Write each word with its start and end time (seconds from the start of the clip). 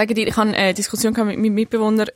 Sagen 0.00 0.14
dir, 0.14 0.28
ich 0.28 0.36
habe 0.38 0.54
eine 0.54 0.72
Diskussion 0.72 1.12
mit 1.12 1.38
meinem 1.38 1.52
Mitbewohner, 1.52 2.06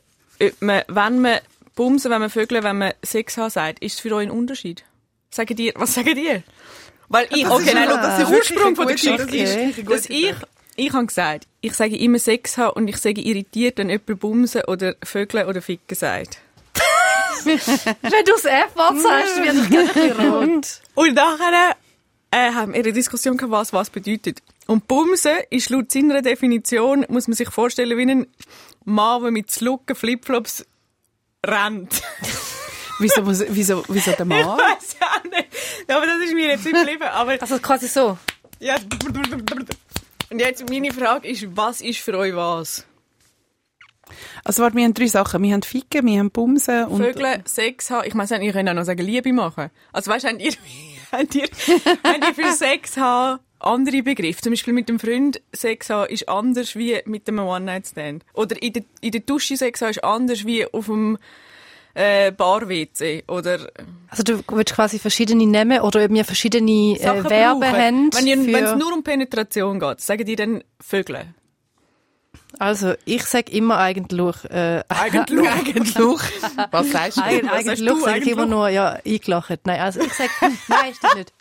ob 0.41 0.59
man, 0.59 0.81
wenn 0.87 1.21
man 1.21 1.37
bumsen, 1.75 2.09
wenn 2.09 2.19
man 2.19 2.31
vögeln, 2.31 2.63
wenn 2.63 2.79
man 2.79 2.93
Sex 3.03 3.37
haben 3.37 3.51
sagt, 3.51 3.77
ist 3.83 3.93
es 3.93 3.99
für 3.99 4.11
euch 4.15 4.25
ein 4.25 4.31
Unterschied? 4.31 4.83
Sagen 5.29 5.55
dir, 5.55 5.71
was 5.75 5.93
sagen 5.93 6.15
dir? 6.15 6.41
Weil 7.09 7.27
ich, 7.29 7.47
okay, 7.47 7.75
nein, 7.75 7.87
schau, 7.87 8.17
der 8.17 8.29
Ursprung 8.31 8.75
von 8.75 8.87
der 8.87 8.95
Geschichte 8.95 9.21
okay. 9.21 9.69
ist, 9.69 9.87
dass 9.87 10.09
ich, 10.09 10.33
ich 10.75 10.93
habe 10.93 11.05
gesagt, 11.05 11.45
ich 11.61 11.73
sage 11.73 11.95
immer 11.95 12.17
Sex 12.17 12.57
haben 12.57 12.71
und 12.71 12.87
ich 12.87 12.97
sage 12.97 13.21
irritiert, 13.21 13.77
wenn 13.77 13.91
jemand 13.91 14.19
bumsen 14.19 14.63
oder 14.63 14.95
vögeln 15.03 15.47
oder 15.47 15.61
ficken 15.61 15.95
sagt. 15.95 16.39
Wenn 17.45 17.59
du 18.25 18.31
das 18.31 18.45
F-Wort 18.45 18.99
sagst, 18.99 19.37
wird 19.43 19.55
ich 19.63 19.93
gerne 19.93 20.29
rot. 20.29 20.81
Und 20.95 21.13
nachher 21.13 21.75
äh, 22.31 22.51
haben 22.51 22.73
wir 22.73 22.79
eine 22.79 22.93
Diskussion 22.93 23.37
gehabt, 23.37 23.51
was 23.51 23.73
was 23.73 23.91
bedeutet. 23.91 24.41
Und 24.67 24.87
Bumsen 24.87 25.37
ist 25.49 25.69
laut 25.69 25.91
seiner 25.91 26.21
Definition, 26.21 27.05
muss 27.09 27.27
man 27.27 27.35
sich 27.35 27.49
vorstellen, 27.49 27.97
wie 27.97 28.11
ein 28.11 28.27
Mann, 28.83 29.21
der 29.21 29.31
mit 29.31 29.51
Slucken 29.51 29.95
Flipflops 29.95 30.65
rennt. 31.45 32.01
Wieso, 32.99 33.27
wieso, 33.27 33.83
wieso 33.89 34.11
der 34.11 34.19
Ich 34.21 34.25
Mann? 34.25 34.57
weiß 34.57 34.95
ja 35.01 35.07
auch 35.07 35.23
nicht. 35.25 35.47
Aber 35.89 36.05
das 36.05 36.17
ist 36.23 36.33
mir 36.33 36.47
jetzt 36.47 36.63
geblieben. 36.63 37.03
Aber 37.03 37.35
Also 37.41 37.59
quasi 37.59 37.89
so. 37.89 38.17
ja. 38.61 38.77
Und 40.29 40.39
jetzt 40.39 40.69
meine 40.69 40.93
Frage 40.93 41.27
ist, 41.27 41.45
was 41.57 41.81
ist 41.81 41.99
für 41.99 42.17
euch 42.17 42.33
was? 42.33 42.85
Also 44.45 44.63
warte, 44.63 44.77
wir 44.77 44.85
haben 44.85 44.93
drei 44.93 45.07
Sachen. 45.07 45.43
Wir 45.43 45.53
haben 45.53 45.61
Ficken, 45.63 46.05
wir 46.05 46.19
haben 46.19 46.31
Bumsen 46.31 46.85
und... 46.85 47.03
Vögel, 47.03 47.41
Sex 47.45 47.89
haben. 47.89 48.07
Ich 48.07 48.13
meine, 48.13 48.41
ihr 48.45 48.53
könnt 48.53 48.69
auch 48.69 48.73
noch 48.73 48.85
sagen, 48.85 49.01
Liebe 49.05 49.33
machen. 49.33 49.71
Also 49.91 50.09
weißt 50.11 50.23
du, 50.23 50.29
habt 50.29 50.41
ihr, 50.41 50.53
habt 51.11 51.35
ihr, 51.35 51.49
habt 52.01 52.23
ihr 52.23 52.33
für 52.33 52.53
Sex 52.53 52.95
haben 52.95 53.39
andere 53.65 54.03
Begriffe? 54.03 54.41
Zum 54.41 54.51
Beispiel 54.53 54.73
mit 54.73 54.87
dem 54.89 54.99
Freund 54.99 55.41
Sex 55.53 55.89
haben 55.89 56.09
ist 56.09 56.29
anders 56.29 56.75
wie 56.75 56.99
mit 57.05 57.27
einem 57.27 57.39
One-Night-Stand. 57.39 58.23
Oder 58.33 58.61
in 58.61 58.73
der, 58.73 58.83
in 59.01 59.11
der 59.11 59.21
Dusche 59.21 59.57
Sex 59.57 59.81
haben 59.81 59.89
ist 59.91 60.03
anders 60.03 60.45
wie 60.45 60.65
auf 60.71 60.85
dem 60.85 61.17
äh, 61.93 62.31
Bar-WC. 62.31 63.23
Oder 63.27 63.69
Also 64.09 64.23
du 64.23 64.41
willst 64.49 64.73
quasi 64.75 64.99
verschiedene 64.99 65.45
nehmen 65.45 65.79
oder 65.81 66.03
ob 66.05 66.11
wir 66.11 66.25
verschiedene 66.25 66.97
äh, 66.97 67.03
Sachen 67.03 67.21
Verben 67.27 67.59
brauchen. 67.61 67.71
haben. 67.73 68.09
Wenn 68.13 68.45
für- 68.45 68.53
wenn 68.53 68.63
es 68.65 68.75
nur 68.75 68.93
um 68.93 69.03
Penetration 69.03 69.79
geht, 69.79 70.01
sagen 70.01 70.25
die 70.25 70.35
dann 70.35 70.63
Vögel? 70.79 71.25
Also 72.59 72.93
ich 73.05 73.23
sage 73.25 73.51
immer 73.51 73.77
eigentlich... 73.79 74.35
Äh, 74.45 74.83
Eigentlich. 74.87 75.49
Eigentlich. 75.49 75.95
Was 76.71 76.91
sagst 76.91 77.17
du? 77.17 77.21
Eig 77.21 77.43
eigentlich 77.51 77.79
sage 78.01 78.19
ich 78.19 78.27
immer 78.29 78.43
eigentlich? 78.43 78.49
nur, 78.49 78.69
ja, 78.69 78.97
eingelacht. 79.05 79.59
Nein, 79.65 79.79
also 79.81 79.99
ich 80.01 80.13
sage, 80.13 80.29
nein, 80.69 80.93
stimmt 80.95 81.15
nicht. 81.15 81.33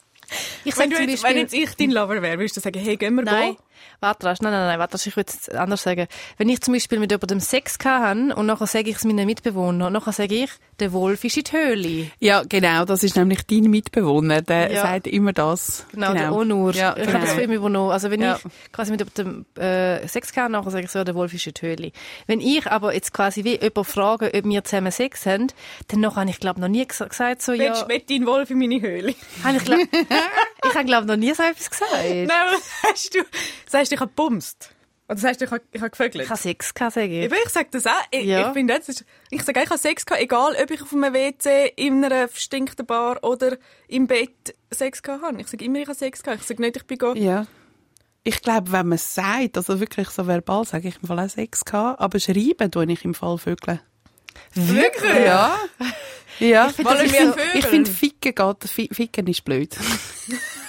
Ich 0.64 0.76
Wenn, 0.76 0.90
du 0.90 0.96
jetzt, 0.96 1.22
wenn 1.22 1.36
Beispiel... 1.36 1.42
jetzt 1.42 1.54
ich 1.54 1.76
dein 1.76 1.90
Lover 1.90 2.22
wäre, 2.22 2.38
würdest 2.38 2.56
du 2.56 2.60
sagen, 2.60 2.78
hey, 2.78 2.96
gehen 2.96 3.14
wir 3.14 3.24
Nein, 3.24 3.54
go? 3.54 3.58
Warte, 4.00 4.26
nein, 4.26 4.36
nein, 4.40 4.52
nein, 4.52 4.78
warte, 4.78 4.96
ich 5.08 5.16
würde 5.16 5.32
es 5.32 5.48
anders 5.48 5.82
sagen. 5.82 6.06
Wenn 6.38 6.48
ich 6.48 6.60
zum 6.60 6.74
Beispiel 6.74 6.98
mit 6.98 7.10
jemandem 7.10 7.40
Sex 7.40 7.78
hatte 7.84 8.34
und 8.34 8.46
nachher 8.46 8.66
sage 8.66 8.90
ich 8.90 8.96
es 8.96 9.04
meinen 9.04 9.26
Mitbewohnern, 9.26 9.92
nachher 9.92 10.12
sage 10.12 10.34
ich, 10.44 10.50
der 10.80 10.92
Wolf 10.92 11.22
ist 11.24 11.36
in 11.36 11.44
die 11.44 11.52
Höhle. 11.52 12.06
Ja, 12.18 12.42
genau, 12.48 12.84
das 12.84 13.02
ist 13.04 13.14
nämlich 13.16 13.46
dein 13.46 13.62
Mitbewohner, 13.70 14.42
der 14.42 14.72
Ja. 14.72 14.82
sagt 14.82 15.06
immer 15.06 15.32
das. 15.32 15.86
Genau, 15.92 16.12
der 16.12 16.32
Onur. 16.32 16.72
Ja, 16.74 16.96
Ich 16.96 17.06
habe 17.06 17.12
das 17.12 17.22
genau. 17.22 17.34
von 17.34 17.42
ihm 17.44 17.52
übernommen. 17.52 17.90
Also 17.92 18.10
wenn 18.10 18.20
Ja. 18.20 18.36
ich 18.44 18.72
quasi 18.72 18.90
mit 18.90 19.00
jemandem 19.00 19.46
äh, 19.62 20.06
Sex 20.08 20.36
hatte, 20.36 20.50
nachher 20.50 20.70
sage 20.72 20.84
ich 20.86 20.90
so, 20.90 21.04
der 21.04 21.14
Wolf 21.14 21.32
ist 21.32 21.46
in 21.46 21.54
die 21.54 21.62
Höhle. 21.66 21.92
Wenn 22.26 22.40
ich 22.40 22.66
aber 22.66 22.92
jetzt 22.92 23.12
quasi 23.12 23.44
wie 23.44 23.60
jemand 23.60 23.86
frage, 23.86 24.32
ob 24.34 24.44
wir 24.44 24.64
zusammen 24.64 24.90
Sex 24.90 25.26
haben, 25.26 25.46
dann 25.88 26.00
nachher 26.00 26.22
habe 26.22 26.30
ich 26.30 26.40
glaube 26.40 26.60
noch 26.60 26.68
nie 26.68 26.82
ges- 26.84 27.06
gesagt 27.08 27.42
so, 27.42 27.52
ja, 27.52 27.68
Willst 27.68 27.82
du 27.82 27.86
mit 27.86 28.10
dein 28.10 28.26
Wolf 28.26 28.50
in 28.50 28.58
meine 28.58 28.80
Höhle? 28.80 29.14
habe 29.44 29.56
ich 29.58 29.64
glaube 29.64 29.82
ich 30.64 30.74
habe 30.74 30.84
glaube 30.84 31.06
noch 31.06 31.16
nie 31.16 31.32
so 31.34 31.42
etwas 31.44 31.70
gesagt. 31.70 31.92
Nein, 32.02 32.30
aber 32.30 32.56
sagst 32.82 33.14
du, 33.14 33.18
sagst 33.74 33.90
du, 33.92 33.94
ich 33.96 34.00
habe 34.00 34.12
bumst? 34.14 34.70
Oder 35.06 35.18
sagst 35.18 35.40
du, 35.40 35.44
ich 35.44 35.50
habe, 35.50 35.62
ich 35.70 35.80
gefögelt? 35.82 36.24
Ich 36.24 36.30
habe 36.30 36.40
Sex 36.40 36.72
gehabt, 36.72 36.94
sage 36.94 37.06
ich. 37.06 37.24
Eben, 37.24 37.34
ich 37.44 37.50
sage 37.50 37.68
das 37.72 37.86
auch. 37.86 37.90
Ich, 38.10 38.24
Ja. 38.24 38.52
ich 38.56 38.66
das 38.66 38.88
ist, 38.88 39.04
ich 39.30 39.42
sage, 39.42 39.60
ich 39.62 39.68
habe 39.68 39.78
Sex 39.78 40.06
gehabt, 40.06 40.22
egal 40.22 40.56
ob 40.62 40.70
ich 40.70 40.80
auf 40.80 40.92
einem 40.94 41.12
WC, 41.12 41.72
in 41.76 42.02
einer 42.04 42.26
verstinkten 42.28 42.86
Bar 42.86 43.22
oder 43.22 43.58
im 43.88 44.06
Bett 44.06 44.54
Sex 44.70 45.02
gehabt 45.02 45.22
habe. 45.22 45.40
Ich 45.40 45.48
sage 45.48 45.64
immer, 45.64 45.80
ich 45.80 45.86
habe 45.88 45.98
Sex 45.98 46.22
gehabt. 46.22 46.40
Ich 46.40 46.46
sage 46.46 46.62
nicht, 46.62 46.76
ich 46.76 46.86
bin 46.86 46.96
go. 46.98 47.12
Ja. 47.14 47.46
Ich 48.22 48.40
glaube, 48.40 48.72
wenn 48.72 48.88
man 48.88 48.96
es 48.96 49.14
sagt, 49.14 49.58
also 49.58 49.78
wirklich 49.80 50.08
so 50.08 50.26
verbal, 50.26 50.64
sage 50.64 50.88
ich 50.88 50.96
im 51.02 51.06
Fall 51.08 51.20
auch 51.20 51.28
Sex 51.28 51.64
gehabt, 51.66 52.00
aber 52.00 52.18
schreiben 52.18 52.70
tue 52.70 52.90
ich 52.90 53.04
im 53.04 53.12
Fall 53.12 53.36
Vögeln. 53.36 53.80
Wirklich? 54.54 55.24
Ja. 55.26 55.58
Ja. 56.40 56.66
Ich 56.66 56.74
finde, 56.74 56.94
das 57.54 57.66
finde, 57.66 57.88
Ficken 57.92 58.34
geht, 58.34 58.68
Fi- 58.68 58.88
Ficken 58.92 59.28
ist 59.28 59.44
blöd. 59.44 59.76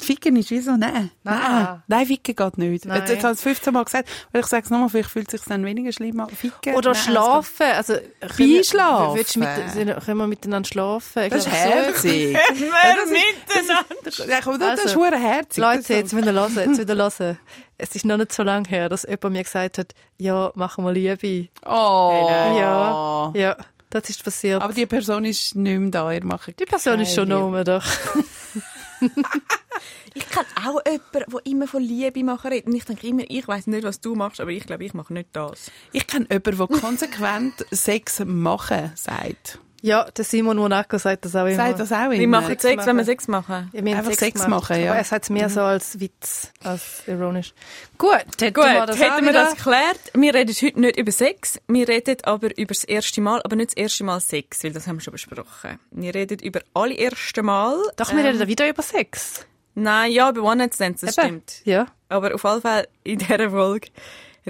Ficken 0.00 0.36
ist 0.36 0.50
wie 0.50 0.60
so, 0.60 0.76
nein. 0.76 1.10
Nein, 1.22 1.82
nein 1.86 2.06
Ficken 2.06 2.34
geht 2.34 2.58
nicht. 2.58 2.84
Nein. 2.86 2.98
Jetzt, 3.00 3.10
jetzt 3.10 3.22
habe 3.24 3.32
ich 3.34 3.38
es 3.38 3.42
15 3.42 3.72
Mal 3.72 3.84
gesagt, 3.84 4.08
weil 4.32 4.40
ich 4.40 4.46
sage 4.46 4.64
es 4.64 4.70
nochmal, 4.70 4.88
vielleicht 4.88 5.10
fühlt 5.10 5.32
es 5.32 5.40
sich 5.40 5.48
dann 5.48 5.64
weniger 5.64 5.92
schlimm 5.92 6.20
an. 6.20 6.28
Ficken, 6.30 6.74
Oder 6.74 6.92
nein, 6.92 7.02
schlafen. 7.02 7.66
Also, 7.76 7.94
können 7.94 8.38
wir- 8.38 8.58
Einschlafen. 8.58 9.16
willst 9.16 9.36
du 9.36 9.40
Mit, 9.40 10.04
können 10.04 10.18
wir 10.18 10.26
miteinander 10.26 10.66
schlafen? 10.68 11.22
Ich 11.24 11.30
Das 11.30 11.46
ist 11.46 11.52
herzig. 11.52 12.36
Wir 12.60 13.06
miteinander. 13.06 13.84
Das, 14.04 14.18
ist 14.18 14.20
Also, 14.30 14.42
verdammt 14.58 15.22
herzig. 15.22 15.56
Leute, 15.62 15.94
jetzt 15.94 16.16
wieder 16.16 16.32
hören, 16.32 16.56
jetzt 16.56 16.78
wieder 16.78 16.96
hören. 16.96 17.38
Es 17.78 17.94
ist 17.94 18.04
noch 18.04 18.16
nicht 18.16 18.32
so 18.32 18.42
lange 18.42 18.68
her, 18.68 18.88
dass 18.88 19.04
jemand 19.04 19.32
mir 19.32 19.42
gesagt 19.42 19.78
hat, 19.78 19.94
ja, 20.18 20.52
machen 20.54 20.84
wir 20.84 20.92
Liebe. 20.92 21.48
Oh. 21.64 22.28
Ja, 22.28 23.32
ja, 23.34 23.56
das 23.90 24.10
ist 24.10 24.22
passiert. 24.22 24.62
Aber 24.62 24.72
die 24.72 24.86
Person 24.86 25.24
ist 25.24 25.54
nicht 25.56 25.78
mehr 25.78 25.90
da. 25.90 26.12
Ihr 26.12 26.24
macht 26.24 26.58
die 26.60 26.64
Person 26.64 27.00
ist 27.00 27.14
schon 27.14 27.28
noch 27.28 27.64
doch. 27.64 27.84
Ich 30.14 30.28
kenne 30.28 30.46
auch 30.66 30.80
jemanden, 30.86 31.30
der 31.32 31.46
immer 31.46 31.66
von 31.66 31.82
Liebe 31.82 32.24
machen 32.24 32.52
redet. 32.52 32.66
Und 32.66 32.74
ich 32.74 32.84
denke 32.84 33.06
immer, 33.06 33.22
ich 33.28 33.46
weiß 33.46 33.66
nicht, 33.68 33.84
was 33.84 34.00
du 34.00 34.14
machst, 34.14 34.40
aber 34.40 34.50
ich 34.50 34.66
glaube, 34.66 34.84
ich 34.84 34.94
mache 34.94 35.12
nicht 35.12 35.28
das. 35.32 35.70
Ich 35.92 36.06
kenne 36.06 36.26
jemanden, 36.30 36.68
der 36.68 36.80
konsequent 36.80 37.66
Sex 37.70 38.22
machen 38.24 38.92
sagt. 38.94 39.58
Ja, 39.82 40.04
der 40.10 40.24
Simon 40.24 40.58
Monaco 40.58 40.98
sagt 40.98 41.24
das 41.24 41.34
auch 41.34 41.46
immer. 41.46 41.56
Sagt 41.56 41.80
das 41.80 41.90
auch 41.92 42.04
immer. 42.04 42.12
Wir 42.18 42.28
machen 42.28 42.48
Sex 42.48 42.62
Sex, 42.62 42.76
machen. 42.76 42.86
wenn 42.88 42.96
wir 42.98 43.04
Sex 43.04 43.28
machen. 43.28 43.70
Ja, 43.72 43.84
wir 43.84 43.96
Einfach 43.96 44.12
Sex 44.12 44.42
gemacht. 44.42 44.68
machen, 44.68 44.82
ja. 44.82 44.90
Aber 44.90 44.98
er 44.98 45.04
sagt 45.04 45.24
es 45.24 45.30
mehr 45.30 45.48
so 45.48 45.60
als 45.60 46.00
Witz, 46.00 46.52
als 46.62 47.02
ironisch. 47.06 47.54
Gut, 47.96 48.12
hätten 48.40 48.52
Gut, 48.52 48.64
wir 48.64 48.86
das 48.86 49.00
hätten 49.00 49.24
wir 49.24 49.32
das 49.32 49.56
geklärt. 49.56 50.00
Wir 50.12 50.34
reden 50.34 50.54
heute 50.60 50.80
nicht 50.80 50.98
über 50.98 51.12
Sex, 51.12 51.58
wir 51.66 51.88
reden 51.88 52.16
aber 52.24 52.56
über 52.58 52.74
das 52.74 52.84
erste 52.84 53.20
Mal, 53.22 53.40
aber 53.42 53.56
nicht 53.56 53.70
das 53.70 53.76
erste 53.76 54.04
Mal 54.04 54.20
Sex, 54.20 54.62
weil 54.64 54.72
das 54.72 54.86
haben 54.86 54.96
wir 54.96 55.00
schon 55.00 55.12
besprochen. 55.12 55.78
Wir 55.92 56.14
reden 56.14 56.38
über 56.40 56.60
alle 56.74 56.94
erste 56.94 57.42
Mal. 57.42 57.76
Doch, 57.96 58.12
wir 58.14 58.22
reden 58.22 58.46
wieder 58.46 58.68
über 58.68 58.82
Sex. 58.82 59.46
Nein, 59.80 60.12
ja, 60.12 60.30
über 60.30 60.42
One-Night-Stands, 60.42 61.00
das 61.00 61.16
Eben. 61.18 61.26
stimmt. 61.26 61.52
Ja. 61.64 61.86
Aber 62.08 62.34
auf 62.34 62.44
jeden 62.44 62.60
Fall 62.60 62.88
in 63.04 63.18
dieser 63.18 63.50
Folge 63.50 63.88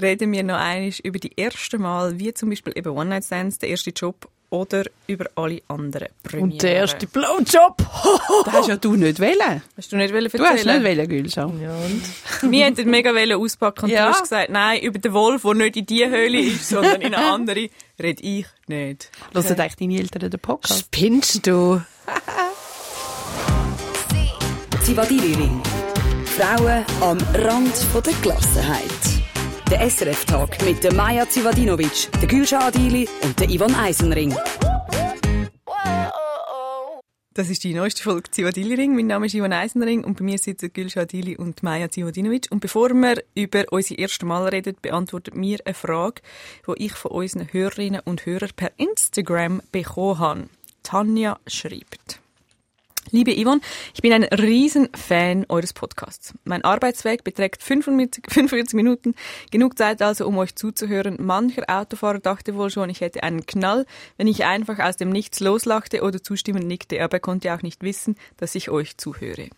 reden 0.01 0.31
wir 0.31 0.43
noch 0.43 0.57
einmal 0.57 0.91
über 1.03 1.19
die 1.19 1.31
erste 1.35 1.77
Mal, 1.77 2.17
wie 2.19 2.33
zum 2.33 2.49
Beispiel 2.49 2.73
eben 2.75 2.89
One-Night-Stands, 2.89 3.59
der 3.59 3.69
erste 3.69 3.91
Job 3.91 4.27
oder 4.49 4.83
über 5.07 5.25
alle 5.35 5.61
anderen 5.69 6.09
Premieren. 6.23 6.51
Und 6.51 6.61
der 6.61 6.73
erste 6.75 7.07
Blowjob. 7.07 7.77
Das 8.45 8.53
hast 8.53 8.67
ja 8.69 8.75
du 8.77 8.95
nicht 8.95 9.19
wollen. 9.21 9.61
Hast 9.77 9.91
du 9.91 9.97
nicht 9.97 10.13
wollen 10.13 10.25
Du 10.29 10.39
hast 10.43 10.53
nicht 10.55 10.65
erzählen? 10.65 10.83
wollen, 10.83 11.07
Gülschan. 11.07 11.61
Ja, 11.61 11.73
und? 11.75 12.51
Wir 12.51 12.65
hätten 12.65 12.89
mega 12.89 13.13
wollen 13.13 13.33
auspacken 13.33 13.85
und 13.85 13.91
Ja. 13.91 14.07
du 14.07 14.13
hast 14.13 14.23
gesagt, 14.23 14.49
nein, 14.49 14.81
über 14.81 14.99
den 14.99 15.13
Wolf, 15.13 15.43
der 15.43 15.53
nicht 15.53 15.77
in 15.77 15.85
die 15.85 16.05
Höhle 16.05 16.39
ist, 16.39 16.67
sondern 16.69 17.01
in 17.01 17.13
eine 17.13 17.25
andere, 17.31 17.69
rede 18.01 18.23
ich 18.23 18.45
nicht. 18.67 19.09
Hören 19.33 19.45
eigentlich 19.59 19.75
deine 19.75 19.97
Eltern 19.99 20.29
den 20.31 20.39
Podcast? 20.39 20.79
Spinnst 20.81 21.45
du? 21.47 21.81
Zivadili-Ring. 24.91 25.61
Frauen 26.25 26.83
am 26.99 27.17
Rand 27.33 27.73
der 28.05 28.13
Gelassenheit. 28.21 29.03
Der 29.69 29.89
SRF-Tag 29.89 30.61
mit 30.65 30.83
der 30.83 30.93
Maja 30.93 31.25
Zivadinovic, 31.29 32.09
der 32.21 32.27
Gülşah 32.27 32.65
Adili 32.65 33.07
und 33.23 33.39
der 33.39 33.49
Ivan 33.49 33.73
Eisenring. 33.73 34.35
Das 37.33 37.49
ist 37.49 37.63
die 37.63 37.73
neueste 37.73 38.03
Folge 38.03 38.31
Zivadili 38.31 38.75
Ring. 38.75 38.93
Mein 38.93 39.07
Name 39.07 39.27
ist 39.27 39.33
Ivan 39.33 39.53
Eisenring 39.53 40.03
und 40.03 40.17
bei 40.17 40.25
mir 40.25 40.37
sitzen 40.37 40.73
Gülşah 40.73 41.03
Adili 41.03 41.37
und 41.37 41.63
Maja 41.63 41.89
Zivadinovic. 41.89 42.51
Und 42.51 42.59
bevor 42.59 42.89
wir 42.89 43.23
über 43.33 43.63
unsere 43.71 43.97
erste 43.97 44.25
Mal 44.25 44.49
reden, 44.49 44.75
beantwortet 44.81 45.35
mir 45.37 45.59
eine 45.63 45.73
Frage, 45.73 46.21
die 46.67 46.83
ich 46.87 46.91
von 46.91 47.11
unseren 47.11 47.47
Hörerinnen 47.53 48.01
und 48.03 48.25
Hörern 48.25 48.51
per 48.57 48.71
Instagram 48.75 49.61
bekommen 49.71 50.19
habe. 50.19 50.49
Tanja 50.83 51.39
schreibt. 51.47 52.20
Liebe 53.09 53.35
Yvonne, 53.35 53.61
ich 53.93 54.01
bin 54.01 54.13
ein 54.13 54.23
riesen 54.23 54.87
Fan 54.95 55.45
eures 55.49 55.73
Podcasts. 55.73 56.33
Mein 56.45 56.63
Arbeitsweg 56.63 57.23
beträgt 57.23 57.61
45, 57.63 58.25
45 58.29 58.73
Minuten. 58.75 59.15
Genug 59.49 59.77
Zeit 59.77 60.01
also, 60.01 60.27
um 60.27 60.37
euch 60.37 60.55
zuzuhören. 60.55 61.17
Mancher 61.19 61.63
Autofahrer 61.67 62.19
dachte 62.19 62.55
wohl 62.55 62.69
schon, 62.69 62.89
ich 62.89 63.01
hätte 63.01 63.23
einen 63.23 63.45
Knall, 63.45 63.85
wenn 64.17 64.27
ich 64.27 64.45
einfach 64.45 64.79
aus 64.79 64.97
dem 64.97 65.09
Nichts 65.09 65.39
loslachte 65.39 66.03
oder 66.03 66.21
zustimmend 66.21 66.67
nickte, 66.67 67.03
aber 67.03 67.17
er 67.17 67.19
konnte 67.19 67.53
auch 67.53 67.63
nicht 67.63 67.81
wissen, 67.81 68.15
dass 68.37 68.55
ich 68.55 68.69
euch 68.69 68.95
zuhöre. 68.97 69.49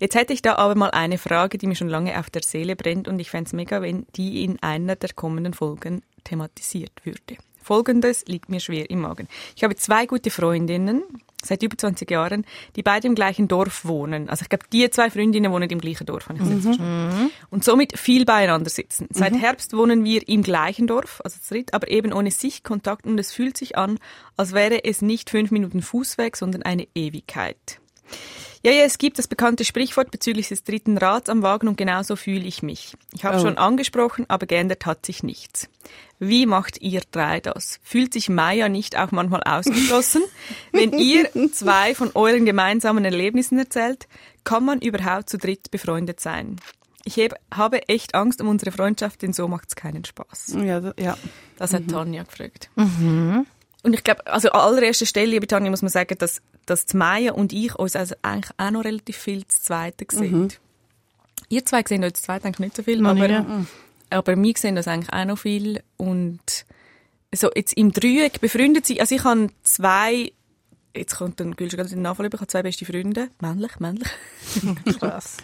Jetzt 0.00 0.14
hätte 0.14 0.32
ich 0.32 0.42
da 0.42 0.56
aber 0.56 0.74
mal 0.74 0.90
eine 0.90 1.18
Frage, 1.18 1.58
die 1.58 1.66
mir 1.66 1.76
schon 1.76 1.88
lange 1.88 2.18
auf 2.18 2.30
der 2.30 2.42
Seele 2.42 2.76
brennt 2.76 3.06
und 3.06 3.18
ich 3.18 3.30
fände 3.30 3.48
es 3.48 3.52
mega, 3.52 3.82
wenn 3.82 4.06
die 4.16 4.42
in 4.42 4.60
einer 4.62 4.96
der 4.96 5.10
kommenden 5.12 5.52
Folgen 5.52 6.02
thematisiert 6.24 7.04
würde. 7.04 7.36
Folgendes 7.62 8.24
liegt 8.26 8.48
mir 8.48 8.60
schwer 8.60 8.88
im 8.90 9.02
Magen. 9.02 9.28
Ich 9.54 9.62
habe 9.62 9.76
zwei 9.76 10.06
gute 10.06 10.30
Freundinnen, 10.30 11.02
seit 11.46 11.62
über 11.62 11.76
20 11.76 12.10
Jahren, 12.10 12.44
die 12.76 12.82
beide 12.82 13.06
im 13.06 13.14
gleichen 13.14 13.48
Dorf 13.48 13.84
wohnen. 13.84 14.28
Also 14.28 14.42
ich 14.42 14.48
glaube, 14.48 14.64
die 14.72 14.88
zwei 14.90 15.10
Freundinnen 15.10 15.52
wohnen 15.52 15.68
im 15.68 15.80
gleichen 15.80 16.06
Dorf, 16.06 16.28
habe 16.28 16.38
ich 16.38 16.44
das 16.44 16.52
jetzt 16.52 16.64
verstanden. 16.64 17.30
Und 17.50 17.64
somit 17.64 17.98
viel 17.98 18.24
beieinander 18.24 18.70
sitzen. 18.70 19.08
Seit 19.10 19.34
Herbst 19.34 19.76
wohnen 19.76 20.04
wir 20.04 20.26
im 20.28 20.42
gleichen 20.42 20.86
Dorf, 20.86 21.20
also 21.24 21.38
zu 21.40 21.54
dritt, 21.54 21.74
aber 21.74 21.88
eben 21.90 22.12
ohne 22.12 22.30
Sichtkontakt 22.30 23.06
und 23.06 23.18
es 23.18 23.32
fühlt 23.32 23.56
sich 23.56 23.76
an, 23.76 23.98
als 24.36 24.52
wäre 24.52 24.84
es 24.84 25.02
nicht 25.02 25.30
fünf 25.30 25.50
Minuten 25.50 25.82
Fußweg, 25.82 26.36
sondern 26.36 26.62
eine 26.62 26.86
Ewigkeit. 26.94 27.80
Ja, 28.62 28.72
ja, 28.72 28.84
es 28.84 28.98
gibt 28.98 29.18
das 29.18 29.26
bekannte 29.26 29.64
Sprichwort 29.64 30.10
bezüglich 30.10 30.48
des 30.48 30.64
dritten 30.64 30.98
Rads 30.98 31.30
am 31.30 31.42
Wagen 31.42 31.66
und 31.66 31.78
genauso 31.78 32.14
fühle 32.14 32.44
ich 32.44 32.62
mich. 32.62 32.94
Ich 33.14 33.24
habe 33.24 33.38
Oh. 33.38 33.40
schon 33.40 33.56
angesprochen, 33.56 34.26
aber 34.28 34.44
geändert 34.46 34.84
hat 34.84 35.06
sich 35.06 35.22
nichts. 35.22 35.68
Wie 36.18 36.44
macht 36.44 36.82
ihr 36.82 37.00
drei 37.10 37.40
das? 37.40 37.80
Fühlt 37.82 38.12
sich 38.12 38.28
Maya 38.28 38.68
nicht 38.68 38.98
auch 38.98 39.12
manchmal 39.12 39.42
ausgeschlossen? 39.44 40.22
Wenn 40.72 40.92
ihr 40.92 41.30
zwei 41.52 41.94
von 41.94 42.10
euren 42.12 42.44
gemeinsamen 42.44 43.02
Erlebnissen 43.06 43.58
erzählt, 43.58 44.06
kann 44.44 44.66
man 44.66 44.82
überhaupt 44.82 45.30
zu 45.30 45.38
dritt 45.38 45.70
befreundet 45.70 46.20
sein? 46.20 46.56
Ich 47.06 47.16
heb, 47.16 47.34
habe 47.50 47.88
echt 47.88 48.14
Angst 48.14 48.42
um 48.42 48.48
unsere 48.48 48.72
Freundschaft, 48.72 49.22
denn 49.22 49.32
so 49.32 49.48
macht's 49.48 49.74
keinen 49.74 50.04
Spaß. 50.04 50.56
Ja, 50.62 50.92
ja. 50.98 51.16
Das 51.56 51.72
hat 51.72 51.88
Tanja 51.88 52.24
gefragt. 52.24 52.68
Und 53.82 53.94
ich 53.94 54.04
glaube, 54.04 54.26
also 54.26 54.50
an 54.50 54.60
allererster 54.60 55.06
Stelle, 55.06 55.30
liebe 55.30 55.46
Tanja, 55.46 55.70
muss 55.70 55.82
man 55.82 55.90
sagen, 55.90 56.16
dass, 56.18 56.42
dass 56.66 56.86
die 56.86 56.96
Maya 56.96 57.32
und 57.32 57.52
ich 57.52 57.74
uns 57.76 57.96
also 57.96 58.14
eigentlich 58.22 58.52
auch 58.58 58.70
noch 58.70 58.84
relativ 58.84 59.16
viel 59.16 59.46
zu 59.46 59.62
Zweiten 59.62 60.06
sehen. 60.10 60.52
Ihr 61.48 61.64
zwei 61.64 61.82
sehen 61.86 62.04
euch 62.04 62.14
zu 62.14 62.22
zweit 62.22 62.44
eigentlich 62.44 62.60
nicht 62.60 62.76
so 62.76 62.82
viel, 62.82 63.00
Noch 63.00 63.10
aber, 63.10 63.28
nicht, 63.28 63.68
aber 64.10 64.36
wir 64.36 64.54
sehen 64.56 64.76
das 64.76 64.86
eigentlich 64.86 65.12
auch 65.12 65.24
noch 65.24 65.38
viel. 65.38 65.82
Und 65.96 66.64
so 67.34 67.50
jetzt 67.54 67.72
im 67.74 67.92
Dreieck 67.92 68.40
befreundet 68.40 68.86
sie, 68.86 69.00
also 69.00 69.14
ich 69.14 69.24
habe 69.24 69.48
zwei, 69.62 70.32
jetzt 70.94 71.16
kommt 71.16 71.40
dann 71.40 71.56
Gülsch 71.56 71.74
gerade 71.74 71.88
den 71.88 72.02
Nachfall 72.02 72.26
über, 72.26 72.36
ich 72.36 72.40
habe 72.40 72.50
zwei 72.50 72.62
beste 72.62 72.84
Freunde, 72.84 73.28
männlich, 73.40 73.80
männlich. 73.80 74.08
Krass. 74.98 75.38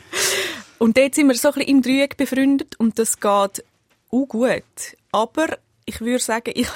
Und 0.79 0.97
dort 0.99 1.15
sind 1.15 1.29
wir 1.29 1.35
so 1.35 1.49
ein 1.49 1.55
bisschen 1.55 1.69
im 1.69 1.83
Dreieck 1.83 2.17
befreundet 2.17 2.79
und 2.79 2.99
das 2.99 3.19
geht 3.19 3.65
auch 4.11 4.27
gut. 4.29 4.63
Aber 5.11 5.59
ich 5.87 6.01
würde 6.01 6.23
sagen, 6.23 6.53
ich, 6.55 6.69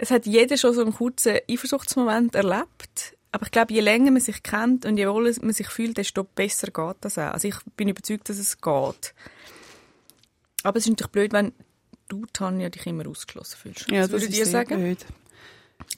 es 0.00 0.10
hat 0.10 0.24
jeder 0.24 0.56
schon 0.56 0.72
so 0.72 0.80
einen 0.80 0.94
kurzen 0.94 1.38
Eifersuchtsmoment 1.48 2.34
erlebt. 2.34 3.16
Aber 3.32 3.44
ich 3.44 3.52
glaube, 3.52 3.72
je 3.74 3.80
länger 3.80 4.10
man 4.10 4.20
sich 4.20 4.42
kennt 4.42 4.86
und 4.86 4.96
je 4.96 5.06
wohler 5.06 5.32
man 5.42 5.52
sich 5.52 5.68
fühlt, 5.68 5.98
desto 5.98 6.24
besser 6.24 6.68
geht 6.68 6.96
das 7.02 7.18
auch. 7.18 7.32
Also 7.32 7.48
ich 7.48 7.56
bin 7.76 7.88
überzeugt, 7.88 8.28
dass 8.28 8.38
es 8.38 8.60
geht. 8.60 9.14
Aber 10.62 10.78
es 10.78 10.86
ist 10.86 10.90
natürlich 10.90 11.12
blöd, 11.12 11.32
wenn 11.32 11.52
du, 12.08 12.24
Tanja, 12.32 12.70
dich 12.70 12.86
immer 12.86 13.06
ausgeschlossen 13.06 13.56
fühlst. 13.56 13.90
ja 13.90 14.08
das 14.08 14.22
ihr 14.22 14.30
sehr 14.30 14.46
sagen? 14.46 14.76
blöd. 14.76 15.06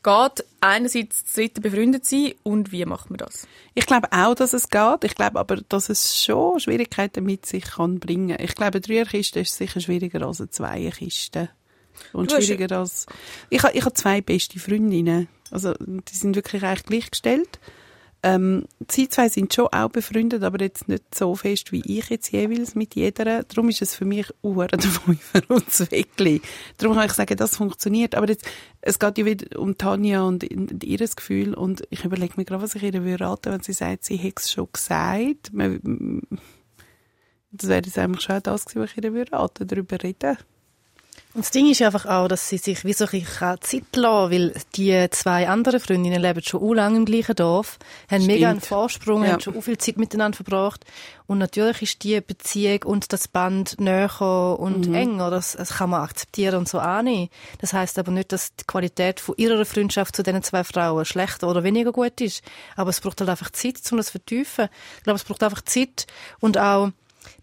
Geht 0.03 0.47
einerseits 0.61 1.25
das 1.25 1.33
dritte 1.35 1.61
befreundet 1.61 2.05
sein 2.05 2.35
und 2.43 2.73
wie 2.73 2.85
macht 2.85 3.11
man 3.11 3.19
das? 3.19 3.47
Ich 3.75 3.87
glaube 3.87 4.09
auch, 4.13 4.35
dass 4.35 4.53
es 4.53 4.69
geht. 4.69 5.05
Ich 5.05 5.15
glaube 5.15 5.39
aber, 5.39 5.57
dass 5.57 5.89
es 5.89 6.23
schon 6.23 6.59
Schwierigkeiten 6.61 7.25
mit 7.25 7.47
sich 7.47 7.65
kann 7.65 7.99
bringen. 7.99 8.37
Ich 8.41 8.55
glaube, 8.55 8.75
eine 8.75 8.81
Dreierkiste 8.81 9.41
ist 9.41 9.55
sicher 9.55 9.81
schwieriger 9.81 10.27
als 10.27 10.41
eine 10.41 10.51
Zweierkiste. 10.51 11.51
Und 12.12 12.31
Du 12.31 12.41
schwieriger 12.43 12.79
als... 12.79 13.06
Ich 13.50 13.62
habe 13.62 13.77
ich 13.77 13.85
habe 13.85 13.94
zwei 13.94 14.21
beste 14.21 14.59
Freundinnen. 14.59 15.29
Also, 15.50 15.75
die 15.81 16.17
sind 16.17 16.35
wirklich 16.37 16.62
eigentlich 16.62 16.85
gleichgestellt. 16.85 17.61
Ähm, 18.25 18.67
sie 18.89 19.09
zwei 19.09 19.29
sind 19.29 19.53
schon 19.53 19.67
auch 19.73 19.89
befreundet, 19.89 20.44
aber 20.44 20.61
jetzt 20.62 20.87
nicht 20.87 21.12
so 21.12 21.35
fest 21.35 21.73
wie 21.73 21.83
ich 21.85 22.09
jetzt 22.09 22.31
jeweils 22.31 22.77
mit 22.77 22.94
jeder. 22.94 23.43
Darum 23.43 23.69
ist 23.69 23.83
es 23.83 23.97
für 23.97 24.05
mich 24.05 24.29
uhr 24.43 24.69
der 24.69 24.79
Fünfer 24.81 25.41
und 25.49 25.69
Zweckli. 25.69 26.41
Darum 26.77 26.94
kann 26.97 27.06
ich 27.06 27.15
sagen, 27.15 27.37
das 27.37 27.56
funktioniert. 27.56 28.15
Aber 28.15 28.29
jetzt, 28.29 28.47
es 28.81 29.00
geht 29.00 29.19
ja 29.19 29.25
wieder 29.25 29.59
um 29.59 29.77
Tanja 29.77 30.23
und, 30.23 30.44
und 30.49 30.85
ihr 30.85 30.99
Gefühl 30.99 31.53
und 31.55 31.83
ich 31.91 32.05
überlege 32.05 32.35
mir 32.37 32.44
gerade, 32.44 32.62
was 32.62 32.77
ich 32.77 32.85
ihr 32.85 32.93
würde 33.05 33.25
raten, 33.25 33.53
wenn 33.53 33.61
sie 33.62 33.73
sagt, 33.73 34.05
sie 34.05 34.17
hätte 34.17 34.37
es 34.41 34.53
schon 34.53 34.69
gesagt. 34.73 35.53
Man- 35.53 36.23
Das 37.50 37.69
wäre 37.69 37.83
jetzt 37.85 37.99
eigentlich 37.99 38.23
schon 38.23 38.41
das 38.41 38.67
gewesen, 38.67 38.83
was 38.85 38.91
ich 38.97 39.05
ihr 39.05 39.12
würde 39.12 39.33
raten, 39.33 39.67
darüber 39.67 40.00
reden. 40.00 40.39
Und 41.35 41.44
das 41.44 41.50
Ding 41.50 41.70
ist 41.70 41.81
einfach 41.81 42.05
auch, 42.05 42.29
dass 42.29 42.50
sie 42.50 42.59
sich 42.59 42.85
wie 42.85 42.93
so 42.93 43.06
ein 43.11 43.26
Zeit 43.62 43.85
lassen 43.97 44.31
weil 44.31 44.53
die 44.76 45.06
zwei 45.11 45.49
anderen 45.49 45.81
Freundinnen 45.81 46.20
leben 46.20 46.43
schon 46.43 46.61
u 46.62 46.75
lange 46.75 46.99
im 46.99 47.05
gleichen 47.06 47.35
Dorf, 47.35 47.79
haben 48.11 48.26
mega 48.26 48.50
einen 48.50 48.61
Vorsprung, 48.61 49.25
Ja. 49.25 49.32
haben 49.32 49.41
schon 49.41 49.56
u 49.56 49.62
viel 49.62 49.79
Zeit 49.79 49.97
miteinander 49.97 50.37
verbracht. 50.37 50.85
Und 51.26 51.38
natürlich 51.38 51.81
ist 51.81 52.03
die 52.05 52.20
Beziehung 52.20 52.82
und 52.85 53.14
das 53.14 53.29
Band 53.29 53.81
näher 53.81 54.20
und 54.59 54.88
Mhm. 54.88 54.94
enger. 54.94 55.31
Das, 55.31 55.53
das 55.53 55.70
kann 55.76 55.88
man 55.88 56.03
akzeptieren 56.03 56.56
und 56.56 56.69
so 56.69 56.79
annehmen. 56.79 57.31
Das 57.62 57.73
heißt 57.73 57.99
aber 57.99 58.12
nicht, 58.12 58.32
dass 58.32 58.55
die 58.55 58.65
Qualität 58.67 59.19
von 59.19 59.35
ihrer 59.38 59.65
Freundschaft 59.65 60.15
zu 60.15 60.23
diesen 60.23 60.43
zwei 60.43 60.65
Frauen 60.65 61.06
schlechter 61.06 61.49
oder 61.49 61.65
weniger 61.65 61.93
gut 61.93 62.20
ist. 62.20 62.43
Aber 62.76 62.91
es 62.91 63.00
braucht 63.00 63.20
halt 63.20 63.31
einfach 63.31 63.50
Zeit, 63.50 63.76
um 63.91 63.97
das 63.97 64.06
zu 64.06 64.12
vertiefen. 64.12 64.69
Ich 64.99 65.05
glaube, 65.05 65.17
es 65.17 65.25
braucht 65.25 65.43
einfach 65.43 65.62
Zeit 65.62 66.06
und 66.41 66.58
auch 66.58 66.91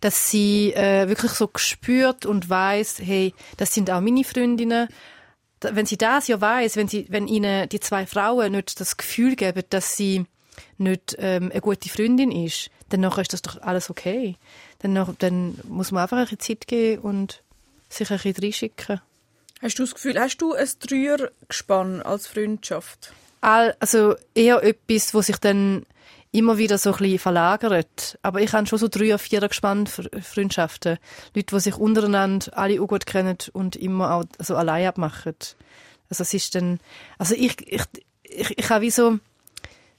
dass 0.01 0.29
sie 0.31 0.73
äh, 0.73 1.07
wirklich 1.07 1.31
so 1.31 1.47
gespürt 1.47 2.25
und 2.25 2.49
weiß, 2.49 2.99
hey, 2.99 3.33
das 3.57 3.73
sind 3.73 3.89
auch 3.89 4.01
meine 4.01 4.23
Freundinnen. 4.23 4.87
Wenn 5.61 5.85
sie 5.85 5.97
das 5.97 6.27
ja 6.27 6.39
weiß, 6.39 6.77
wenn 6.77 6.87
sie, 6.87 7.07
wenn 7.09 7.27
ihnen 7.27 7.67
die 7.69 7.79
zwei 7.79 8.05
Frauen 8.05 8.53
nicht 8.53 8.79
das 8.79 8.97
Gefühl 8.97 9.35
geben, 9.35 9.63
dass 9.69 9.97
sie 9.97 10.25
nicht 10.77 11.15
ähm, 11.19 11.51
eine 11.51 11.61
gute 11.61 11.89
Freundin 11.89 12.31
ist, 12.31 12.69
dann 12.89 13.01
nachher 13.01 13.21
ist 13.21 13.33
das 13.33 13.41
doch 13.41 13.61
alles 13.61 13.89
okay. 13.89 14.35
Dann, 14.79 14.93
nach, 14.93 15.13
dann 15.17 15.59
muss 15.67 15.91
man 15.91 16.03
einfach 16.03 16.17
ein 16.17 16.23
bisschen 16.23 16.39
Zeit 16.39 16.67
geben 16.67 17.01
und 17.01 17.43
sich 17.89 18.09
ein 18.09 18.17
bisschen 18.17 18.43
reinschicken. 18.43 19.01
Hast 19.61 19.77
du 19.77 19.83
das 19.83 19.93
Gefühl, 19.93 20.19
hast 20.19 20.37
du 20.37 20.53
ein 20.53 20.69
Dreiergespann 20.79 22.01
als 22.01 22.27
Freundschaft? 22.27 23.11
All, 23.41 23.75
also 23.79 24.15
eher 24.33 24.63
etwas, 24.63 25.13
wo 25.13 25.21
sich 25.21 25.37
dann 25.37 25.85
immer 26.31 26.57
wieder 26.57 26.77
so 26.77 26.91
ein 26.91 26.97
bisschen 26.97 27.19
verlagert. 27.19 28.19
Aber 28.21 28.41
ich 28.41 28.53
habe 28.53 28.67
schon 28.67 28.79
so 28.79 28.87
drei 28.87 29.07
oder 29.07 29.19
vier 29.19 29.41
gespannt 29.41 29.89
Freundschaften. 30.21 30.97
Leute, 31.35 31.55
die 31.55 31.59
sich 31.59 31.75
untereinander 31.75 32.57
alle 32.57 32.81
auch 32.81 32.87
gut 32.87 33.05
kennen 33.05 33.37
und 33.53 33.75
immer 33.75 34.13
auch 34.13 34.23
so 34.37 34.55
allein 34.55 34.87
abmachen. 34.87 35.35
Also 36.09 36.23
es 36.23 36.33
ist 36.33 36.55
dann, 36.55 36.79
also 37.17 37.35
ich, 37.35 37.55
ich, 37.67 37.83
ich, 38.23 38.57
ich 38.57 38.69
habe 38.69 38.81
wie 38.81 38.91
so, 38.91 39.19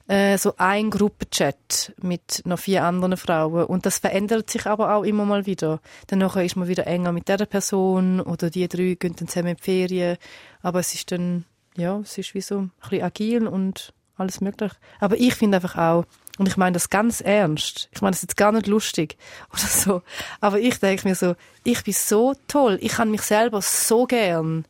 äh, 0.08 0.38
so 0.38 0.54
ein 0.56 0.90
Gruppenchat 0.90 1.94
mit 2.02 2.42
noch 2.44 2.58
vier 2.58 2.84
anderen 2.84 3.16
Frauen 3.16 3.64
und 3.66 3.86
das 3.86 3.98
verändert 3.98 4.50
sich 4.50 4.66
aber 4.66 4.94
auch 4.94 5.04
immer 5.04 5.24
mal 5.24 5.46
wieder. 5.46 5.80
Dann 6.08 6.20
nachher 6.20 6.44
ist 6.44 6.56
man 6.56 6.68
wieder 6.68 6.86
enger 6.86 7.12
mit 7.12 7.28
dieser 7.28 7.46
Person 7.46 8.20
oder 8.20 8.50
die 8.50 8.66
drei 8.68 8.96
gehen 8.98 9.14
dann 9.16 9.28
zusammen 9.28 9.50
in 9.50 9.56
die 9.56 9.62
Ferien. 9.62 10.16
Aber 10.62 10.80
es 10.80 10.94
ist 10.94 11.12
dann, 11.12 11.44
ja, 11.76 11.98
es 11.98 12.18
ist 12.18 12.34
wie 12.34 12.40
so 12.40 12.58
ein 12.58 12.72
bisschen 12.80 13.02
agil 13.02 13.46
und 13.46 13.92
alles 14.16 14.40
möglich. 14.40 14.72
Aber 15.00 15.16
ich 15.16 15.34
finde 15.34 15.56
einfach 15.56 15.76
auch, 15.76 16.04
und 16.40 16.48
ich 16.48 16.56
meine 16.56 16.72
das 16.72 16.88
ganz 16.88 17.20
ernst, 17.20 17.90
ich 17.92 18.00
meine 18.00 18.12
das 18.12 18.22
jetzt 18.22 18.38
gar 18.38 18.50
nicht 18.50 18.66
lustig 18.66 19.18
oder 19.52 19.60
so, 19.60 20.02
aber 20.40 20.58
ich 20.58 20.80
denke 20.80 21.06
mir 21.06 21.14
so, 21.14 21.36
ich 21.64 21.84
bin 21.84 21.92
so 21.92 22.32
toll, 22.48 22.78
ich 22.80 22.92
kann 22.92 23.10
mich 23.10 23.20
selber 23.20 23.60
so 23.60 24.06
gern 24.06 24.64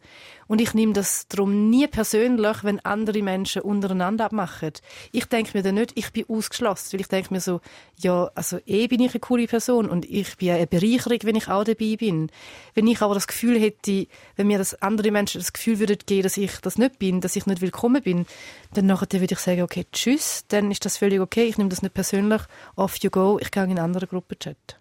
und 0.51 0.61
ich 0.61 0.75
nehme 0.75 0.93
das 0.93 1.29
darum 1.29 1.71
nie 1.71 1.87
persönlich, 1.87 2.65
wenn 2.65 2.81
andere 2.81 3.23
Menschen 3.23 3.63
untereinander 3.63 4.25
abmachen. 4.25 4.73
Ich 5.13 5.27
denke 5.27 5.57
mir 5.57 5.63
dann 5.63 5.77
nicht, 5.77 5.93
ich 5.95 6.11
bin 6.11 6.25
ausgeschlossen, 6.29 6.95
weil 6.95 7.03
ich 7.03 7.07
denke 7.07 7.33
mir 7.33 7.41
so, 7.41 7.61
ja, 7.99 8.33
also 8.35 8.59
eh 8.67 8.89
bin 8.89 9.01
ich 9.01 9.13
eine 9.13 9.21
coole 9.21 9.47
Person 9.47 9.89
und 9.89 10.11
ich 10.11 10.37
bin 10.39 10.51
eine 10.51 10.67
Bereicherung, 10.67 11.19
wenn 11.23 11.37
ich 11.37 11.47
auch 11.47 11.63
dabei 11.63 11.95
bin. 11.97 12.33
Wenn 12.75 12.89
ich 12.89 13.01
aber 13.01 13.15
das 13.15 13.29
Gefühl 13.29 13.61
hätte, 13.61 14.09
wenn 14.35 14.49
mir 14.49 14.59
das 14.59 14.75
andere 14.83 15.13
Menschen 15.13 15.41
das 15.41 15.53
Gefühl 15.53 15.79
würden 15.79 15.99
geben, 16.05 16.25
dass 16.25 16.37
ich 16.37 16.57
das 16.57 16.79
nicht 16.79 16.99
bin, 16.99 17.21
dass 17.21 17.37
ich 17.37 17.47
nicht 17.47 17.61
willkommen 17.61 18.03
bin, 18.03 18.27
dann 18.75 18.87
nachher 18.87 19.21
würde 19.21 19.35
ich 19.35 19.39
sagen, 19.39 19.63
okay, 19.63 19.87
tschüss, 19.93 20.47
dann 20.49 20.73
ist 20.73 20.85
das 20.85 20.97
völlig 20.97 21.21
okay, 21.21 21.45
ich 21.45 21.59
nehme 21.59 21.71
das 21.71 21.83
nicht 21.83 21.95
persönlich, 21.95 22.43
off 22.75 22.97
you 22.97 23.11
go, 23.11 23.39
ich 23.41 23.53
gehe 23.53 23.63
in 23.63 23.79
andere 23.79 24.09
Gruppe 24.09 24.37
chatten. 24.37 24.81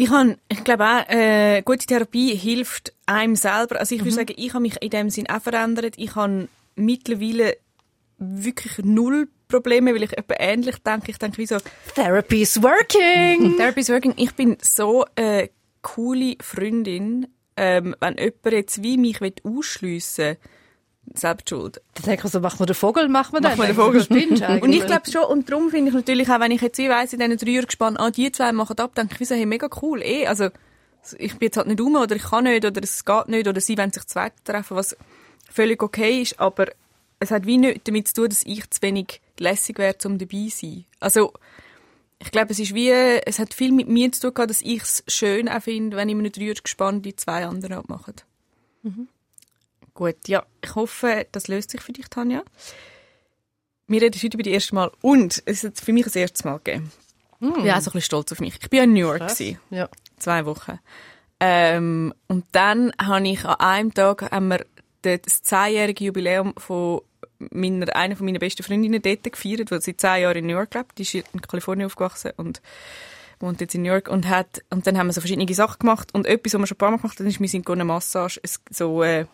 Ich, 0.00 0.10
han, 0.10 0.36
ich 0.48 0.62
glaube 0.62 0.84
auch, 0.84 1.08
äh, 1.08 1.60
gute 1.62 1.84
Therapie 1.86 2.34
hilft 2.36 2.92
einem 3.06 3.34
selber. 3.34 3.80
Also 3.80 3.94
ich 3.96 4.00
Mhm. 4.02 4.04
würde 4.06 4.14
sagen, 4.14 4.34
ich 4.36 4.54
habe 4.54 4.62
mich 4.62 4.80
in 4.80 4.90
dem 4.90 5.10
Sinn 5.10 5.28
auch 5.28 5.42
verändert. 5.42 5.94
Ich 5.96 6.14
habe 6.14 6.48
mittlerweile 6.76 7.56
wirklich 8.18 8.78
null 8.84 9.28
Probleme, 9.48 9.92
weil 9.94 10.04
ich 10.04 10.16
etwa 10.16 10.34
ähnlich 10.38 10.76
denke. 10.86 11.10
Ich 11.10 11.18
denke 11.18 11.38
wie 11.38 11.46
so, 11.46 11.56
Therapy 11.96 12.42
is 12.42 12.62
working! 12.62 13.56
Therapy 13.56 13.80
is 13.80 13.88
working. 13.88 14.14
Ich 14.16 14.32
bin 14.34 14.56
so 14.62 15.04
eine 15.16 15.50
coole 15.82 16.36
Freundin. 16.40 17.26
Ähm, 17.56 17.96
wenn 17.98 18.16
jemand 18.18 18.52
jetzt 18.52 18.82
wie 18.84 18.98
mich 18.98 19.18
ausschliessen 19.42 20.26
will, 20.26 20.36
selbst 21.14 21.48
schuld. 21.48 21.80
Dann 21.94 22.04
denke 22.04 22.26
ich 22.26 22.32
so, 22.32 22.40
macht 22.40 22.58
man 22.58 22.66
den 22.66 22.74
Vogel, 22.74 23.08
macht 23.08 23.32
man 23.32 23.42
den? 23.42 23.50
Macht 23.50 23.58
man 23.58 23.66
den 23.66 23.76
Vogel. 23.76 24.60
Und 24.62 24.72
ich 24.72 24.86
glaube 24.86 25.10
schon, 25.10 25.24
und 25.24 25.50
darum 25.50 25.70
finde 25.70 25.88
ich 25.88 25.94
natürlich 25.94 26.28
auch, 26.28 26.40
wenn 26.40 26.50
ich 26.50 26.60
jetzt 26.60 26.78
weiss, 26.78 27.12
in 27.12 27.20
diesen 27.20 27.36
drei 27.36 27.64
gespannt, 27.64 27.98
ah, 28.00 28.10
die 28.10 28.30
zwei 28.32 28.52
machen 28.52 28.78
ab, 28.78 28.94
denke 28.94 29.14
ich, 29.14 29.20
wie 29.20 29.24
so, 29.24 29.34
hey, 29.34 29.46
mega 29.46 29.68
cool, 29.82 30.02
eh, 30.02 30.26
also, 30.26 30.48
ich 31.18 31.38
bin 31.38 31.46
jetzt 31.46 31.56
halt 31.56 31.68
nicht 31.68 31.80
um, 31.80 31.96
oder 31.96 32.16
ich 32.16 32.22
kann 32.22 32.44
nicht, 32.44 32.64
oder 32.64 32.82
es 32.82 33.04
geht 33.04 33.28
nicht, 33.28 33.48
oder 33.48 33.60
sie 33.60 33.78
wollen 33.78 33.92
sich 33.92 34.04
zwei 34.06 34.30
treffen, 34.44 34.76
was 34.76 34.96
völlig 35.50 35.82
okay 35.82 36.22
ist, 36.22 36.38
aber 36.38 36.66
es 37.20 37.30
hat 37.30 37.46
wie 37.46 37.58
nichts 37.58 37.84
damit 37.84 38.08
zu 38.08 38.14
tun, 38.14 38.28
dass 38.28 38.42
ich 38.44 38.70
zu 38.70 38.82
wenig 38.82 39.20
lässig 39.38 39.78
wäre, 39.78 39.96
um 40.04 40.18
dabei 40.18 40.48
zu 40.48 40.66
sein. 40.66 40.84
Also, 41.00 41.32
ich 42.20 42.30
glaube, 42.30 42.50
es 42.52 42.58
ist 42.58 42.74
wie, 42.74 42.90
es 42.90 43.38
hat 43.38 43.54
viel 43.54 43.72
mit 43.72 43.88
mir 43.88 44.10
zu 44.12 44.22
tun 44.22 44.34
gehabt, 44.34 44.50
dass 44.50 44.62
ich 44.62 44.82
es 44.82 45.04
schön 45.06 45.48
auch 45.48 45.62
finde, 45.62 45.96
wenn 45.96 46.08
ich 46.08 46.16
mir 46.16 46.22
nicht 46.22 46.38
rührt 46.38 46.64
gespannt 46.64 47.06
die 47.06 47.14
zwei 47.14 47.46
anderen 47.46 47.78
abmachen. 47.78 48.14
Gut, 49.98 50.28
ja, 50.28 50.46
ich 50.64 50.76
hoffe, 50.76 51.26
das 51.32 51.48
löst 51.48 51.72
sich 51.72 51.80
für 51.80 51.92
dich, 51.92 52.06
Tanja. 52.08 52.44
wir 53.88 54.00
reden 54.00 54.14
heute 54.22 54.36
über 54.36 54.44
die 54.44 54.52
erste 54.52 54.72
Mal 54.76 54.92
und 55.02 55.42
es 55.44 55.64
hat 55.64 55.76
für 55.80 55.92
mich 55.92 56.04
das 56.04 56.14
erste 56.14 56.46
Mal 56.46 56.58
gegeben. 56.62 56.92
Ich 57.40 57.52
bin 57.52 57.56
auch 57.58 57.64
so 57.64 57.70
ein 57.72 57.82
bisschen 57.82 58.00
stolz 58.02 58.30
auf 58.30 58.38
mich. 58.38 58.54
Ich 58.62 58.70
bin 58.70 58.76
ja 58.78 58.84
in 58.84 58.92
New 58.92 59.00
York. 59.00 59.18
Gewesen, 59.18 59.58
Ja. 59.70 59.88
zwei 60.20 60.46
Wochen. 60.46 60.78
Ähm, 61.40 62.14
und 62.28 62.44
dann 62.52 62.92
habe 63.00 63.26
ich 63.28 63.44
an 63.44 63.56
einem 63.58 63.92
Tag 63.92 64.30
haben 64.30 64.46
wir 64.48 64.64
das 65.02 65.42
zehnjährige 65.42 66.04
Jubiläum 66.04 66.54
von 66.58 67.00
meiner, 67.50 67.94
einer 67.96 68.14
von 68.14 68.24
meiner 68.26 68.38
besten 68.38 68.62
Freundinnen 68.62 69.02
dort 69.02 69.24
gefeiert, 69.24 69.72
weil 69.72 69.82
sie 69.82 69.96
zehn 69.96 70.22
Jahre 70.22 70.38
in 70.38 70.46
New 70.46 70.52
York 70.52 70.74
lebt. 70.74 70.96
Die 70.98 71.02
ist 71.02 71.14
in 71.14 71.40
Kalifornien 71.42 71.86
aufgewachsen 71.86 72.30
und 72.36 72.62
wohnt 73.40 73.60
jetzt 73.60 73.74
in 73.74 73.82
New 73.82 73.88
York 73.90 74.08
und 74.08 74.28
hat, 74.28 74.62
und 74.70 74.86
dann 74.86 74.96
haben 74.96 75.08
wir 75.08 75.12
so 75.12 75.20
verschiedene 75.20 75.52
Sachen 75.54 75.80
gemacht 75.80 76.14
und 76.14 76.24
etwas, 76.24 76.54
was 76.54 76.60
wir 76.60 76.66
schon 76.68 76.76
ein 76.76 76.78
paar 76.78 76.90
Mal 76.92 76.98
gemacht 76.98 77.18
haben, 77.18 77.26
ist, 77.26 77.40
wir 77.40 77.48
sind 77.48 77.68
eine 77.68 77.84
Massage, 77.84 78.40
so, 78.70 79.02
äh, 79.02 79.26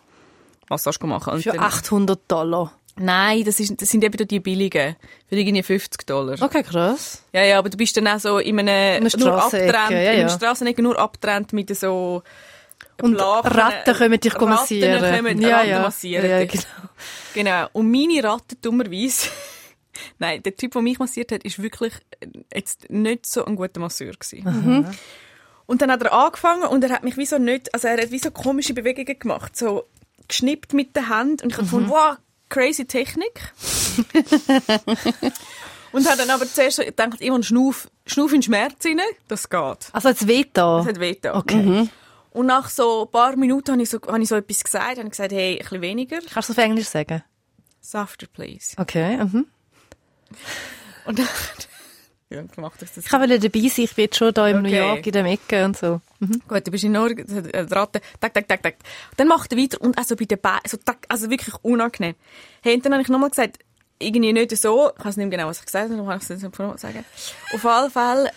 Massage 0.69 1.05
machen. 1.05 1.33
Und 1.33 1.43
Für 1.43 1.51
dann- 1.51 1.59
800 1.59 2.19
Dollar. 2.27 2.71
Nein, 2.97 3.43
das, 3.43 3.59
ist, 3.59 3.81
das 3.81 3.89
sind 3.89 4.05
eben 4.05 4.25
die 4.25 4.39
billigen. 4.39 4.95
Für 5.27 5.35
irgendwie 5.35 5.63
50 5.63 6.05
Dollar. 6.07 6.41
Okay, 6.41 6.63
krass. 6.63 7.23
Ja, 7.33 7.43
ja, 7.43 7.59
aber 7.59 7.69
du 7.69 7.75
bist 7.75 7.97
dann 7.97 8.07
auch 8.07 8.19
so 8.19 8.39
in 8.39 8.57
einem, 8.57 9.01
nur 9.01 9.09
Strassenecke, 9.09 9.43
abgetrennt, 9.77 9.91
ja, 9.91 9.97
in 9.99 10.07
einer 10.07 10.19
ja. 10.21 10.29
Strassenecke 10.29 10.81
nur 10.81 10.97
abgetrennt 10.97 11.51
mit 11.51 11.75
so 11.75 12.23
Und 13.01 13.15
Lachen- 13.15 13.51
Ratten 13.51 13.95
kommen 13.97 14.19
dich 14.19 14.33
Ratten 14.35 14.49
massieren. 14.49 15.01
kommen 15.17 15.41
ja, 15.41 15.57
Ratten 15.57 15.69
ja. 15.69 15.81
massieren 15.81 16.29
ja, 16.29 16.45
genau. 16.45 16.63
Genau. 17.33 17.67
Und 17.73 17.91
meine 17.91 18.23
Ratte, 18.23 18.55
dummerweise, 18.61 19.27
nein, 20.19 20.41
der 20.41 20.55
Typ, 20.55 20.71
der 20.71 20.81
mich 20.81 20.97
massiert 20.97 21.33
hat, 21.33 21.43
ist 21.43 21.61
wirklich 21.61 21.93
jetzt 22.53 22.89
nicht 22.89 23.25
so 23.25 23.43
ein 23.43 23.57
guter 23.57 23.81
Masseur 23.81 24.13
gewesen. 24.13 24.87
Und 25.65 25.81
dann 25.81 25.91
hat 25.91 26.01
er 26.01 26.13
angefangen 26.13 26.63
und 26.63 26.81
er 26.85 26.91
hat 26.91 27.03
mich 27.03 27.17
wie 27.17 27.25
so 27.25 27.37
nicht, 27.39 27.73
also 27.73 27.89
er 27.89 28.01
hat 28.01 28.11
wie 28.11 28.19
so 28.19 28.31
komische 28.31 28.73
Bewegungen 28.73 29.19
gemacht, 29.19 29.57
so 29.57 29.83
geschnippt 30.27 30.73
mit 30.73 30.95
der 30.95 31.09
Hand 31.09 31.41
und 31.41 31.49
ich 31.49 31.55
habe 31.55 31.65
gefunden, 31.65 31.89
wow, 31.89 32.17
crazy 32.49 32.85
Technik. 32.85 33.53
und 35.91 36.09
hat 36.09 36.19
dann 36.19 36.29
aber 36.29 36.47
zuerst 36.47 36.79
gedacht, 36.79 37.17
ich 37.19 37.45
schnuff, 37.45 37.89
schnuff 38.05 38.33
in 38.33 38.41
Schmerz 38.41 38.85
rein, 38.85 38.99
das 39.27 39.49
geht. 39.49 39.89
Also 39.91 40.09
jetzt 40.09 40.27
Veto. 40.27 40.79
Das 40.79 40.87
hat 40.87 40.99
weh 40.99 41.13
getan. 41.13 41.35
Okay. 41.35 41.89
Und 42.31 42.47
nach 42.47 42.69
so 42.69 43.05
ein 43.05 43.11
paar 43.11 43.37
Minuten 43.37 43.71
habe 43.71 43.81
ich 43.81 43.89
so, 43.89 43.99
habe 44.01 44.21
ich 44.21 44.27
so 44.27 44.35
etwas 44.35 44.63
gesagt, 44.63 44.97
habe 44.97 45.09
gesagt, 45.09 45.31
hey, 45.31 45.53
ein 45.53 45.59
bisschen 45.59 45.81
weniger. 45.81 46.17
Kannst 46.17 46.49
du 46.49 46.53
es 46.53 46.57
auf 46.57 46.57
Englisch 46.57 46.87
sagen? 46.87 47.23
Softer, 47.79 48.27
please. 48.27 48.75
Okay. 48.77 49.17
Mhm. 49.17 49.45
Und 51.05 51.19
dann, 51.19 51.27
gemacht 52.29 52.81
das. 52.81 52.97
Ich 52.97 53.11
wollte 53.11 53.39
dabei 53.39 53.59
sein, 53.67 53.85
ich 53.85 53.95
bin 53.95 54.11
schon 54.11 54.33
da 54.33 54.47
in 54.47 54.61
New 54.61 54.67
Okay. 54.67 54.79
York, 54.79 55.05
in 55.07 55.13
der 55.13 55.25
Ecke 55.25 55.65
und 55.65 55.77
so. 55.77 56.01
Gut, 56.47 56.65
du 56.65 56.71
bist 56.71 56.83
in 56.83 56.91
Norge, 56.91 57.21
äh, 57.21 57.65
die 57.65 57.73
Ratte, 57.73 58.01
tak, 58.19 58.33
tak, 58.33 58.47
tak, 58.47 58.63
tak. 58.63 58.75
Dann 59.17 59.27
macht 59.27 59.51
er 59.51 59.57
weiter 59.57 59.79
und 59.81 59.97
also 59.97 60.15
bei 60.15 60.25
den 60.25 60.39
Beinen, 60.39 60.61
so 60.67 60.77
tak, 60.77 60.97
also 61.07 61.29
wirklich 61.29 61.55
unangenehm. 61.61 62.15
Hey, 62.61 62.75
und 62.75 62.85
dann 62.85 62.93
habe 62.93 63.03
ich 63.03 63.09
nochmal 63.09 63.29
gesagt, 63.29 63.59
irgendwie 63.99 64.33
nicht 64.33 64.57
so, 64.57 64.91
ich 64.97 65.05
weiß 65.05 65.17
nicht 65.17 65.27
mehr 65.29 65.37
genau, 65.37 65.49
was 65.49 65.59
ich 65.59 65.65
gesagt 65.65 65.89
habe, 65.91 66.01
ich 66.01 66.07
kann 66.07 66.17
es 66.17 66.27
jetzt 66.27 66.43
noch 66.59 66.77
sagen. 66.77 67.05
Auf 67.53 67.65
alle 67.65 67.89
Fälle 67.89 68.31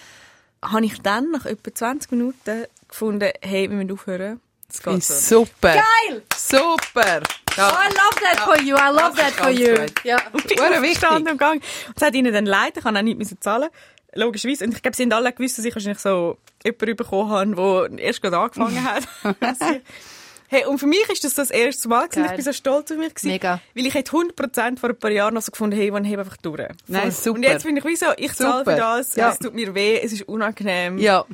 habe 0.63 0.85
ich 0.85 1.01
dann 1.01 1.31
nach 1.31 1.47
etwa 1.47 1.75
20 1.75 2.11
Minuten 2.13 2.67
gefunden, 2.89 3.31
hey, 3.43 3.69
wir 3.71 3.77
müssen 3.77 3.93
aufhören. 3.93 4.41
Das 4.69 4.83
geht 4.83 5.03
so. 5.03 5.41
Super. 5.41 5.75
Geil! 5.75 6.23
Super! 6.37 7.23
Ja. 7.59 7.69
Oh, 7.69 7.73
I 7.73 7.89
love 7.89 8.21
that 8.23 8.41
for 8.41 8.61
you, 8.61 8.77
I 8.77 8.91
love 8.93 9.17
that 9.17 9.33
for 9.33 9.51
you. 9.51 9.75
gut. 9.77 10.05
Ja. 10.05 10.17
Hure 10.33 10.81
wichtig. 10.83 11.11
und 11.11 11.25
gegangen. 11.27 11.61
Und 11.89 11.97
es 11.97 12.03
hat 12.03 12.15
ihnen 12.15 12.33
dann 12.33 12.47
leid, 12.47 12.77
ich 12.77 12.85
habe 12.85 12.97
auch 12.97 13.03
nichts 13.03 13.19
müssen 13.19 13.41
zahlen. 13.41 13.69
Logischerweise. 14.15 14.65
Und 14.65 14.75
ich 14.75 14.83
glaube, 14.83 14.97
sie 14.97 15.03
haben 15.03 15.13
alle 15.13 15.33
gewusst, 15.33 15.59
dass 15.59 15.65
ich 15.65 15.75
wahrscheinlich 15.75 15.99
so 15.99 16.39
jemanden 16.65 16.97
bekommen 16.97 17.31
habe, 17.31 17.89
der 17.91 17.99
erst 18.05 18.23
gerade 18.23 18.39
angefangen 18.39 18.85
hat. 18.85 19.05
hey, 20.49 20.65
und 20.65 20.79
für 20.79 20.87
mich 20.87 21.09
ist 21.11 21.25
das 21.25 21.35
das 21.35 21.51
erste 21.51 21.89
Mal 21.89 22.09
gewesen. 22.09 22.27
Ich 22.27 22.33
bin 22.33 22.45
so 22.45 22.53
stolz 22.53 22.91
auf 22.91 22.97
mich 22.97 23.15
gewesen. 23.15 23.29
Mega. 23.29 23.61
Weil 23.75 23.87
ich 23.87 23.95
hätte 23.95 24.13
100% 24.13 24.79
vor 24.79 24.91
ein 24.91 24.99
paar 24.99 25.11
Jahren 25.11 25.35
noch 25.35 25.43
so 25.43 25.51
gefunden, 25.53 25.77
hey, 25.77 25.93
wann 25.93 26.05
heb 26.05 26.21
einfach 26.21 26.37
durch. 26.39 26.63
Nein, 26.87 27.11
super. 27.11 27.37
Und 27.37 27.43
jetzt 27.43 27.65
bin 27.65 27.77
ich 27.77 27.85
wie 27.85 27.97
so, 27.97 28.07
ich 28.17 28.33
zahle 28.35 28.65
für 28.65 28.77
das, 28.77 29.15
Ja. 29.17 29.31
es 29.31 29.39
tut 29.39 29.55
mir 29.55 29.75
weh, 29.75 30.01
es 30.03 30.13
ist 30.13 30.23
unangenehm. 30.23 30.99
Ja. 30.99 31.25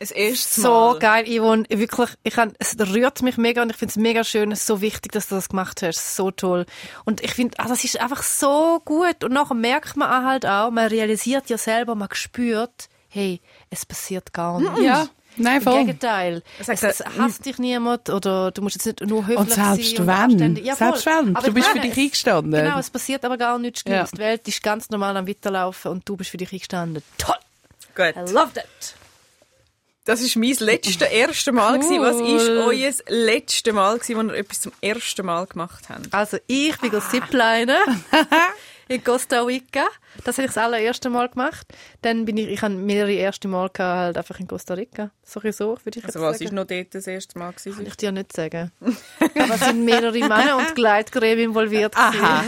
Das 0.00 0.12
erste 0.12 0.60
So 0.60 0.68
Mal. 0.70 0.98
geil, 1.00 1.24
Yvonne. 1.26 1.64
Wirklich, 1.70 2.10
ich 2.22 2.34
kann, 2.34 2.52
es 2.60 2.76
rührt 2.78 3.20
mich 3.22 3.36
mega 3.36 3.62
und 3.62 3.70
ich 3.70 3.76
finde 3.76 3.90
es 3.90 3.96
mega 3.96 4.22
schön, 4.22 4.52
es 4.52 4.60
ist 4.60 4.66
so 4.66 4.80
wichtig, 4.80 5.10
dass 5.12 5.28
du 5.28 5.34
das 5.34 5.48
gemacht 5.48 5.82
hast. 5.82 6.14
So 6.14 6.30
toll. 6.30 6.66
Und 7.04 7.20
ich 7.20 7.34
finde, 7.34 7.58
ah, 7.58 7.66
das 7.66 7.82
ist 7.82 8.00
einfach 8.00 8.22
so 8.22 8.80
gut. 8.84 9.24
Und 9.24 9.32
nachher 9.32 9.54
merkt 9.54 9.96
man 9.96 10.08
auch 10.08 10.24
halt 10.28 10.46
auch, 10.46 10.70
man 10.70 10.86
realisiert 10.86 11.50
ja 11.50 11.58
selber, 11.58 11.96
man 11.96 12.08
spürt, 12.12 12.88
hey, 13.08 13.40
es 13.70 13.84
passiert 13.84 14.32
gar 14.32 14.60
nichts. 14.60 14.80
Ja. 14.80 15.08
Nein, 15.40 15.58
Im 15.58 15.62
voll. 15.62 15.78
Gegenteil. 15.84 16.42
Es, 16.58 16.68
es 16.68 16.82
er, 17.00 17.16
hasst 17.18 17.44
dich 17.46 17.58
niemand 17.58 18.10
oder 18.10 18.50
du 18.50 18.60
musst 18.62 18.74
jetzt 18.76 18.86
nicht 18.86 19.08
nur 19.08 19.22
höflich 19.22 19.38
Und 19.38 19.52
selbst 19.52 19.90
sein. 19.96 20.00
und 20.00 20.06
wenn. 20.08 20.14
anständig. 20.14 20.64
Ja, 20.64 20.74
voll. 20.76 20.88
Selbst 20.88 21.06
wenn. 21.06 21.36
Aber 21.36 21.46
Du 21.46 21.54
bist 21.54 21.68
für 21.68 21.76
meine, 21.76 21.88
dich 21.88 21.96
es- 21.98 22.04
eingestanden. 22.04 22.52
Genau, 22.64 22.78
es 22.78 22.90
passiert 22.90 23.24
aber 23.24 23.36
gar 23.36 23.58
nichts 23.58 23.82
Ja. 23.86 24.04
Die 24.04 24.18
Welt 24.18 24.46
ist 24.48 24.62
ganz 24.64 24.90
normal 24.90 25.16
am 25.16 25.26
Weiterlaufen 25.28 25.90
und 25.92 26.08
du 26.08 26.16
bist 26.16 26.30
für 26.30 26.36
dich 26.38 26.52
eingestanden. 26.52 27.02
Toll! 27.18 27.36
Gut. 27.94 28.14
I 28.16 28.32
love 28.32 28.52
that! 28.54 28.64
Das 30.08 30.22
war 30.22 30.40
mein 30.40 30.54
letztes, 30.60 31.02
erste 31.02 31.52
Mal. 31.52 31.78
Gewesen. 31.78 32.00
Was 32.00 32.16
ist 32.16 32.48
euer 32.48 32.92
letztes 33.14 33.74
Mal, 33.74 34.00
wo 34.00 34.22
ihr 34.22 34.34
etwas 34.36 34.62
zum 34.62 34.72
ersten 34.80 35.26
Mal 35.26 35.44
gemacht 35.44 35.90
habt? 35.90 36.14
Also 36.14 36.38
ich 36.46 36.78
bin 36.78 36.94
ah. 36.94 37.00
Ziplinen 37.10 37.76
in 38.88 39.04
Costa 39.04 39.42
Rica. 39.42 39.84
Das 40.24 40.38
habe 40.38 40.46
ich 40.46 40.54
das 40.54 40.64
allererste 40.64 41.10
Mal 41.10 41.28
gemacht. 41.28 41.66
Dann 42.00 42.24
bin 42.24 42.38
ich, 42.38 42.48
ich 42.48 42.62
habe 42.62 42.72
mehrere 42.72 43.12
erste 43.12 43.48
Mal 43.48 43.68
gehabt, 43.68 43.98
halt 43.98 44.16
einfach 44.16 44.40
in 44.40 44.48
Costa 44.48 44.72
Rica. 44.72 45.10
So 45.22 45.40
ein 45.42 45.52
so, 45.52 45.76
würde 45.84 45.98
ich 45.98 46.04
Also 46.06 46.22
was 46.22 46.38
sagen. 46.38 46.44
ist 46.44 46.52
noch 46.54 46.64
dort 46.64 46.94
das 46.94 47.06
erste 47.06 47.38
Mal 47.38 47.52
Kann 47.52 47.62
gewesen? 47.62 47.86
ich 47.86 47.96
dir 47.98 48.10
nicht 48.10 48.32
sagen. 48.32 48.72
Aber 48.80 49.54
es 49.56 49.60
sind 49.60 49.84
mehrere 49.84 50.20
Männer 50.20 50.56
und 50.56 50.74
Gleitgräben 50.74 51.44
involviert. 51.44 51.94
Aha. 51.94 52.44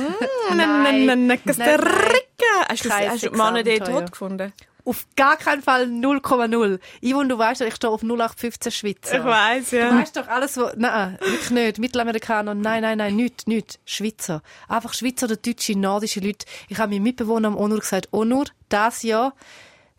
Nein, 0.48 0.56
nein, 0.56 1.04
nein, 1.04 1.26
nein, 1.26 1.44
Costa. 1.44 1.74
Rica! 1.74 2.68
Hast 2.70 2.86
du, 2.86 2.90
hast 2.90 3.26
du 3.26 3.30
Männer 3.32 3.62
dort 3.62 3.86
tot 3.86 4.12
gefunden? 4.12 4.50
Auf 4.84 5.06
gar 5.16 5.36
keinen 5.36 5.62
Fall 5.62 5.84
0,0. 5.84 6.78
Yvonne, 7.02 7.28
du 7.28 7.38
weißt 7.38 7.60
doch, 7.60 7.66
ich 7.66 7.74
stehe 7.74 7.90
auf 7.90 8.02
0815 8.02 8.72
Schweizer. 8.72 9.24
weiss, 9.24 9.70
Du 9.70 9.98
weißt 10.00 10.16
doch 10.16 10.28
alles, 10.28 10.56
wo, 10.56 10.68
nein, 10.76 11.18
wirklich 11.20 11.50
nicht. 11.50 11.78
Mittelamerikaner, 11.78 12.54
nein, 12.54 12.82
nein, 12.82 12.98
nein, 12.98 13.16
nicht, 13.16 13.46
nicht. 13.46 13.78
Schweizer. 13.84 14.42
Einfach 14.68 14.94
Schweizer 14.94 15.26
oder 15.26 15.36
deutsche, 15.36 15.78
nordische 15.78 16.20
Leute. 16.20 16.46
Ich 16.68 16.78
habe 16.78 16.92
meinem 16.92 17.02
Mitbewohner 17.04 17.48
am 17.48 17.56
Onur 17.56 17.80
gesagt, 17.80 18.08
Onur, 18.12 18.46
das 18.68 19.02
Jahr, 19.02 19.34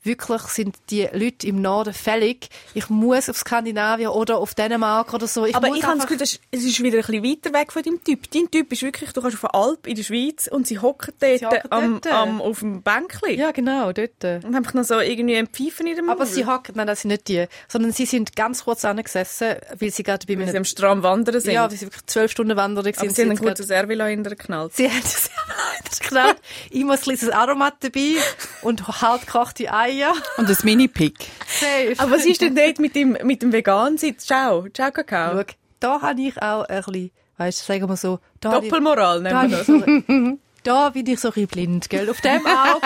wirklich 0.04 0.42
sind 0.44 0.76
die 0.90 1.08
Leute 1.12 1.48
im 1.48 1.62
Norden 1.62 1.94
fällig. 1.94 2.50
Ich 2.74 2.90
muss 2.90 3.30
auf 3.30 3.38
Skandinavien 3.38 4.10
oder 4.10 4.38
auf 4.40 4.56
Dänemark 4.56 5.14
oder 5.14 5.28
so. 5.28 5.46
Ich 5.46 5.56
Aber 5.56 5.68
ich 5.76 5.84
habe 5.84 5.96
das 5.98 6.06
Gefühl, 6.08 6.18
das 6.18 6.40
es 6.52 6.64
ist 6.64 6.82
wieder 6.82 6.98
ein 7.00 7.06
bisschen 7.06 7.24
weiter 7.24 7.54
weg 7.54 7.72
von 7.72 7.84
deinem 7.84 8.04
Typ. 8.04 8.30
Dein 8.32 8.50
Typ 8.50 8.72
ist 8.72 8.82
wirklich, 8.82 9.14
du 9.14 9.22
kannst 9.22 9.38
auf 9.38 9.54
eine 9.54 9.64
Alp 9.64 9.86
in 9.88 9.96
der 9.96 10.04
Schweiz 10.04 10.48
und 10.52 10.66
sie 10.68 10.80
hocken 10.80 11.14
dort, 11.20 11.40
Sie 11.40 11.46
hocken 11.46 11.62
am, 11.72 12.02
dort. 12.02 12.14
am, 12.16 12.42
auf 12.42 12.60
dem 12.60 12.82
Bänkchen. 12.82 13.38
Ja, 13.38 13.52
genau, 13.52 13.92
dort. 13.94 14.24
Und 14.44 14.56
einfach 14.56 14.74
noch 14.74 14.84
so 14.84 15.00
irgendwie 15.00 15.36
ein 15.38 15.48
Pfeifen 15.48 15.86
in 15.88 15.96
dem 15.96 16.10
Aber 16.10 16.26
Maul. 16.26 16.34
sie 16.34 16.46
hocken, 16.46 16.74
nein, 16.76 16.88
das 16.88 17.02
sind 17.02 17.10
nicht 17.10 17.28
die, 17.28 17.46
sondern 17.68 17.92
sie 17.92 18.06
sind 18.06 18.36
ganz 18.36 18.64
kurz 18.64 18.84
angesessen, 18.86 19.56
weil 19.78 19.92
sie 19.92 20.04
gerade 20.04 20.26
bei 20.26 20.34
Weil 20.34 20.46
mir 20.46 20.52
sie 20.52 20.58
am 20.58 20.66
Strand 20.66 21.04
wandern 21.04 21.40
sind. 21.40 21.54
ja, 21.54 21.64
weil 21.70 21.78
sie 21.78 21.86
wirklich 21.86 22.06
zwölf 22.08 22.32
Stunden 22.32 22.58
wandern 22.58 22.86
waren. 22.86 22.94
aber 22.96 23.08
und 23.08 23.16
sie 23.16 23.22
haben 23.22 23.32
ein 23.32 23.38
gutes 23.38 23.68
Servilo 23.68 24.06
hintergeknallt. 24.06 24.76
Sie 24.76 24.90
hat 24.90 25.04
es 25.06 26.00
geknallt. 26.00 26.38
Immer 26.72 26.94
ein 26.94 27.00
kleines 27.02 27.30
Aromat 27.30 27.76
dabei 27.82 28.16
und 28.64 28.88
hart 28.88 29.26
gekochte 29.28 29.72
Eier. 29.72 29.91
Und 30.38 30.50
ein 30.50 30.58
Mini-Pick. 30.64 31.16
Safe. 31.48 31.94
Aber 31.98 32.12
was 32.12 32.26
ist 32.26 32.42
denn 32.42 32.56
dort 32.56 32.80
mit 32.80 32.96
dem, 32.96 33.18
mit 33.24 33.42
dem 33.42 33.52
Vegan-Sitz? 33.52 34.26
Ciao. 34.26 34.68
Ciao, 34.74 34.92
Kakao. 34.92 35.38
Schau, 35.38 35.44
da 35.80 36.02
habe 36.02 36.22
ich 36.22 36.42
auch 36.42 36.64
ein 36.66 36.78
bisschen, 36.84 37.12
weißt 37.38 37.62
du, 37.62 37.66
sagen 37.66 37.90
wir 37.90 37.98
so, 37.98 38.20
da, 38.40 38.52
habe 38.54 38.66
ich, 38.66 38.72
Doppelmoral 38.72 39.22
nennen 39.22 39.52
wir 39.52 39.60
ich 39.60 39.66
das. 39.66 39.68
so, 39.68 40.38
da 40.64 40.90
bin 40.90 41.08
ich 41.08 41.20
so 41.20 41.30
ein 41.30 41.34
bisschen 41.34 41.48
blind, 41.48 41.90
gell? 41.90 42.10
Auf 42.10 42.22
dem 42.22 42.46
Auge, 42.46 42.82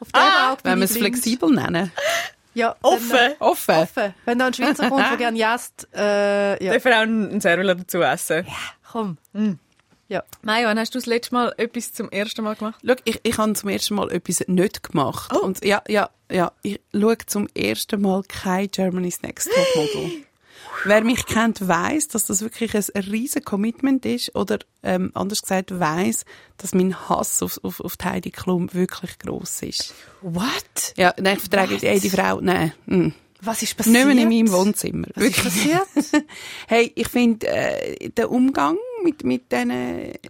auf 0.00 0.12
dem 0.12 0.20
Auge 0.20 0.62
bin 0.62 0.72
Wenn 0.72 0.78
wir 0.78 0.84
es 0.84 0.96
flexibel 0.96 1.50
nennen. 1.50 1.92
Ja, 2.54 2.74
Offen. 2.82 3.10
Wenn, 3.12 3.32
Offen. 3.38 3.74
offen. 3.76 4.14
Wenn 4.24 4.38
da 4.38 4.46
ein 4.46 4.54
Schweizer 4.54 4.88
kommt, 4.88 5.08
der 5.08 5.16
gerne 5.18 5.38
jasst, 5.38 5.86
äh, 5.94 6.64
ja, 6.64 6.72
Darf 6.72 6.84
er 6.84 6.98
auch 6.98 7.02
ein 7.02 7.40
Servilo 7.40 7.74
dazu 7.74 8.02
essen? 8.02 8.44
komm. 8.90 9.18
Ja. 10.10 10.24
Maja, 10.42 10.66
wann 10.66 10.78
hast 10.78 10.92
du 10.92 10.98
das 10.98 11.06
letzte 11.06 11.34
Mal 11.34 11.54
etwas 11.56 11.92
zum 11.92 12.10
ersten 12.10 12.42
Mal 12.42 12.56
gemacht? 12.56 12.80
Schau, 12.84 12.94
ich, 13.04 13.20
ich 13.22 13.38
habe 13.38 13.52
zum 13.52 13.68
ersten 13.68 13.94
Mal 13.94 14.10
etwas 14.10 14.42
nicht 14.48 14.82
gemacht. 14.82 15.30
Oh. 15.32 15.44
Und 15.44 15.64
ja, 15.64 15.84
ja, 15.86 16.10
ja, 16.28 16.50
ich 16.62 16.80
schaue 16.92 17.16
zum 17.26 17.46
ersten 17.54 18.02
Mal 18.02 18.24
kein 18.24 18.68
Germany's 18.68 19.22
Next 19.22 19.48
Topmodel. 19.48 20.24
Wer 20.84 21.04
mich 21.04 21.26
kennt, 21.26 21.66
weiß, 21.66 22.08
dass 22.08 22.26
das 22.26 22.42
wirklich 22.42 22.74
ein 22.74 23.02
riesen 23.04 23.44
Commitment 23.44 24.04
ist. 24.04 24.34
Oder 24.34 24.58
ähm, 24.82 25.12
anders 25.14 25.42
gesagt, 25.42 25.78
weiß, 25.78 26.24
dass 26.56 26.74
mein 26.74 27.08
Hass 27.08 27.40
auf, 27.42 27.60
auf, 27.62 27.80
auf 27.80 27.96
die 27.96 28.04
Heidi 28.04 28.30
Klum 28.32 28.74
wirklich 28.74 29.16
gross 29.20 29.62
ist. 29.62 29.94
What? 30.22 30.94
Ja, 30.96 31.14
nein, 31.20 31.36
ich 31.36 31.48
vertrage 31.48 31.76
What? 31.76 31.84
ey, 31.84 32.00
die 32.00 32.10
Frau, 32.10 32.40
nein. 32.40 32.72
Mm. 32.86 33.10
Was 33.42 33.62
ist 33.62 33.76
passiert? 33.76 33.94
Nicht 33.94 34.06
mehr 34.06 34.24
in 34.24 34.28
meinem 34.28 34.52
Wohnzimmer. 34.52 35.06
Was 35.14 35.24
ist 35.24 35.42
passiert? 35.42 35.86
Hey, 36.66 36.92
ich 36.94 37.08
finde, 37.08 37.46
äh, 37.46 38.10
der 38.10 38.30
Umgang 38.30 38.76
mit, 39.02 39.24
mit 39.24 39.52
diesen 39.52 39.70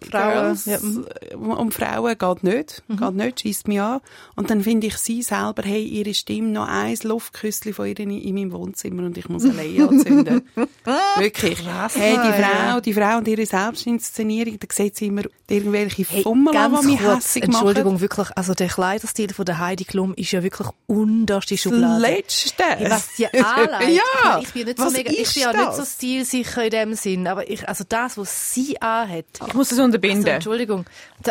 Frauen, 0.09 0.33
Girls 0.33 0.65
ja, 0.65 0.79
mhm. 0.79 1.05
um, 1.51 1.71
Frauen 1.71 2.17
geht 2.17 2.43
nicht, 2.43 2.83
geht 2.87 3.13
nicht, 3.13 3.39
schießt 3.41 3.67
mich 3.67 3.81
an. 3.81 4.01
Und 4.35 4.49
dann 4.49 4.61
finde 4.63 4.87
ich 4.87 4.97
sie 4.97 5.21
selber, 5.21 5.63
hey, 5.63 5.83
ihre 5.83 6.13
Stimme, 6.13 6.49
noch 6.49 6.67
ein 6.67 6.97
Luftküsschen 7.03 7.73
von 7.73 7.87
ihr 7.87 7.99
in, 7.99 8.11
in 8.11 8.35
meinem 8.35 8.51
Wohnzimmer 8.51 9.03
und 9.03 9.17
ich 9.17 9.29
muss 9.29 9.43
allein 9.45 9.81
anzünden. 9.81 10.41
Wirklich. 11.17 11.59
Krass, 11.59 11.95
hey, 11.95 12.13
die 12.13 12.41
ja. 12.41 12.49
Frau, 12.73 12.79
die 12.79 12.93
Frau 12.93 13.17
und 13.17 13.27
ihre 13.27 13.45
Selbstinszenierung, 13.45 14.59
da 14.59 14.67
sieht 14.71 14.95
sie 14.95 15.07
immer 15.07 15.23
irgendwelche 15.49 16.05
Hey, 16.07 16.23
Fummel 16.23 16.53
die 16.53 16.87
mich 16.87 16.99
hässig 16.99 17.47
machen. 17.47 17.53
Entschuldigung, 17.53 18.01
wirklich, 18.01 18.29
also 18.35 18.53
der 18.53 18.67
Kleiderstil 18.67 19.33
von 19.33 19.45
der 19.45 19.59
Heidi 19.59 19.85
Klum 19.85 20.13
ist 20.15 20.31
ja 20.31 20.43
wirklich 20.43 20.67
unterste 20.87 21.57
Schublade. 21.57 22.01
Letzte. 22.01 22.63
Hey, 22.63 22.89
was 22.89 23.09
die 23.17 23.27
anlegt. 23.43 24.01
ja. 24.23 24.39
Ich 24.41 24.53
bin 24.53 24.65
nicht 24.65 24.79
so 24.79 24.89
mega, 24.89 25.11
ich 25.11 25.33
bin 25.33 25.43
ja 25.43 25.53
nicht 25.53 25.73
so 25.73 25.85
stilsicher 25.85 26.63
in 26.63 26.69
dem 26.69 26.93
Sinn, 26.95 27.27
aber 27.27 27.49
ich, 27.49 27.67
also 27.67 27.83
das, 27.87 28.17
was 28.17 28.53
sie 28.53 28.60
anhat. 28.79 29.25
Ich 29.47 29.53
muss 29.53 29.69
das 29.69 29.79
unterbinden. 29.79 30.19
Also, 30.25 30.31
Entschuldigung. 30.31 30.85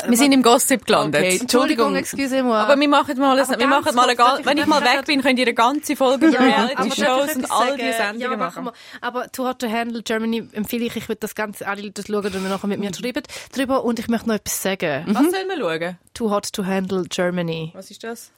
Wir 0.07 0.17
sind 0.17 0.33
im 0.33 0.43
Gossip 0.43 0.87
gelandet. 0.87 1.23
Okay. 1.23 1.39
Entschuldigung, 1.41 1.95
Entschuldigung. 1.97 1.97
excusez-moi. 1.97 2.57
Aber 2.57 2.79
wir 2.79 2.89
machen 2.89 3.19
mal, 3.19 3.39
ein, 3.39 3.59
wir 3.59 3.67
machen 3.67 3.95
mal 3.95 4.09
eine, 4.09 4.45
wenn 4.47 4.59
ich 4.59 4.67
mal 4.67 4.83
weg 4.83 5.05
bin, 5.07 5.23
könnt 5.23 5.39
ihr 5.39 5.47
eine 5.47 5.55
ganze 5.55 5.97
Folge 5.97 6.27
über 6.27 6.39
aber 6.39 6.47
Reality-Shows 6.47 7.37
und 7.37 7.51
all 7.51 7.67
sagen? 7.69 7.77
die 7.79 7.85
ja, 7.85 7.93
Sendungen 7.93 8.27
aber 8.27 8.37
machen 8.37 8.65
machen. 8.65 8.77
Aber 9.01 9.31
Too 9.33 9.47
Hot 9.47 9.59
to 9.61 9.69
Handle 9.71 10.03
Germany 10.03 10.49
empfehle 10.53 10.85
ich, 10.85 10.97
ich 10.97 11.09
würde 11.09 11.21
das 11.21 11.35
Ganze, 11.35 11.67
alle 11.67 11.83
Leute 11.83 12.03
das 12.03 12.07
schauen, 12.07 12.25
wenn 12.33 12.43
wir 12.43 12.51
nachher 12.51 12.67
mit 12.67 12.79
Mhm. 12.79 12.85
mir 12.87 12.95
schreiben 12.95 13.23
drüber. 13.55 13.85
Und 13.85 13.99
ich 13.99 14.09
möchte 14.09 14.29
noch 14.29 14.37
etwas 14.37 14.63
sagen. 14.63 15.05
Was 15.09 15.31
sollen 15.31 15.49
wir 15.49 15.59
schauen? 15.59 15.99
Too 16.15 16.31
Hot 16.31 16.53
to 16.53 16.65
Handle 16.65 17.05
Germany. 17.09 17.71
Was 17.75 17.91
ist 17.91 18.05
das? 18.05 18.31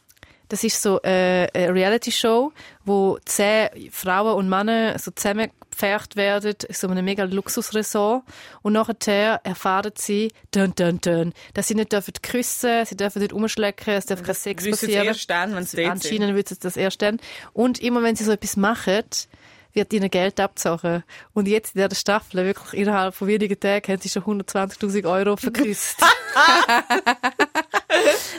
Das 0.48 0.64
ist 0.64 0.82
so 0.82 1.00
äh, 1.02 1.48
eine 1.54 1.72
Reality-Show, 1.74 2.52
wo 2.84 3.18
zehn 3.24 3.68
Frauen 3.90 4.34
und 4.34 4.48
Männer 4.50 4.98
so 4.98 5.10
zusammengepfercht 5.72 6.16
werden, 6.16 6.54
in 6.68 6.74
so 6.74 6.88
einem 6.88 7.04
mega 7.04 7.24
Luxusresort. 7.24 8.22
Und 8.62 8.72
nachher 8.74 9.40
erfahren 9.44 9.92
sie, 9.96 10.32
dun, 10.52 10.74
dun, 10.74 11.00
dun, 11.00 11.32
dass 11.54 11.68
sie 11.68 11.74
nicht 11.74 11.92
dürfen 11.92 12.14
küssen, 12.22 12.84
sie 12.86 12.96
dürfen 12.96 13.20
nicht 13.20 13.32
umschlecken, 13.32 13.94
es 13.94 14.06
darf 14.06 14.22
kein 14.22 14.34
Sex 14.34 14.68
passieren. 14.68 15.06
erst 15.06 15.30
dann, 15.30 15.54
wenn 15.54 15.64
sie 15.64 15.76
dort 15.76 16.02
sind. 16.02 16.12
Anscheinend 16.12 16.36
wissen 16.36 16.54
sie 16.54 16.60
das 16.60 16.76
erst 16.76 17.02
dann. 17.02 17.18
Und 17.52 17.80
immer 17.80 18.02
wenn 18.02 18.16
sie 18.16 18.24
so 18.24 18.32
etwas 18.32 18.56
machen, 18.56 19.02
wird 19.74 19.92
ihnen 19.92 20.10
Geld 20.10 20.38
abgezogen. 20.38 21.02
Und 21.32 21.48
jetzt 21.48 21.74
in 21.74 21.82
dieser 21.82 21.94
Staffel, 21.94 22.44
wirklich 22.44 22.74
innerhalb 22.80 23.14
von 23.14 23.28
wenigen 23.28 23.58
Tagen, 23.58 23.92
haben 23.92 24.02
sie 24.02 24.10
schon 24.10 24.22
120.000 24.22 25.10
Euro 25.10 25.36
verküsst. 25.36 25.96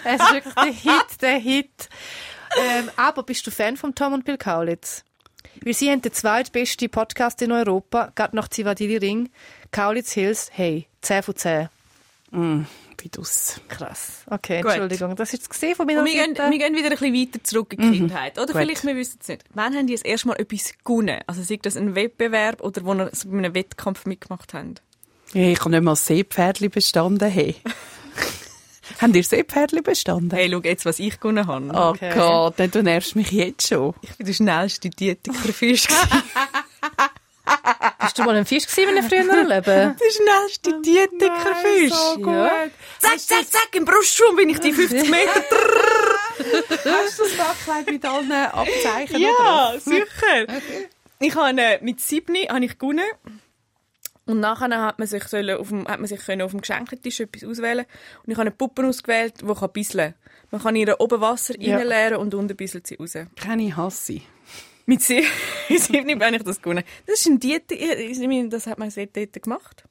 es 0.06 0.22
ist 0.22 0.34
wirklich 0.34 0.54
der 0.54 0.74
Hit, 0.74 1.22
der 1.22 1.38
Hit. 1.38 1.90
Ähm, 2.56 2.92
aber 2.98 3.24
bist 3.24 3.48
du 3.48 3.52
Fan 3.52 3.78
von 3.78 3.96
Tom 3.96 4.14
und 4.14 4.26
Bill 4.26 4.38
Kaulitz? 4.38 5.04
Weil 5.64 5.74
sie 5.74 5.90
haben 5.90 6.02
den 6.02 6.12
zweitbesten 6.14 6.90
Podcast 6.90 7.42
in 7.42 7.52
Europa, 7.52 8.12
gerade 8.16 8.36
nach 8.36 8.48
Zivadili 8.48 8.98
Ring. 8.98 9.30
Kaulitz 9.72 10.12
Hills, 10.12 10.50
hey, 10.54 10.88
10 11.02 11.24
von 11.24 11.36
10. 11.36 11.70
Mm, 12.32 12.62
wie 13.00 13.10
du's. 13.10 13.62
Krass. 13.70 14.24
Okay, 14.30 14.62
Gut. 14.62 14.72
Entschuldigung. 14.72 15.16
Das 15.16 15.30
ist 15.30 15.40
jetzt 15.42 15.50
gesehen 15.50 15.76
von 15.76 15.86
meiner 15.86 16.00
Und 16.02 16.06
wir 16.08 16.14
gehen, 16.14 16.36
Seite. 16.36 16.52
wir 16.52 16.58
gehen 16.58 16.76
wieder 16.76 16.86
ein 16.92 16.98
bisschen 16.98 17.14
weiter 17.14 17.44
zurück 17.44 17.74
in 17.74 17.92
die 17.92 17.98
Kindheit. 18.00 18.38
Oder 18.38 18.54
Gut. 18.54 18.62
vielleicht, 18.62 18.86
wir 18.86 18.96
wissen 18.96 19.20
es 19.22 19.28
nicht. 19.28 19.44
Wann 19.54 19.76
haben 19.76 19.88
die 19.88 19.94
das 19.94 20.02
erste 20.04 20.28
Mal 20.30 20.36
etwas 20.40 20.74
gewonnen? 20.84 21.20
Also 21.28 21.44
sei 21.44 21.60
das 21.62 21.78
ein 21.78 21.96
Wettbewerb 21.96 22.62
oder 22.62 22.84
wo 22.86 22.94
ihr 22.94 23.10
so 23.14 23.30
bei 23.30 23.38
einem 23.38 23.54
Wettkampf 23.54 24.06
mitgemacht 24.06 24.54
habt? 24.54 24.82
Ja, 25.34 25.42
ich 25.44 25.60
habe 25.60 25.72
nicht 25.72 25.84
mal 25.84 25.92
das 25.92 26.06
Seepferdli 26.06 26.70
bestanden. 26.70 27.30
Hey. 27.30 27.56
Habt 29.02 29.16
ihr 29.16 29.24
Seepferdli 29.24 29.82
bestanden? 29.82 30.32
Hey, 30.32 30.50
schau 30.52 30.60
jetzt, 30.62 30.86
was 30.86 31.00
ich 31.00 31.20
gewonnen 31.20 31.46
habe. 31.48 31.70
Oh 31.74 31.90
Okay. 31.94 32.12
Gott, 32.16 32.54
dann 32.58 32.72
du 32.72 32.82
nervst 32.84 33.16
mich 33.16 33.32
jetzt 33.32 33.68
schon. 33.68 33.94
Ich 34.02 34.16
bin 34.18 34.26
der 34.28 34.34
schnellste 34.34 34.90
Diätikerfisch. 34.90 35.88
Bist 38.00 38.18
du 38.18 38.24
mal 38.24 38.36
ein 38.36 38.46
Fisch 38.46 38.66
gewesen 38.68 38.90
in 38.90 38.98
einem 38.98 39.10
früheren 39.10 39.48
Leben? 39.48 39.96
der 39.98 40.12
schnellste 40.12 40.82
Diätikerfisch. 40.82 41.92
so 41.94 42.16
gut. 42.18 42.28
Ja. 42.28 42.52
Zack, 43.00 43.20
zack, 43.20 43.46
zack, 43.50 43.70
im 43.76 43.86
Brustschwung 43.86 44.36
bin 44.36 44.50
ich 44.50 44.60
die 44.60 44.72
50 44.74 45.10
Meter. 45.10 45.32
Hast 46.86 47.20
du 47.20 47.24
das 47.24 47.34
Backkleid 47.38 47.88
mit 47.92 48.06
allen 48.06 48.32
Abzeichen 48.32 49.20
ja, 49.22 49.74
sicher. 49.80 50.48
Ich 51.20 51.36
habe 51.36 51.62
äh, 51.62 51.80
mit 51.84 52.00
sieben 52.02 52.36
habe 52.50 52.66
ich 52.66 52.78
gewonnen. 52.78 53.04
Und 54.26 54.40
nachher 54.40 54.70
hat 54.82 55.00
man 55.00 55.08
sich, 55.08 55.24
sollen 55.26 55.58
auf 55.58 55.68
dem, 55.70 55.88
hat 55.88 56.00
man 56.00 56.08
sich 56.08 56.22
können 56.26 56.42
auf 56.44 56.52
dem 56.52 56.62
Geschenketisch 56.62 57.20
etwas 57.20 57.44
auswählen 57.44 57.86
Und 58.24 58.32
ich 58.32 58.38
habe 58.38 58.42
eine 58.48 58.52
Puppe 58.52 58.88
ausgewählt, 58.88 59.36
die 59.42 59.54
kann 59.54 59.72
bisseln 59.74 60.14
Man 60.52 60.62
kann 60.62 60.76
ihr 60.76 60.96
oben 61.00 61.20
Wasser 61.20 61.60
Ja. 61.60 61.78
reinleeren 61.78 62.18
und 62.18 62.34
unten 62.34 62.56
bisselt 62.56 62.88
sie 62.88 62.96
raus. 62.96 63.18
Keine 63.36 63.76
Hasse. 63.76 64.22
Mit 64.86 65.02
sie- 65.02 65.26
mit 65.70 65.82
sieben 65.82 66.22
habe 66.24 66.36
ich 66.36 66.44
das 66.44 66.62
gewonnen. 66.62 66.84
Das 67.06 67.20
ist 67.22 67.28
ein 67.28 67.40
meine, 68.28 68.50
das 68.50 68.68
hat 68.68 68.80
man 68.80 68.90
seit 68.92 69.16
dort 69.16 69.34
gemacht. 69.42 69.84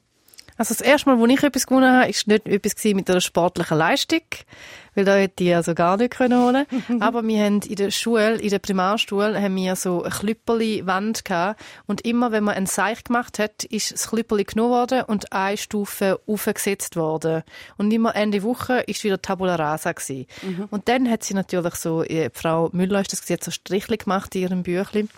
Also 0.59 0.75
das 0.75 0.83
erste 0.83 1.09
Mal, 1.09 1.19
wo 1.19 1.27
ich 1.27 1.43
etwas 1.43 1.67
gewonnen 1.67 1.91
habe, 1.91 2.11
ist 2.11 2.27
nicht 2.27 2.47
etwas 2.47 2.75
mit 2.95 3.09
einer 3.11 3.21
sportlichen 3.23 3.79
Leistung, 3.79 4.21
weil 4.95 5.05
da 5.05 5.17
hätte 5.17 5.45
ich 5.45 5.55
also 5.55 5.75
gar 5.75 5.97
nicht 5.97 6.13
können 6.13 6.43
holen. 6.43 6.67
Aber 7.01 7.27
wir 7.27 7.45
haben 7.45 7.61
in 7.61 7.77
der 7.77 7.91
Schule, 7.91 8.37
in 8.37 8.51
der 8.51 8.59
Primarschule, 8.59 9.41
haben 9.41 9.57
wir 9.57 9.77
so 9.77 10.03
eine 10.03 10.11
Klüpperli-Wand 10.11 11.25
gehabt 11.25 11.61
und 11.87 12.03
immer, 12.03 12.33
wenn 12.33 12.45
man 12.45 12.55
einen 12.55 12.67
Seich 12.67 13.05
gemacht 13.05 13.39
hat, 13.39 13.65
ist 13.65 13.93
das 13.93 14.09
Klüpperli 14.09 14.45
genommen 14.45 14.73
worden 14.73 15.03
und 15.03 15.33
eine 15.33 15.57
Stufe 15.57 16.21
aufgesetzt 16.27 16.97
worden. 16.97 17.43
Und 17.77 17.93
immer 17.93 18.15
Ende 18.15 18.43
Woche 18.43 18.81
ist 18.81 19.05
wieder 19.05 19.21
Tabula 19.21 19.57
Rasa 19.57 19.93
gewesen. 19.93 20.27
Und 20.71 20.89
dann 20.89 21.11
hat 21.11 21.25
sie 21.25 21.35
natürlich 21.35 21.75
so, 21.75 22.03
äh, 22.03 22.31
Frau 22.33 22.71
Müller 22.73 23.01
ist 23.01 23.13
das, 23.13 23.29
hat 23.31 23.45
so 23.45 23.51
Strichli 23.51 23.97
gemacht 23.97 24.35
in 24.35 24.43
ihrem 24.43 24.63
Büchli. 24.63 25.09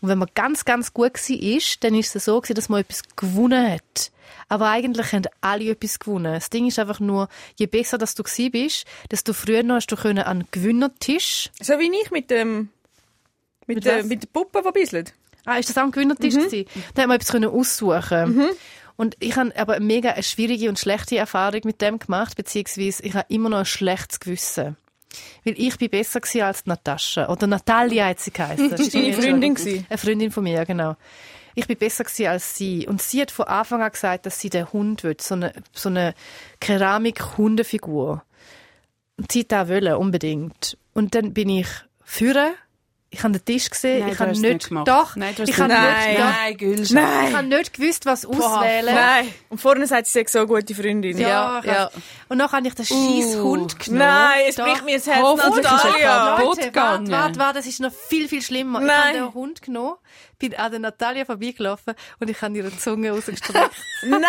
Und 0.00 0.08
wenn 0.08 0.18
man 0.18 0.28
ganz, 0.34 0.64
ganz 0.64 0.92
gut 0.92 1.14
war, 1.14 1.36
ist, 1.36 1.84
dann 1.84 1.94
ist 1.94 2.14
es 2.14 2.24
so 2.24 2.40
gewesen, 2.40 2.54
dass 2.54 2.68
man 2.68 2.80
etwas 2.80 3.02
gewonnen 3.16 3.70
hat. 3.70 4.10
Aber 4.48 4.68
eigentlich 4.68 5.12
haben 5.12 5.24
alle 5.40 5.70
etwas 5.70 5.98
gewonnen. 5.98 6.34
Das 6.34 6.50
Ding 6.50 6.66
ist 6.66 6.78
einfach 6.78 7.00
nur, 7.00 7.28
je 7.56 7.66
besser 7.66 7.98
dass 7.98 8.14
du 8.14 8.22
gsi 8.22 8.50
bist, 9.20 9.28
desto 9.28 9.32
früher 9.32 9.62
noch 9.62 9.76
hast 9.76 9.86
du 9.88 9.96
können 9.96 10.24
an 10.24 10.44
Gewinnertisch. 10.50 11.50
So 11.60 11.78
wie 11.78 11.90
ich 12.02 12.10
mit 12.10 12.30
dem, 12.30 12.70
mit, 13.66 13.76
Mit 13.76 13.84
der, 13.84 14.04
mit 14.04 14.22
der 14.22 14.28
Puppe, 14.28 14.62
die 14.66 14.72
bisselt. 14.72 15.14
Ah, 15.44 15.56
ist 15.56 15.68
das 15.68 15.78
am 15.78 15.90
Gewinnertisch 15.90 16.34
mhm. 16.34 16.64
Da 16.94 17.02
hat 17.02 17.08
man 17.08 17.16
etwas 17.16 17.32
können 17.32 17.50
aussuchen. 17.50 18.50
Und 18.96 19.16
ich 19.20 19.36
habe 19.36 19.56
aber 19.56 19.74
eine 19.74 19.84
mega 19.84 20.10
eine 20.10 20.22
schwierige 20.22 20.68
und 20.68 20.78
schlechte 20.78 21.16
Erfahrung 21.16 21.62
mit 21.64 21.80
dem 21.80 21.98
gemacht, 21.98 22.36
beziehungsweise 22.36 23.02
ich 23.02 23.14
habe 23.14 23.26
immer 23.28 23.48
noch 23.48 23.60
ein 23.60 23.64
schlechtes 23.64 24.20
Gewissen. 24.20 24.76
Weil 25.44 25.54
ich 25.56 25.78
bin 25.78 25.88
besser 25.90 26.20
gewesen 26.20 26.42
als 26.42 26.66
Natascha. 26.66 27.28
Oder 27.30 27.46
Natalia 27.46 28.06
hat 28.06 28.20
sie 28.20 28.30
geheißen. 28.30 28.70
Das 28.70 28.80
war 28.80 29.00
deine 29.00 29.12
Freundin. 29.14 29.54
gewesen. 29.54 29.86
Eine 29.88 29.98
Freundin 29.98 30.30
von 30.30 30.44
mir, 30.44 30.64
genau. 30.66 30.96
Ich 31.54 31.66
bin 31.66 31.78
besser 31.78 32.04
gewesen 32.04 32.26
als 32.26 32.56
sie. 32.56 32.86
Und 32.86 33.02
sie 33.02 33.22
hat 33.22 33.30
von 33.30 33.46
Anfang 33.46 33.82
an 33.82 33.90
gesagt, 33.90 34.26
dass 34.26 34.38
sie 34.38 34.50
den 34.50 34.72
Hund 34.72 35.02
will. 35.02 35.16
So 35.18 35.34
eine, 35.34 35.52
so 35.72 35.88
eine 35.88 36.14
Keramik-Hundefigur. 36.60 38.22
Hat 39.22 39.54
auch 39.54 39.68
wollen, 39.68 39.94
unbedingt. 39.94 40.76
Und 40.94 41.14
dann 41.14 41.32
bin 41.34 41.48
ich 41.48 41.68
führen. 42.04 42.52
Ich 43.12 43.24
habe 43.24 43.32
den 43.32 43.44
Tisch 43.44 43.68
gesehen. 43.68 44.04
Nein, 44.04 44.12
ich 44.12 44.20
habe 44.20 44.30
nicht, 44.30 44.40
nicht 44.42 44.68
gemacht. 44.68 44.86
doch. 44.86 45.16
Nein, 45.16 45.34
du 45.34 45.42
hast 45.42 45.48
ich 45.48 45.58
habe 45.58 45.72
nicht- 45.72 45.80
nicht, 45.80 46.18
Nein. 46.20 46.56
doch. 46.86 46.90
Nein. 46.94 47.28
Ich 47.28 47.34
habe 47.36 47.46
nicht 47.48 47.72
gewusst, 47.72 48.06
was 48.06 48.24
auswählen. 48.24 48.94
Nein. 48.94 49.34
Und 49.48 49.60
vorne 49.60 49.84
sagt 49.88 50.06
sie, 50.06 50.24
so 50.28 50.38
eine 50.38 50.46
gute 50.46 50.74
Freundin. 50.76 51.18
Ja, 51.18 51.60
Ja. 51.64 51.90
Und 52.28 52.38
dann 52.38 52.52
habe 52.52 52.68
ich 52.68 52.74
den 52.74 52.84
scheiß 52.84 53.36
Hund 53.40 53.80
genommen. 53.80 53.98
Nein, 53.98 54.40
es 54.48 54.54
Doch. 54.54 54.64
bricht 54.64 54.84
mir 54.84 54.94
das 54.98 55.08
Herz, 55.08 55.26
ist 55.28 55.44
er 55.44 55.62
Natalia. 55.62 56.38
Leute, 56.40 56.60
gegangen. 56.60 57.10
warte, 57.10 57.24
warte, 57.24 57.38
warte, 57.40 57.58
das 57.58 57.66
ist 57.66 57.80
noch 57.80 57.92
viel, 57.92 58.28
viel 58.28 58.42
schlimmer. 58.42 58.80
Ich 58.80 58.86
Nein. 58.86 58.96
habe 59.00 59.12
den 59.14 59.34
Hund 59.34 59.60
genommen, 59.62 59.96
bin 60.38 60.54
an 60.54 60.70
der 60.70 60.78
Natalia 60.80 61.24
vorbeigelaufen 61.24 61.94
und 62.20 62.30
ich 62.30 62.40
habe 62.40 62.56
ihre 62.56 62.76
Zunge 62.78 63.10
rausgestreckt. 63.10 63.72
Nein! 64.06 64.20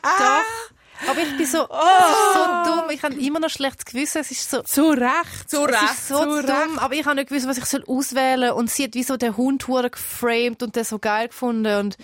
Doch. 0.00 0.72
Aber 1.10 1.20
ich 1.20 1.36
bin 1.36 1.46
so, 1.46 1.66
das 1.66 2.10
ist 2.10 2.34
so 2.34 2.70
dumm. 2.72 2.90
Ich 2.90 3.02
habe 3.02 3.14
immer 3.14 3.40
noch 3.40 3.50
schlechtes 3.50 3.84
Gewissen. 3.84 4.20
Es 4.20 4.30
ist 4.30 4.50
so, 4.50 4.62
Zu 4.62 4.90
Recht. 4.90 5.48
Zu 5.50 5.64
es 5.66 5.72
Recht. 5.72 5.92
ist 5.92 6.08
so 6.08 6.18
zu 6.18 6.42
dumm. 6.42 6.78
Aber 6.78 6.94
ich 6.94 7.04
habe 7.04 7.16
nicht 7.16 7.28
gewusst, 7.28 7.46
was 7.48 7.58
ich 7.58 7.64
soll 7.64 7.84
auswählen 7.86 8.48
soll. 8.50 8.58
Und 8.58 8.70
sie 8.70 8.84
hat 8.84 8.94
wie 8.94 9.02
so 9.02 9.16
den 9.16 9.36
Hund 9.36 9.66
geframed 9.66 10.62
und 10.62 10.76
den 10.76 10.84
so 10.84 10.98
geil 10.98 11.28
gefunden. 11.28 11.76
Und, 11.78 11.96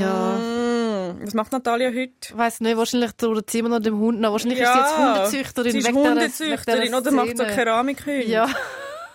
ja. 0.00 0.36
Mm, 0.38 1.20
Was 1.24 1.34
macht 1.34 1.52
Natalia 1.52 1.88
heute? 1.88 2.12
Ich 2.24 2.36
weiss 2.36 2.60
nicht, 2.60 2.76
wahrscheinlich 2.76 3.12
tut 3.12 3.50
sie 3.50 3.58
immer 3.60 3.68
noch 3.70 3.80
dem 3.80 3.98
Hund 3.98 4.20
noch. 4.20 4.32
Wahrscheinlich 4.32 4.58
ist 4.60 4.64
Ja. 4.64 4.72
sie 4.74 4.78
jetzt 5.38 5.56
Hundezüchterin. 5.56 5.72
Sie 5.72 5.78
ist 5.78 5.92
Hundezüchterin 5.92 6.94
oder 6.94 7.10
macht 7.10 7.36
so 7.36 7.44
Szene. 7.44 7.54
Keramikhunde? 7.54 8.24
Ja, 8.24 8.48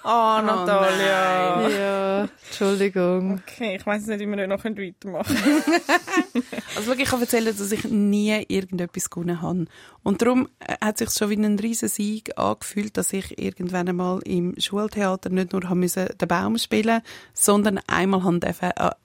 Ah, 0.04 0.42
Natalia. 0.44 1.70
ja. 1.70 2.28
Entschuldigung. 2.48 3.42
Okay, 3.48 3.76
ich 3.76 3.86
weiss 3.86 4.06
nicht, 4.08 4.20
wie 4.20 4.26
wir 4.26 4.48
noch 4.48 4.64
weitermachen 4.64 5.38
Also 6.76 6.88
wirklich, 6.88 7.06
ich 7.06 7.12
kann 7.12 7.22
erzählen, 7.22 7.46
dass 7.46 7.72
ich 7.72 7.84
nie 7.86 8.46
irgendetwas 8.48 9.10
gewonnen 9.10 9.42
habe. 9.42 9.66
Und 10.04 10.22
darum 10.22 10.50
äh, 10.60 10.76
hat 10.82 10.98
sich 10.98 11.12
schon 11.12 11.30
wie 11.30 11.36
ein 11.36 11.60
riesen 11.60 11.90
Sieg 11.90 12.38
angefühlt, 12.38 12.98
dass 12.98 13.14
ich 13.14 13.38
irgendwann 13.38 13.90
einmal 13.90 14.22
im 14.24 14.56
Schultheater 14.58 15.30
nicht 15.30 15.54
nur 15.54 15.70
haben 15.70 15.80
müssen 15.80 16.08
den 16.20 16.28
Baum 16.28 16.58
spielen, 16.58 17.02
sondern 17.34 17.80
einmal 17.88 18.24
haben 18.24 18.42
äh, 18.42 18.54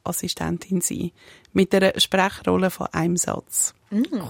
Assistentin 0.04 0.80
sein 0.80 1.11
mit 1.57 1.75
einer 1.75 1.99
Sprechrolle 1.99 2.71
von 2.71 2.87
einem 2.92 3.16
Satz. 3.16 3.75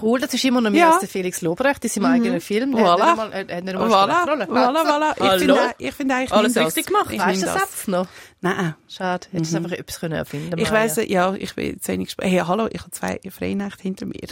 Cool, 0.01 0.19
das 0.19 0.33
ist 0.33 0.45
immer 0.45 0.61
noch 0.61 0.69
mehr 0.71 0.79
Ja. 0.81 0.89
als 0.91 0.99
der 0.99 1.09
Felix 1.09 1.41
Lobrecht 1.41 1.83
in 1.83 1.89
seinem 1.89 2.05
eigenen 2.05 2.39
Film. 2.41 2.75
Der 2.75 2.85
Voilà. 2.85 3.17
hat 3.17 3.33
er 3.49 3.57
hat 3.57 3.63
Voilà, 3.65 4.25
voilà, 4.47 5.15
voilà. 5.17 5.33
Ich 5.35 5.39
finde, 5.41 5.73
ich 5.79 5.93
finde 5.93 6.15
eigentlich 6.15 6.31
Alles 6.31 6.53
das. 6.53 6.65
richtig 6.67 6.85
gemacht. 6.87 7.07
Ich 7.11 7.19
Weißt 7.19 7.41
du 7.41 7.47
Satz 7.47 7.87
noch? 7.87 8.07
Nein. 8.41 8.75
Schade, 8.87 9.27
hättest 9.31 9.53
du 9.53 9.57
einfach 9.57 9.71
etwas 9.71 9.99
können 9.99 10.13
erfinden 10.13 10.57
Ich 10.59 10.69
Maja. 10.71 10.83
weiss, 10.83 10.95
ja, 11.07 11.33
ich 11.33 11.53
bin 11.55 11.81
zu 11.81 11.91
wenig 11.91 12.07
gespannt. 12.07 12.31
Hey, 12.31 12.41
hallo, 12.47 12.67
ich 12.71 12.79
habe 12.79 12.91
zwei 12.91 13.19
Freinächte 13.29 13.81
hinter 13.83 14.05
mir. 14.05 14.27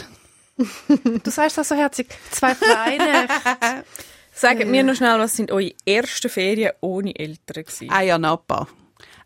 Du 1.22 1.30
sagst 1.30 1.58
das 1.58 1.68
so 1.68 1.74
herzig. 1.74 2.06
Zwei 2.30 2.54
kleine. 2.54 3.28
Sagt 4.32 4.66
mir 4.66 4.82
noch 4.84 4.94
schnell, 4.94 5.18
was 5.18 5.34
sind 5.36 5.50
eure 5.50 5.72
ersten 5.84 6.30
Ferien 6.30 6.72
ohne 6.80 7.14
Eltern 7.18 7.64
gewesen? 7.64 7.90
Aya 7.90 8.16
Napa. 8.18 8.66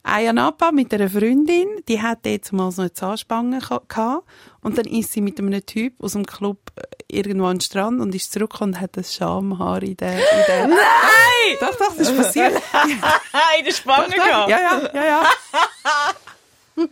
Aya 0.03 0.33
Napa 0.33 0.73
mit 0.73 0.95
einer 0.95 1.11
Freundin, 1.11 1.69
die 1.89 2.01
hat 2.01 2.25
jetzt 2.25 2.53
mal 2.53 2.73
so 2.73 2.83
eine 2.83 2.93
Zahnspange 2.93 3.59
gehabt. 3.59 4.25
Und 4.63 4.79
dann 4.79 4.87
ist 4.87 5.13
sie 5.13 5.21
mit 5.21 5.39
einem 5.39 5.65
Typ 5.65 6.03
aus 6.03 6.13
dem 6.13 6.25
Club 6.25 6.59
äh, 6.77 6.83
irgendwo 7.09 7.47
an 7.47 7.57
den 7.57 7.61
Strand 7.61 8.01
und 8.01 8.15
ist 8.15 8.33
zurückgekommen 8.33 8.75
und 8.75 8.81
hat 8.81 8.97
ein 8.97 9.05
Schamhaar 9.05 9.83
in 9.83 9.97
der, 9.97 10.15
in 10.15 10.45
der... 10.47 10.69
Nein! 10.69 10.79
Doch, 11.61 11.77
doch, 11.77 11.97
das 11.97 12.09
ist 12.09 12.17
passiert. 12.17 12.55
in 13.59 13.65
der 13.65 13.73
Spange 13.73 14.17
ja, 14.17 14.49
ja, 14.49 14.91
ja, 14.95 15.05
ja. 15.05 15.23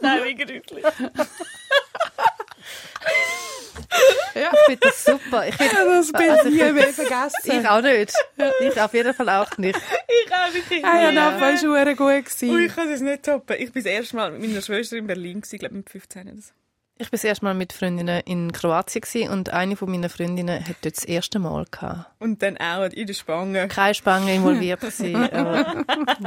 Nein, 0.00 0.24
wie 0.24 0.34
gruselig. 3.88 4.48
Ich 4.52 4.58
finde 4.66 4.80
das 4.86 5.04
super. 5.04 5.46
Ich 5.48 5.54
find, 5.56 5.72
Das 5.72 6.12
bin 6.12 6.30
Also 6.30 6.48
ich 6.48 6.54
ich- 6.54 6.62
nie 6.62 6.72
mehr 6.72 6.92
vergessen. 6.92 7.36
ich 7.60 7.68
auch 7.68 7.82
nicht. 7.82 8.12
Ich 8.60 8.80
auf 8.80 8.94
jeden 8.94 9.14
Fall 9.14 9.28
auch 9.28 9.56
nicht. 9.58 9.78
Ich 9.78 10.32
auch 10.32 10.54
wirklich. 10.54 10.84
Aya 10.84 11.12
Napa 11.12 11.40
war 11.40 11.56
schon 11.56 11.96
gut 11.96 12.06
Ui, 12.06 12.22
gewesen. 12.22 12.60
ich 12.66 12.74
kann 12.74 12.90
das 12.90 13.00
nicht 13.00 13.24
toppen. 13.24 13.56
Ich 13.58 13.72
bin 13.72 13.82
das 13.82 13.90
erste 13.92 14.16
Mal 14.16 14.30
mit 14.32 14.48
meiner 14.48 14.62
Schwester 14.62 14.96
in 14.96 15.06
Berlin, 15.06 15.40
gewesen, 15.40 15.58
glaube 15.58 15.74
mit 15.76 15.90
15 15.90 16.22
oder 16.28 16.36
so. 16.40 16.52
Ich 17.00 17.06
war 17.06 17.10
das 17.12 17.22
erste 17.22 17.44
Mal 17.44 17.54
mit 17.54 17.72
Freundinnen 17.72 18.20
in 18.26 18.50
Kroatien 18.50 19.00
gewesen 19.02 19.30
und 19.30 19.50
eine 19.50 19.76
von 19.76 19.88
meinen 19.88 20.10
Freundinnen 20.10 20.66
hat 20.66 20.76
dort 20.82 20.96
das 20.96 21.04
erste 21.04 21.38
Mal 21.38 21.64
gehabt. 21.70 22.06
Und 22.18 22.42
dann 22.42 22.56
auch 22.58 22.90
in 22.90 23.06
der 23.06 23.14
Spange. 23.14 23.68
Keine 23.68 23.94
Spange 23.94 24.34
involviert 24.34 24.80
gewesen. 24.80 25.14
aber 25.14 25.84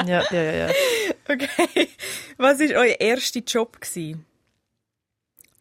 ja, 0.08 0.24
ja, 0.32 0.41
ja, 0.41 0.52
ja. 0.54 0.69
Okay. 1.28 1.89
Was 2.38 2.60
war 2.60 2.78
euer 2.80 2.95
erster 3.02 3.41
Job? 3.41 3.82
Gewesen? 3.82 4.26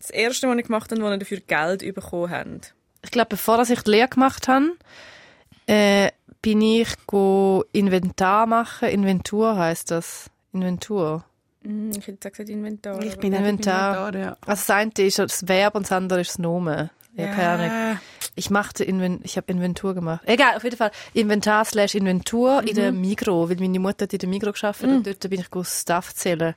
Das 0.00 0.10
erste, 0.10 0.48
was 0.48 0.56
ihr 0.56 0.62
gemacht 0.62 0.90
habt, 0.90 1.00
wo 1.00 1.08
ihr 1.08 1.18
dafür 1.18 1.40
Geld 1.40 1.94
bekommen 1.94 2.30
habt? 2.30 2.74
Ich 3.04 3.10
glaube, 3.10 3.28
bevor 3.28 3.58
dass 3.58 3.70
ich 3.70 3.82
die 3.82 3.90
Lehre 3.90 4.08
gemacht 4.08 4.48
habe, 4.48 4.72
äh, 5.66 6.08
bin 6.42 6.60
ich 6.62 6.88
go 7.06 7.64
Inventar 7.72 8.46
machen. 8.46 8.88
Inventur 8.88 9.56
heißt 9.56 9.90
das. 9.90 10.30
Inventur. 10.52 11.24
Hm, 11.62 11.90
Ich 11.90 12.06
hätte 12.06 12.30
gesagt 12.30 12.48
Inventar. 12.48 13.02
Ich 13.02 13.16
bin 13.18 13.32
Inventar. 13.34 14.08
Inventar, 14.08 14.20
ja. 14.20 14.36
Also 14.46 14.62
das 14.62 14.70
eine 14.70 14.90
ist 14.96 15.18
das 15.18 15.46
Verb 15.46 15.74
und 15.74 15.82
das 15.84 15.92
andere 15.92 16.22
ist 16.22 16.30
das 16.30 16.38
Nomen. 16.38 16.90
Ja, 17.14 17.26
keine 17.34 17.70
Ahnung. 17.72 17.98
Ich 18.36 18.48
machte 18.50 18.84
Inven 18.84 19.20
ich 19.24 19.36
habe 19.36 19.52
Inventur 19.52 19.94
gemacht. 19.94 20.22
Egal, 20.24 20.56
auf 20.56 20.64
jeden 20.64 20.76
Fall 20.76 20.92
Inventar 21.12 21.64
slash 21.64 21.94
Inventur 21.94 22.62
in 22.66 22.74
der 22.76 22.92
Migro, 22.92 23.50
weil 23.50 23.56
meine 23.56 23.78
Mutter 23.80 24.04
hat 24.04 24.12
in 24.12 24.18
der 24.20 24.28
Migro 24.28 24.52
geschafft 24.52 24.82
und 24.82 25.06
dort 25.06 25.20
bin 25.28 25.40
ich 25.40 25.50
go 25.50 25.62
Stuff 25.64 26.14
zählen. 26.14 26.54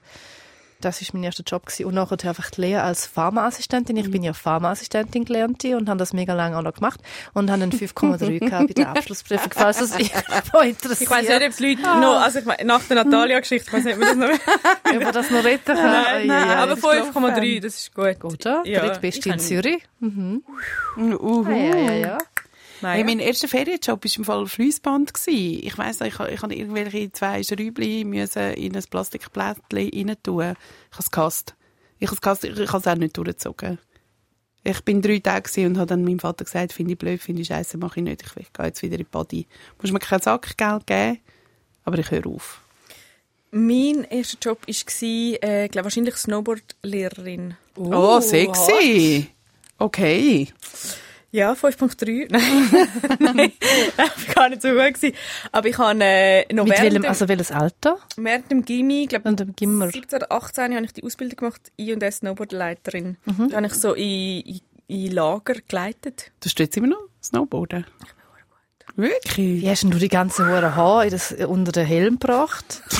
Das 0.84 1.02
ist 1.02 1.13
mein 1.13 1.24
erster 1.24 1.43
Job 1.43 1.65
gewesen. 1.65 1.86
und 1.86 1.93
nachher 1.93 2.17
einfach 2.28 2.50
die 2.52 2.60
Lehre 2.60 2.84
als 2.84 3.08
Pharmaassistentin. 3.08 3.96
Ich 3.96 4.12
bin 4.12 4.22
ja 4.22 4.34
Pharmaassistentin 4.34 5.24
gelernte 5.24 5.78
und 5.78 5.88
habe 5.88 5.98
das 5.98 6.12
mega 6.12 6.34
lange 6.34 6.58
auch 6.58 6.62
noch 6.62 6.74
gemacht 6.74 7.00
und 7.34 7.50
habe 7.50 7.63
einen 7.63 7.72
5,3 7.72 8.39
gehabt 8.50 8.67
bei 8.67 8.74
der 8.74 8.89
Abschlussprüfung, 8.89 9.52
falls 9.54 9.78
das 9.78 9.91
irgendwo 9.98 10.60
interessiert. 10.60 11.02
Ich 11.02 11.10
weiss 11.10 11.30
nicht, 11.30 11.41
ob 11.41 11.50
es 11.50 11.60
Leute 11.62 11.82
noch, 11.82 12.22
also 12.22 12.39
ich 12.39 12.46
meine, 12.46 12.65
nach 12.65 12.84
der 12.84 13.04
Natalia-Geschichte, 13.04 13.67
ich 13.67 13.74
weiss 13.74 13.86
nicht, 13.86 13.96
ob 13.96 14.02
das 14.02 14.15
noch... 14.17 14.28
ob 15.08 15.13
das 15.13 15.32
noch 15.32 15.43
retten 15.46 15.74
kann. 15.74 16.28
Nein, 16.28 16.30
Ui, 16.30 16.36
ui, 16.36 16.43
ui. 16.43 16.54
aber 16.54 16.74
5,3, 16.74 17.62
das 17.62 17.78
ist 17.78 17.93
gut. 17.93 18.24
Oder? 18.24 18.62
Ja, 18.65 18.82
Drittbeste 18.82 19.30
ich 19.30 19.34
in 19.36 19.39
Zürich. 19.39 19.84
Mhm. 20.02 20.43
Uhu. 20.98 21.50
Ja, 21.50 21.56
ja, 21.56 21.78
ja, 21.78 21.93
ja. 21.93 22.17
Nein, 22.84 22.96
Hey, 22.96 23.04
mein 23.06 23.19
erster 23.19 23.48
Ferienjob 23.48 24.04
war 24.04 24.17
im 24.17 24.26
Fall 24.26 24.46
Fließband. 24.46 25.13
Ich 25.28 25.78
weiss, 25.78 26.02
ich, 26.02 26.19
ich 26.19 26.41
habe 26.41 26.54
irgendwelche 26.54 27.13
zwei 27.13 27.41
Schräubchen 27.41 28.10
müssen 28.10 28.54
in 28.56 28.76
ein 28.76 28.84
Plastikblättchen 28.89 30.10
rein 30.10 30.17
tun. 30.22 30.41
Ich 30.41 30.98
habe 30.98 31.00
es 31.00 31.10
gehasst. 31.10 31.56
Ich 32.00 32.12
habe 32.12 32.32
es 32.32 32.43
ich, 32.43 32.60
ich 32.60 32.67
habe 32.67 32.80
es 32.80 32.88
auch 32.88 32.96
nicht 32.96 33.15
durchgezogen. 33.15 33.80
Ich 34.65 34.82
bin 34.82 35.02
drei 35.02 35.19
Tage 35.19 35.65
und 35.65 35.78
habe 35.78 35.88
dann 35.88 36.04
meinem 36.04 36.19
Vater 36.19 36.43
gesagt, 36.43 36.74
finde 36.74 36.93
ich 36.93 36.98
blöd, 36.98 37.22
finde 37.22 37.41
ich 37.41 37.48
scheiße, 37.48 37.78
mache 37.78 38.02
ich 38.02 38.04
nicht. 38.04 38.22
Ich, 38.22 38.52
gehe 38.52 38.65
jetzt 38.65 38.82
wieder 38.82 38.96
in 38.96 39.00
die 39.00 39.04
Body. 39.06 39.48
Muss 39.82 39.91
mir 39.93 40.00
kein 40.00 40.22
Sackgeld 40.22 40.86
geben, 40.86 41.19
aber 41.86 42.00
ich 42.00 42.12
höre 42.12 42.28
auf. 42.28 42.62
Mein 43.52 44.04
erster 44.10 44.38
Job 44.41 44.67
war, 44.67 45.43
äh, 45.50 45.69
glaube 45.69 45.86
wahrscheinlich 45.86 46.15
Snowboard-Lehrerin. 46.15 47.56
Oh, 47.78 48.19
sexy. 48.19 49.30
Okay. 49.78 50.50
Ja, 51.34 51.54
5.3. 51.54 52.28
Nein, 53.19 53.34
nein, 53.36 53.52
das 53.98 54.28
war 54.28 54.36
gar 54.36 54.50
nicht 54.50 54.62
so 54.62 54.67
gut. 54.69 54.93
Gewesen. 54.93 55.15
Aber 55.52 55.67
ich 55.67 55.76
habe 55.80 56.00
äh, 56.00 56.54
noch 56.54 56.65
Mit 56.65 56.74
während, 56.74 56.93
welchem, 56.93 57.06
also 57.06 57.28
welches 57.28 57.52
Alter? 57.52 57.98
während 58.17 58.52
dem 58.52 58.63
Gimmi, 58.63 59.08
glaube 59.08 59.30
Und 59.30 59.39
dem 59.39 59.56
Gimmer. 59.56 59.89
17 59.89 60.17
oder 60.17 60.32
18 60.32 60.76
habe 60.76 60.86
ich 60.86 60.93
die 60.93 61.04
Ausbildung 61.04 61.38
gemacht, 61.38 61.72
I 61.80 61.91
und 61.91 62.04
S 62.04 62.17
Snowboardleiterin. 62.17 63.17
Mhm. 63.26 63.50
Da 63.50 63.58
habe 63.58 63.65
ich 63.65 63.74
so 63.74 63.96
in, 63.96 64.41
in, 64.41 64.62
in 64.86 65.12
Lager 65.12 65.56
geleitet. 65.67 66.32
Du 66.39 66.50
stehst 66.50 66.78
immer 66.78 66.89
noch 66.89 67.02
Snowboarden? 67.24 67.88
Wirklich? 68.96 69.63
Wie 69.63 69.67
hast 69.67 69.82
denn 69.82 69.89
du 69.89 69.98
die 69.98 70.10
ganzen 70.10 70.48
hohen 70.48 70.76
Haare 70.76 71.10
das, 71.10 71.32
unter 71.32 71.72
den 71.72 71.88
Helm 71.88 72.19
gebracht? 72.19 72.84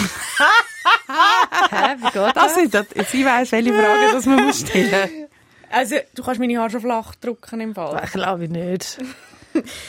Hä, 1.70 1.96
wie 1.98 2.04
geht 2.06 2.16
das? 2.16 2.34
Das 2.34 2.56
sind, 2.56 2.74
das, 2.74 2.88
sie 3.12 3.24
weiss, 3.24 3.52
welche 3.52 3.74
Fragen 3.74 4.12
das 4.12 4.26
man 4.26 4.44
muss 4.44 4.62
stellen 4.62 5.23
Also, 5.74 5.96
du 6.16 6.24
kannst 6.24 6.40
meine 6.40 6.58
Haare 6.60 6.70
schon 6.70 6.82
flach 6.82 7.16
drücken 7.16 7.60
im 7.62 7.76
Fall. 7.76 8.02
Ich 8.06 8.12
glaube 8.12 8.48
nicht. 8.50 8.98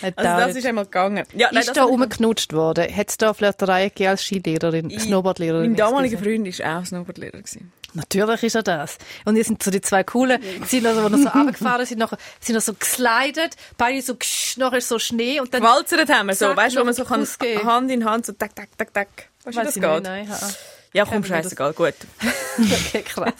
Also, 0.02 0.14
da 0.16 0.46
das 0.46 0.56
ist 0.56 0.66
einmal 0.66 0.84
gegangen. 0.84 1.24
Ja, 1.32 1.48
ist 1.48 1.68
das 1.68 1.74
da 1.74 1.84
rumgeknutscht 1.84 2.52
worden? 2.52 2.84
Hat 2.94 3.08
es 3.08 3.16
da 3.16 3.32
Flirterei 3.32 3.88
gegeben 3.88 4.10
als 4.10 4.22
Skilehrerin, 4.22 4.90
Ich- 4.90 5.04
Snowboardlehrerin? 5.04 5.68
Mein 5.68 5.76
damaliger? 5.76 6.18
Freund 6.18 6.46
war 6.58 6.80
auch 6.80 6.84
Snowboardlehrer. 6.84 7.38
gewesen. 7.38 7.72
Natürlich 7.94 8.42
ist 8.42 8.56
er 8.56 8.62
das. 8.62 8.98
Und 9.24 9.36
ihr 9.36 9.44
sind 9.44 9.62
so 9.62 9.70
die 9.70 9.80
zwei 9.80 10.04
coolen, 10.04 10.38
sind 10.66 10.84
also, 10.84 11.08
die 11.08 11.16
noch 11.16 11.32
so 11.32 11.38
runtergefahren 11.38 11.86
sind, 11.86 11.96
nachher 11.98 12.18
sind 12.40 12.56
noch 12.56 12.60
so 12.60 12.74
geslidet, 12.74 13.56
beide 13.78 14.02
so, 14.02 14.16
ksch, 14.16 14.58
nachher 14.58 14.76
ist 14.76 14.88
so 14.88 14.98
Schnee 14.98 15.40
und 15.40 15.54
dann... 15.54 15.62
Gewalzert 15.62 16.10
haben 16.10 16.26
wir 16.26 16.34
so, 16.34 16.54
weißt 16.54 16.76
du, 16.76 16.80
wo 16.80 16.84
man 16.84 16.92
so 16.92 17.04
kann. 17.06 17.26
Hand 17.64 17.90
in 17.90 18.04
Hand 18.04 18.26
so 18.26 18.32
tak, 18.34 18.54
tak, 18.54 18.68
tak, 18.76 18.92
tak. 18.92 19.08
Weißt 19.44 19.56
du, 19.56 19.62
das 19.62 19.74
geht? 19.74 19.82
nicht, 19.82 20.02
nein. 20.02 20.28
Ja, 20.92 21.06
komm, 21.06 21.24
scheißegal, 21.24 21.72
gut. 21.72 21.94
Okay, 22.58 23.02
krass. 23.02 23.32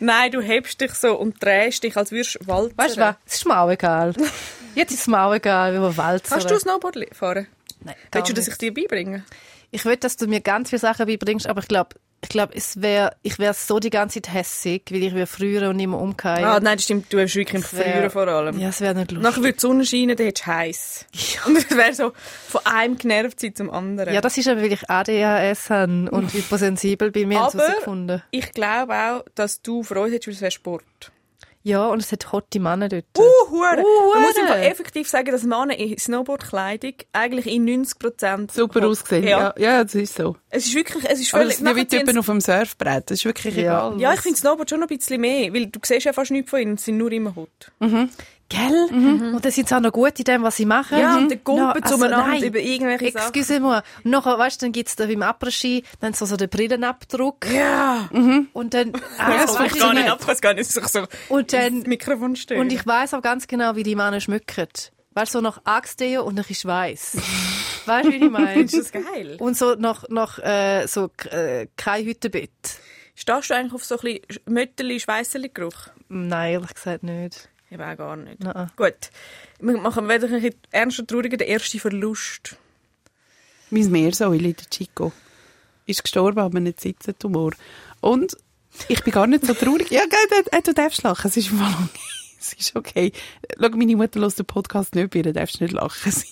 Nein, 0.00 0.30
du 0.30 0.40
hebst 0.40 0.80
dich 0.80 0.92
so 0.92 1.16
und 1.16 1.42
drehst 1.42 1.82
dich, 1.82 1.96
als 1.96 2.12
würdest 2.12 2.38
du 2.40 2.46
walzen. 2.46 2.78
Weißt 2.78 2.96
du 2.96 3.00
was? 3.00 3.16
Es 3.26 3.34
ist 3.34 3.46
mir 3.46 3.58
auch 3.58 3.70
egal. 3.70 4.14
Jetzt 4.74 4.92
ist 4.92 5.00
es 5.02 5.06
mir 5.06 5.20
auch 5.20 5.34
egal, 5.34 5.74
wie 5.74 5.80
wir 5.80 5.96
walzen. 5.96 6.30
Kannst 6.30 6.50
du 6.50 6.58
Snowboard 6.58 6.98
fahren? 7.12 7.46
Nein, 7.80 7.94
Willst 8.12 8.30
du, 8.30 8.34
dass 8.34 8.48
ich 8.48 8.56
dir 8.56 8.72
beibringe? 8.72 9.24
Ich 9.70 9.84
will, 9.84 9.96
dass 9.96 10.16
du 10.16 10.26
mir 10.26 10.40
ganz 10.40 10.70
viele 10.70 10.80
Sachen 10.80 11.06
beibringst, 11.06 11.46
aber 11.46 11.60
ich 11.60 11.68
glaube, 11.68 11.96
ich 12.24 12.28
glaube, 12.30 12.54
es 12.56 12.82
wäre, 12.82 13.14
ich 13.22 13.38
wäre 13.38 13.54
so 13.54 13.78
die 13.78 13.90
ganze 13.90 14.20
Zeit 14.20 14.34
hässig, 14.34 14.82
weil 14.90 15.02
ich 15.04 15.14
wäre 15.14 15.26
früher 15.26 15.68
und 15.70 15.78
immer 15.78 15.98
umgekehrt. 16.00 16.42
Ah, 16.42 16.58
nein, 16.60 16.76
das 16.76 16.84
stimmt, 16.84 17.12
du 17.12 17.20
hast 17.20 17.34
wirklich 17.36 17.62
im 17.62 17.78
wär- 17.78 17.84
Früheren 17.84 18.10
vor 18.10 18.26
allem. 18.28 18.58
Ja, 18.58 18.70
es 18.70 18.80
wäre 18.80 18.94
nicht 18.94 19.12
lustig. 19.12 19.22
Nachher 19.22 19.42
würde 19.42 19.52
die 19.52 19.60
Sonne 19.60 19.84
scheinen, 19.86 20.16
dann 20.16 20.26
hättest 20.26 20.46
du 20.46 20.50
heiß. 20.52 21.06
Und 21.46 21.56
es 21.58 21.70
wäre 21.70 21.92
so 21.94 22.12
von 22.48 22.60
einem 22.64 22.96
genervt 22.98 23.38
sein 23.40 23.54
zum 23.54 23.70
anderen. 23.70 24.12
Ja, 24.14 24.20
das 24.20 24.36
ist 24.36 24.48
aber, 24.48 24.62
weil 24.62 24.72
ich 24.72 24.90
ADHS 24.90 25.70
habe 25.70 26.10
und 26.10 26.32
hypersensibel 26.32 27.12
haben 27.14 27.30
es 27.32 27.38
Aber- 27.38 27.62
herausgefunden. 27.62 28.22
ich 28.30 28.52
glaube 28.52 28.94
auch, 28.94 29.24
dass 29.34 29.62
du 29.62 29.82
Freude 29.82 30.14
hättest, 30.14 30.26
weil 30.28 30.34
es 30.34 30.40
wäre 30.40 30.50
Sport. 30.50 31.12
Ja, 31.66 31.86
und 31.88 32.00
es 32.02 32.12
hat 32.12 32.30
hotte 32.30 32.60
Männer 32.60 32.90
dort. 32.90 33.06
Uh, 33.16 33.22
hure. 33.50 33.78
Uh, 33.78 34.14
Man 34.14 34.22
muss 34.22 34.36
einfach 34.36 34.58
effektiv 34.58 35.08
sagen, 35.08 35.32
dass 35.32 35.44
Männer 35.44 35.78
in 35.78 35.96
Snowboardkleidung 35.96 36.92
eigentlich 37.12 37.46
in 37.46 37.64
90 37.64 37.98
Prozent 37.98 38.52
Super 38.52 38.86
ausgesehen. 38.86 39.26
Ja. 39.26 39.54
ja, 39.56 39.82
das 39.82 39.94
ist 39.94 40.14
so. 40.14 40.36
Es 40.50 40.66
ist 40.66 40.74
wirklich, 40.74 41.04
es 41.08 41.20
ist 41.20 41.32
Aber 41.32 41.44
völlig... 41.44 41.56
das 41.56 41.58
sind 41.58 41.66
ja 41.92 42.12
wie 42.14 42.18
auf 42.18 42.26
dem 42.26 42.40
Surfbrett. 42.42 43.10
Das 43.10 43.18
ist 43.18 43.24
wirklich 43.24 43.56
Ja. 43.56 43.88
egal. 43.88 43.98
Ja, 44.00 44.12
ich 44.12 44.20
finde 44.20 44.38
Snowboard 44.38 44.68
schon 44.68 44.80
noch 44.80 44.90
ein 44.90 44.96
bisschen 44.98 45.22
mehr, 45.22 45.54
weil 45.54 45.66
du 45.68 45.80
siehst 45.82 46.04
ja 46.04 46.12
fast 46.12 46.32
nichts 46.32 46.50
von 46.50 46.60
ihnen, 46.60 46.76
sie 46.76 46.84
sind 46.84 46.98
nur 46.98 47.10
immer 47.10 47.34
hot. 47.34 47.72
Gell? 48.50 48.88
Und 49.34 49.42
dann 49.44 49.52
sind 49.52 49.68
sie 49.68 49.74
auch 49.74 49.80
noch 49.80 49.92
gut 49.92 50.18
in 50.18 50.24
dem, 50.24 50.42
was 50.42 50.56
sie 50.56 50.66
machen. 50.66 50.98
Ja, 50.98 51.12
Mhm. 51.12 51.22
und 51.22 51.30
dann 51.30 51.44
kumpeln 51.44 51.82
also, 51.82 51.96
zueinander 51.96 52.26
nein. 52.28 52.42
über 52.42 52.58
irgendwelche 52.58 53.10
Sachen. 53.12 53.28
Excuse-moi. 53.34 53.80
Und 54.04 54.10
nachher, 54.10 54.38
weißt 54.38 54.60
du, 54.60 54.66
dann 54.66 54.72
gibt's 54.72 54.96
da 54.96 55.06
beim 55.06 55.22
Après-Ski 55.22 55.82
dann 56.00 56.12
so, 56.12 56.26
so 56.26 56.36
den 56.36 56.50
Brillenabdruck. 56.50 57.46
Ja. 57.50 58.08
Und 58.52 58.74
dann, 58.74 58.92
ah, 59.18 59.32
das 59.38 59.58
weiß 59.58 59.72
ich 59.74 59.80
gar 59.80 59.94
nicht 59.94 60.08
ab, 60.10 60.26
weiß 60.26 60.40
gar 60.40 60.54
nicht, 60.54 60.70
so 60.70 60.80
Und 61.30 61.52
dann, 61.52 61.80
Mikrofon 61.82 62.36
stehe. 62.36 62.60
und 62.60 62.70
ich 62.72 62.86
weiss 62.86 63.14
auch 63.14 63.22
ganz 63.22 63.46
genau, 63.46 63.76
wie 63.76 63.82
die 63.82 63.94
Männer 63.96 64.20
schmücken. 64.20 64.68
Weißt 65.14 65.32
du, 65.34 65.38
so 65.38 65.42
nach 65.42 65.60
Axe-Deo 65.64 66.22
und 66.24 66.34
nach 66.34 66.50
ist 66.50 66.64
weißt 67.86 68.06
du, 68.06 68.10
wie 68.12 68.16
ich 68.16 68.30
meine? 68.30 68.62
Ist 68.62 68.76
das 68.76 68.92
geil? 68.92 69.36
Und 69.38 69.56
so 69.56 69.74
nach, 69.74 70.04
nach 70.08 70.38
äh, 70.40 70.86
so 70.86 71.10
äh, 71.30 71.66
kein 71.76 72.04
Hüttenbett. 72.04 72.50
Stehst 73.14 73.48
du 73.50 73.54
eigentlich 73.54 73.72
auf 73.74 73.84
so 73.84 73.96
ein 73.96 74.00
bisschen 74.00 74.42
Mötterli, 74.46 74.98
Schweisserli 75.00 75.50
Geruch? 75.54 75.88
Nein, 76.08 76.54
ehrlich 76.54 76.74
gesagt 76.74 77.04
nicht. 77.04 77.48
Ich 77.74 77.80
auch 77.80 77.96
gar 77.96 78.16
nicht. 78.16 78.38
Nein. 78.40 78.70
Gut. 78.76 79.10
Wir 79.58 79.76
machen 79.78 80.04
wieder 80.04 80.28
ein 80.28 80.40
bisschen 80.40 80.54
ernst 80.70 81.00
und 81.00 81.10
trauriger, 81.10 81.36
der 81.36 81.48
erste 81.48 81.80
Verlust. 81.80 82.56
Mein 83.70 83.90
Meersäule, 83.90 84.54
der 84.54 84.70
Chico, 84.70 85.12
ist 85.84 86.04
gestorben 86.04 86.38
an 86.38 86.56
einem 86.56 86.74
Sitzentumor. 86.78 87.52
Und 88.00 88.36
ich 88.86 89.02
bin 89.02 89.12
gar 89.12 89.26
nicht 89.26 89.44
so 89.44 89.54
traurig. 89.54 89.90
Ja, 89.90 90.02
gell, 90.06 90.44
du, 90.52 90.62
du 90.62 90.74
darfst 90.74 91.02
lachen. 91.02 91.26
Es 91.26 91.36
ist 91.36 91.50
im 91.50 91.58
Fall 91.58 91.74
okay. 91.82 92.00
Es 92.40 92.52
ist 92.52 92.76
okay. 92.76 93.12
Schau, 93.58 93.70
meine 93.70 93.96
Mutter 93.96 94.20
hört 94.20 94.38
den 94.38 94.46
Podcast 94.46 94.94
nicht, 94.94 95.10
bei 95.10 95.20
ihr 95.20 95.32
darfst 95.32 95.58
du 95.58 95.64
nicht 95.64 95.72
lachen. 95.72 96.12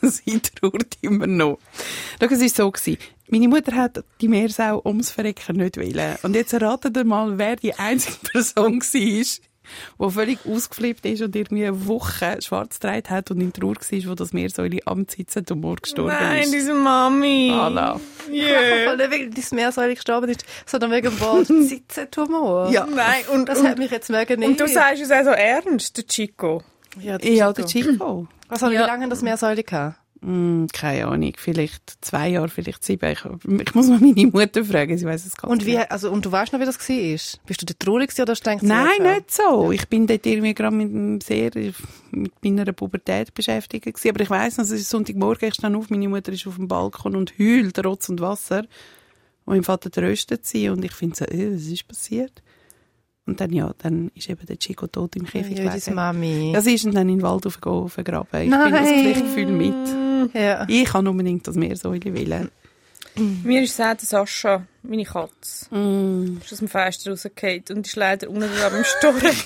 Sie, 0.00 0.08
sie 0.08 0.40
trauert 0.40 0.96
immer 1.02 1.26
noch. 1.26 1.58
Schau, 2.20 2.26
es 2.26 2.40
war 2.40 2.48
so. 2.48 2.70
Gewesen. 2.70 2.98
Meine 3.28 3.48
Mutter 3.48 3.74
hat 3.74 4.04
die 4.20 4.28
Meersau 4.28 4.80
ums 4.84 5.10
Verrecken 5.10 5.56
nicht 5.56 5.76
wollen. 5.76 6.16
Und 6.22 6.36
jetzt 6.36 6.52
erratet 6.52 6.96
ihr 6.96 7.04
mal, 7.04 7.36
wer 7.38 7.56
die 7.56 7.74
einzige 7.74 8.16
Person 8.32 8.80
war, 8.80 9.24
der 9.98 10.10
völlig 10.10 10.38
ausgeflippt 10.46 11.04
ist 11.06 11.22
und 11.22 11.34
irgendwie 11.36 11.66
eine 11.66 11.86
Woche 11.86 12.38
schwarz 12.42 12.78
getragen 12.80 13.10
hat 13.10 13.30
und 13.30 13.40
in 13.40 13.52
Trauer 13.52 13.74
war, 13.76 14.10
wo 14.10 14.14
das 14.14 14.32
Meersäule 14.32 14.78
am 14.86 15.06
Sitzentumor 15.08 15.76
gestorben 15.76 16.08
Nein, 16.18 16.42
ist. 16.44 16.52
diese 16.54 16.74
Mami. 16.74 17.52
Anna. 17.52 18.00
Yeah. 18.30 18.86
Weil 18.86 18.96
nicht 18.96 19.10
wegen 19.10 19.30
deines 19.30 19.52
Meersäule 19.52 19.94
gestorben 19.94 20.28
ist, 20.30 20.44
sondern 20.66 20.90
wegen 20.92 21.10
dem 21.10 21.20
Wort 21.20 21.46
Sitzentumor. 21.96 22.70
Ja. 22.70 22.86
Nein, 22.86 23.22
und, 23.32 23.48
Das 23.48 23.58
und, 23.60 23.68
hat 23.68 23.78
mich 23.78 23.90
jetzt 23.90 24.10
mega 24.10 24.36
nicht. 24.36 24.48
und 24.48 24.60
du 24.60 24.68
sagst 24.68 25.02
es 25.02 25.10
auch 25.10 25.24
so 25.24 25.30
ernst, 25.30 25.96
der 25.96 26.06
Chico. 26.06 26.62
ja, 27.00 27.18
Ja, 27.20 27.52
der 27.52 27.66
Chico. 27.66 28.26
Also, 28.48 28.70
wie 28.70 28.76
lange 28.76 29.08
das 29.08 29.22
Meersäule 29.22 29.62
gehabt? 29.64 29.96
Hm, 30.22 30.66
keine 30.72 31.06
Ahnung, 31.08 31.32
vielleicht 31.36 32.04
zwei 32.04 32.30
Jahre, 32.30 32.48
vielleicht 32.48 32.82
sieben. 32.84 33.10
Ich, 33.12 33.24
ich 33.60 33.74
muss 33.74 33.88
mal 33.88 33.98
meine 34.00 34.26
Mutter 34.26 34.64
fragen, 34.64 34.96
sie 34.96 35.04
weiß 35.04 35.26
es 35.26 35.36
gar 35.36 35.50
Und 35.50 35.58
nicht. 35.58 35.66
wie, 35.66 35.76
also, 35.78 36.10
und 36.10 36.24
du 36.24 36.32
weißt 36.32 36.52
noch, 36.52 36.60
wie 36.60 36.64
das 36.64 36.78
war? 36.78 37.40
Bist 37.46 37.62
du 37.62 37.66
da 37.66 37.74
traurig 37.78 38.10
oder 38.18 38.32
hast 38.32 38.40
du 38.46 38.50
gedacht, 38.50 38.62
Nein, 38.62 38.88
ja, 39.04 39.14
nicht 39.14 39.30
so. 39.30 39.70
Ich 39.72 39.86
bin 39.88 40.06
dort 40.06 40.24
irgendwie 40.24 40.54
gerade 40.54 40.74
mit 40.74 41.22
sehr, 41.22 41.50
mit 42.10 42.32
meiner 42.42 42.72
Pubertät 42.72 43.34
beschäftigt 43.34 43.84
gewesen. 43.84 44.08
Aber 44.08 44.20
ich 44.22 44.30
weiss 44.30 44.56
noch, 44.56 44.64
es 44.64 44.70
ist 44.70 44.88
Sonntagmorgen, 44.88 45.48
ich 45.48 45.54
stand 45.54 45.76
auf, 45.76 45.90
meine 45.90 46.08
Mutter 46.08 46.32
ist 46.32 46.46
auf 46.46 46.56
dem 46.56 46.66
Balkon 46.66 47.14
und 47.14 47.34
heult 47.38 47.84
Rotz 47.84 48.08
und 48.08 48.20
Wasser. 48.20 48.60
Und 49.44 49.54
mein 49.54 49.62
Vater 49.64 49.90
tröstet 49.90 50.44
sie 50.46 50.70
und 50.70 50.84
ich 50.84 50.92
finde 50.92 51.16
so, 51.16 51.24
äh, 51.26 51.54
was 51.54 51.62
ist 51.66 51.86
passiert? 51.86 52.42
Und 53.26 53.40
dann, 53.40 53.52
ja, 53.52 53.72
dann 53.78 54.12
ist 54.14 54.30
eben 54.30 54.46
der 54.46 54.58
Chico 54.58 54.86
tot 54.86 55.16
im 55.16 55.26
Käfig 55.26 55.58
Ja, 55.58 55.68
gelegen. 55.68 55.94
Mami. 55.94 56.52
Ja, 56.52 56.60
sie 56.60 56.74
ist 56.74 56.84
dann 56.84 56.96
in 56.96 57.18
den 57.18 57.22
Wald 57.22 57.44
aufgegangen, 57.46 57.88
vergraben. 57.88 58.42
Ich 58.42 58.50
bin 58.50 58.50
Nein. 58.50 58.72
das 58.72 58.88
Pflichtgefühl 58.88 59.46
mit. 59.46 60.34
Ja. 60.34 60.64
Ich 60.68 60.84
kann 60.84 61.06
unbedingt 61.08 61.46
das 61.46 61.56
Meersäule 61.56 62.14
wählen. 62.14 62.50
Mir 63.16 63.62
ist 63.62 63.72
es 63.72 63.80
auch 63.80 63.94
der 63.96 64.06
Sascha, 64.06 64.66
meine 64.82 65.04
Katze. 65.04 65.74
Mm. 65.74 66.38
Ist 66.44 66.52
aus 66.52 66.58
dem 66.58 66.68
Fenster 66.68 67.10
rausgefallen 67.10 67.64
und 67.70 67.86
ist 67.86 67.96
leider 67.96 68.28
unten 68.28 68.50
beim 68.60 68.84
Storren. 68.84 69.34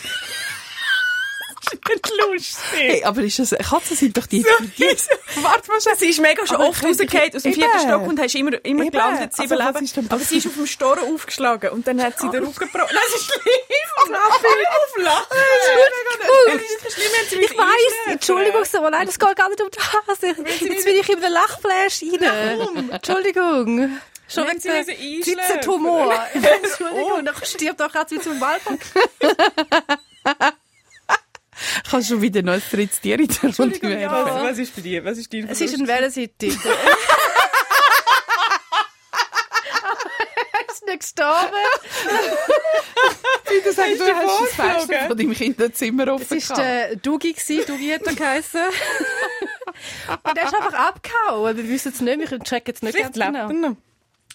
nicht 1.90 2.10
lustig. 2.32 2.58
Hey, 2.72 3.04
aber 3.04 3.22
ist 3.22 3.38
das, 3.38 3.50
Katzen 3.50 3.96
sind 3.96 4.16
doch 4.16 4.26
die, 4.26 4.44
die, 4.78 4.84
Warte 5.42 5.68
mal 5.70 5.80
schnell. 5.80 5.96
Sie 5.96 6.08
ist 6.08 6.20
mega 6.20 6.46
schon 6.46 6.56
Aber 6.56 6.68
oft 6.68 6.84
rausgefallen 6.84 7.34
aus 7.34 7.42
dem 7.42 7.52
vierten 7.54 7.80
Stock 7.80 8.06
und 8.06 8.20
hast 8.20 8.34
immer, 8.34 8.64
immer 8.64 8.90
gelandet, 8.90 9.34
sieben 9.34 9.52
Also, 9.52 9.64
was 9.64 9.74
Leben. 9.74 9.84
ist 9.84 9.96
denn 9.96 10.10
Aber 10.10 10.20
sie 10.20 10.38
ist 10.38 10.46
auf 10.46 10.54
dem 10.54 10.66
Storen 10.66 11.14
aufgeschlagen 11.14 11.70
und 11.70 11.86
dann 11.86 12.02
hat 12.02 12.18
sie 12.18 12.28
den 12.30 12.44
Rücken 12.44 12.58
gebrochen. 12.58 12.94
Das 12.94 13.20
ist 13.20 13.26
schlimm. 13.26 13.44
auf 13.96 14.96
Lachen. 14.98 15.26
Das 16.46 16.62
ist 16.62 16.94
schlimm, 16.94 17.10
wenn 17.16 17.28
sie 17.28 17.44
Ich 17.44 17.58
weiss, 17.58 18.20
Entschuldigung, 18.80 18.86
aber 18.86 18.90
nein, 18.90 19.06
das 19.06 19.18
geht 19.18 19.36
gar 19.36 19.48
nicht 19.48 19.60
um 19.60 19.68
das. 19.70 20.22
Ich- 20.22 20.60
Jetzt 20.62 20.84
bin 20.84 20.94
ich 20.94 21.08
in 21.08 21.22
einem 21.24 21.32
Lachflash 21.32 22.02
rein. 22.20 22.90
Entschuldigung. 22.90 24.00
Schon 24.28 24.46
Wenn 24.46 24.62
wegen 24.62 24.84
sie 25.22 25.34
der. 25.34 25.44
Sitzentumor. 25.44 26.14
Entschuldigung, 26.34 27.24
dann 27.24 27.34
stirbt 27.44 27.80
doch 27.80 27.90
gerade 27.90 28.20
zum 28.20 28.38
Balkon. 28.38 28.78
Kannst 31.90 32.10
du 32.10 32.22
wieder 32.22 32.40
noch 32.42 32.54
ein 32.54 32.62
drittes 32.70 33.00
Tier 33.00 33.18
in 33.20 33.28
der 33.28 33.54
Runde 33.58 34.00
ja. 34.00 34.10
Was, 34.10 34.42
was 34.42 34.58
ist 34.58 34.74
bei 34.76 34.80
dir? 34.82 35.04
Was 35.04 35.18
ist 35.18 35.30
dein 35.32 35.48
Es 35.48 35.60
ist 35.60 35.74
ein. 35.74 35.86
Er 40.52 40.68
ist 40.68 40.86
nicht 40.86 41.00
gestorben. 41.00 41.54
Du 43.64 43.72
sagst, 43.72 44.00
du 44.00 44.04
hast 44.04 44.40
das? 44.40 44.54
Fenster 44.54 45.06
von 45.08 45.16
deinem 45.16 45.32
Kinderzimmer 45.32 46.06
Es 46.08 46.12
offen 46.32 46.48
war 46.48 46.56
der 46.62 46.96
Dugi. 46.96 47.34
Dugi 47.66 47.90
hat 47.90 48.06
er 48.06 48.14
geheissen. 48.14 48.60
Und 50.24 50.36
er 50.36 50.44
ist 50.44 50.54
einfach 50.54 50.74
abgehauen. 50.74 51.56
Wir 51.56 51.68
wissen 51.68 51.92
es 51.92 52.00
nicht, 52.00 52.30
wir 52.30 52.38
checken 52.40 52.72
jetzt 52.72 52.82
nicht 52.82 52.96
Vielleicht 52.96 53.14
ganz 53.14 53.50
genau. 53.50 53.68
noch. 53.70 53.76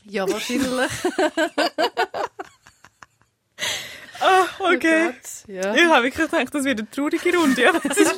Ja, 0.05 0.29
wahrscheinlich. 0.29 0.91
Ah, 4.21 4.45
okay. 4.59 5.07
Gott, 5.07 5.15
ja. 5.47 5.75
Ich 5.75 5.83
habe 5.83 6.03
wirklich 6.05 6.29
gedacht, 6.29 6.53
das 6.53 6.63
wird 6.63 6.79
eine 6.79 6.89
traurige 6.89 7.37
Runde. 7.37 7.61
Ja, 7.61 7.73
das 7.73 7.97
ist, 7.97 8.11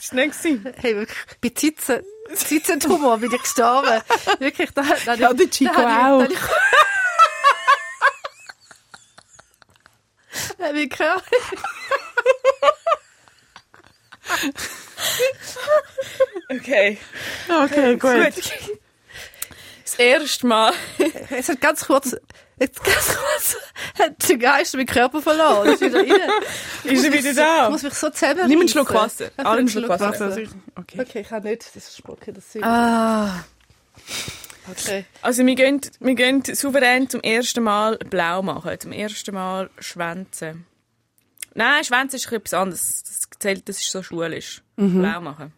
ist 0.00 0.14
nicht 0.14 0.42
gewesen. 0.42 0.74
Hey, 0.78 0.96
wirklich, 0.96 1.18
bei 1.42 1.48
Zitzen, 1.50 2.00
Zitzentumor 2.34 3.18
bin 3.18 3.30
ich 3.32 3.42
gestorben. 3.42 4.00
Wirklich, 4.38 4.70
da, 4.70 4.82
da, 5.04 5.14
Ja, 5.14 5.32
der 5.34 5.50
Chico 5.50 5.72
da, 5.74 6.14
auch. 6.14 6.22
Da, 6.22 6.28
da, 6.28 6.34
mein 10.58 10.88
Körper. 10.88 11.22
Okay. 16.50 16.98
Okay, 17.48 17.96
gut. 17.96 18.34
Gut. 18.34 18.34
Das 19.84 19.94
erste 19.96 20.46
Mal. 20.46 20.72
Es 21.30 21.48
hat 21.48 21.60
ganz 21.60 21.86
kurz, 21.86 22.16
jetzt 22.58 22.82
ganz 22.82 23.16
kurz, 23.16 23.56
hat 23.98 24.28
der 24.28 24.36
Geist 24.36 24.74
meinen 24.74 24.86
Körper 24.86 25.22
verloren. 25.22 25.68
Ist 25.68 25.80
wieder 25.80 26.00
rein. 26.00 26.30
Ist 26.84 27.04
er 27.04 27.12
wieder 27.12 27.34
da? 27.34 27.64
Ich 27.64 27.70
muss 27.70 27.82
mich 27.82 27.94
so 27.94 28.10
zusammenreißen. 28.10 28.48
Nimm 28.48 28.60
einen 28.60 28.68
Schluck 28.68 28.92
Wasser. 28.92 29.30
Alle 29.36 29.58
einen 29.60 29.68
Schluck 29.68 29.88
Wasser. 29.88 30.36
Okay. 30.74 31.00
Okay, 31.00 31.20
ich 31.20 31.28
kann 31.28 31.42
nicht, 31.42 31.64
das 31.74 31.96
Spucken, 31.96 32.34
das 32.34 32.50
Zeug. 32.50 32.62
Ah. 32.64 33.44
Okay. 34.70 35.04
Also 35.22 35.44
wir 35.46 35.54
gehen, 35.54 35.80
wir 36.00 36.14
gehen 36.14 36.42
souverän 36.44 37.08
zum 37.08 37.20
ersten 37.20 37.62
Mal 37.62 37.98
blau 37.98 38.42
machen. 38.42 38.78
Zum 38.80 38.92
ersten 38.92 39.34
Mal 39.34 39.70
schwänzen. 39.78 40.66
Nein, 41.54 41.84
schwänzen 41.84 42.16
ist 42.16 42.30
etwas 42.30 42.54
anderes. 42.54 43.02
Das 43.02 43.38
zählt, 43.38 43.68
das 43.68 43.78
ist 43.78 43.90
so 43.90 44.02
schulisch. 44.02 44.62
Blau 44.76 45.20
machen. 45.20 45.52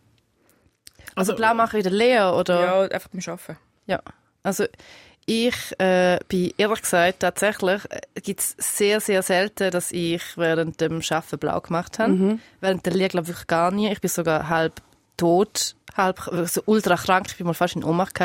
Also 1.15 1.35
blau 1.35 1.55
mache 1.55 1.79
ich 1.79 1.85
in 1.85 1.91
der 1.91 1.99
Lehre, 1.99 2.35
oder? 2.35 2.61
Ja, 2.61 2.81
einfach 2.83 3.09
beim 3.09 3.21
Arbeiten. 3.27 3.59
Ja, 3.87 4.01
also 4.43 4.67
ich 5.27 5.79
äh, 5.79 6.19
bin 6.29 6.55
ehrlich 6.57 6.83
gesagt 6.83 7.21
tatsächlich 7.21 7.83
äh, 7.91 8.21
gibt 8.23 8.41
es 8.41 8.55
sehr 8.59 9.01
sehr 9.01 9.23
selten, 9.23 9.71
dass 9.71 9.93
ich 9.93 10.23
während 10.37 10.81
dem 10.81 11.03
Schaffen 11.03 11.39
blau 11.39 11.61
gemacht 11.61 11.99
habe. 11.99 12.39
Während 12.61 12.87
der 12.87 12.95
Lehre 12.95 13.11
glaube 13.11 13.33
ich 13.33 13.47
gar 13.47 13.71
nie. 13.71 13.91
Ich 13.91 14.01
bin 14.01 14.09
sogar 14.09 14.49
halb 14.49 14.81
tot, 15.19 15.77
halb 15.95 16.27
also 16.29 16.63
ultra 16.65 16.97
krank. 16.97 17.27
Ich 17.29 17.37
bin 17.37 17.47
mal 17.47 17.53
fast 17.53 17.77
in 17.77 17.85
Ohnmacht. 17.85 18.19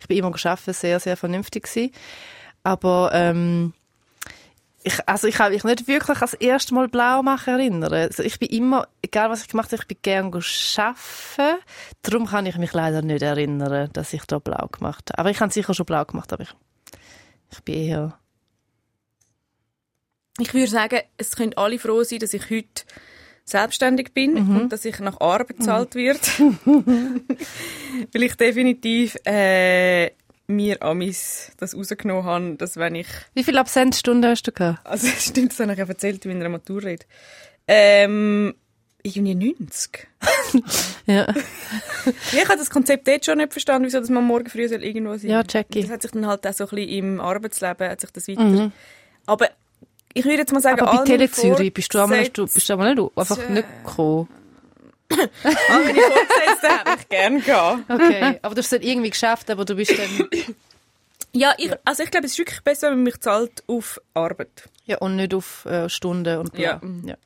Ich 0.00 0.08
bin 0.08 0.16
immer 0.16 0.32
geschaffen, 0.32 0.72
sehr 0.72 0.98
sehr 0.98 1.18
vernünftig 1.18 1.64
gewesen. 1.64 1.92
Aber 2.62 3.10
ähm, 3.12 3.74
ich, 4.86 5.08
also 5.08 5.26
ich 5.26 5.40
habe 5.40 5.52
mich 5.52 5.64
nicht 5.64 5.88
wirklich 5.88 6.22
als 6.22 6.34
erstes 6.34 6.70
Mal 6.70 6.86
blau 6.88 7.20
machen 7.20 7.54
erinnern. 7.54 7.92
Also 7.92 8.22
ich 8.22 8.38
bin 8.38 8.48
immer, 8.50 8.86
egal 9.02 9.28
was 9.30 9.42
ich 9.42 9.48
gemacht 9.48 9.72
habe, 9.72 9.82
ich 9.82 9.88
bin 9.88 9.98
gerne 10.00 10.28
arbeiten. 10.28 11.60
Darum 12.02 12.26
kann 12.26 12.46
ich 12.46 12.56
mich 12.56 12.72
leider 12.72 13.02
nicht 13.02 13.22
erinnern, 13.22 13.90
dass 13.92 14.12
ich 14.12 14.22
da 14.26 14.38
blau 14.38 14.68
gemacht 14.68 15.10
habe. 15.10 15.18
Aber 15.18 15.30
ich 15.30 15.40
habe 15.40 15.52
sicher 15.52 15.74
schon 15.74 15.86
blau 15.86 16.04
gemacht, 16.04 16.32
aber 16.32 16.44
ich, 16.44 16.54
ich 17.50 17.62
bin 17.64 17.74
eher... 17.74 18.18
Ich 20.38 20.54
würde 20.54 20.70
sagen, 20.70 21.00
es 21.16 21.34
können 21.34 21.54
alle 21.56 21.80
froh 21.80 22.04
sein, 22.04 22.20
dass 22.20 22.32
ich 22.34 22.48
heute 22.48 22.84
selbstständig 23.46 24.12
bin 24.12 24.36
und 24.36 24.68
dass 24.70 24.84
ich 24.84 24.98
nach 24.98 25.20
Arbeit 25.20 25.46
bezahlt 25.58 25.94
wird. 25.94 26.20
Weil 26.40 28.22
ich 28.22 28.34
definitiv 28.34 29.16
äh, 29.24 30.10
mir 30.48 30.82
amis 30.82 31.52
das 31.58 31.74
rausgenommen 31.76 32.24
habe, 32.24 32.56
dass 32.56 32.76
wenn 32.76 32.96
ich 32.96 33.06
Wie 33.34 33.44
viele 33.44 33.60
Absenzstunden 33.60 34.28
hast 34.30 34.42
du 34.42 34.52
gehabt? 34.52 34.84
Also, 34.84 35.06
stimmt, 35.18 35.52
das 35.52 35.60
habe 35.60 35.72
ich 35.72 35.78
ja 35.78 35.86
erzählt 35.86 36.24
in 36.24 36.36
meiner 36.36 36.48
Maturrede. 36.48 37.06
Ähm, 37.68 38.54
irgendwie 39.02 39.34
90. 39.34 40.08
Ja, 41.08 41.32
ich 42.32 42.44
habe 42.48 42.58
das 42.58 42.68
Konzept 42.68 43.06
dort 43.06 43.24
schon 43.24 43.38
nicht 43.38 43.52
verstanden, 43.52 43.86
wieso 43.86 44.00
dass 44.00 44.10
man 44.10 44.24
morgen 44.24 44.48
früh 44.48 44.66
soll 44.66 44.82
irgendwo 44.82 45.16
sein 45.16 45.30
ja 45.30 45.44
Jackie. 45.48 45.82
Das 45.82 45.90
hat 45.90 46.02
sich 46.02 46.10
dann 46.10 46.26
halt 46.26 46.44
auch 46.44 46.52
so 46.52 46.64
ein 46.64 46.70
bisschen 46.70 46.88
im 46.88 47.20
Arbeitsleben 47.20 47.88
hat 47.88 48.00
sich 48.00 48.10
das 48.10 48.26
weiter... 48.26 48.72
Aber 49.26 49.48
ich 50.16 50.24
würde 50.24 50.38
jetzt 50.38 50.52
mal 50.52 50.62
sagen, 50.62 50.80
Aber 50.80 50.98
bei 50.98 51.04
Tele 51.04 51.30
Zürich 51.30 51.74
bist 51.74 51.92
du 51.92 52.02
einmal, 52.02 52.26
du, 52.28 52.46
bist 52.46 52.68
du 52.68 52.72
einmal 52.72 52.94
nicht, 52.94 53.10
einfach 53.14 53.48
nicht 53.50 53.68
gekommen. 53.84 54.28
Meine 55.10 55.28
Vorgesetzten 55.94 56.68
hätte 56.68 57.00
ich 57.00 57.08
gerne 57.10 57.40
gehabt. 57.40 57.90
Okay, 57.90 58.38
aber 58.40 58.54
du 58.54 58.58
hast 58.58 58.66
es 58.66 58.70
dann 58.70 58.82
irgendwie 58.82 59.10
geschafft, 59.10 59.50
aber 59.50 59.64
du 59.64 59.76
bist 59.76 59.92
dann... 59.98 60.28
Ja, 61.32 61.52
ich, 61.58 61.70
also 61.84 62.02
ich 62.02 62.10
glaube, 62.10 62.24
es 62.24 62.32
ist 62.32 62.38
wirklich 62.38 62.62
besser, 62.62 62.86
wenn 62.88 62.94
man 62.94 63.04
mich 63.04 63.20
zahlt 63.20 63.62
auf 63.66 64.00
Arbeit. 64.14 64.70
Ja, 64.86 64.96
und 64.98 65.16
nicht 65.16 65.34
auf 65.34 65.66
äh, 65.66 65.90
Stunden 65.90 66.38
und 66.38 66.54
bla. 66.54 66.62
Ja. 66.62 66.80
ja. 67.04 67.16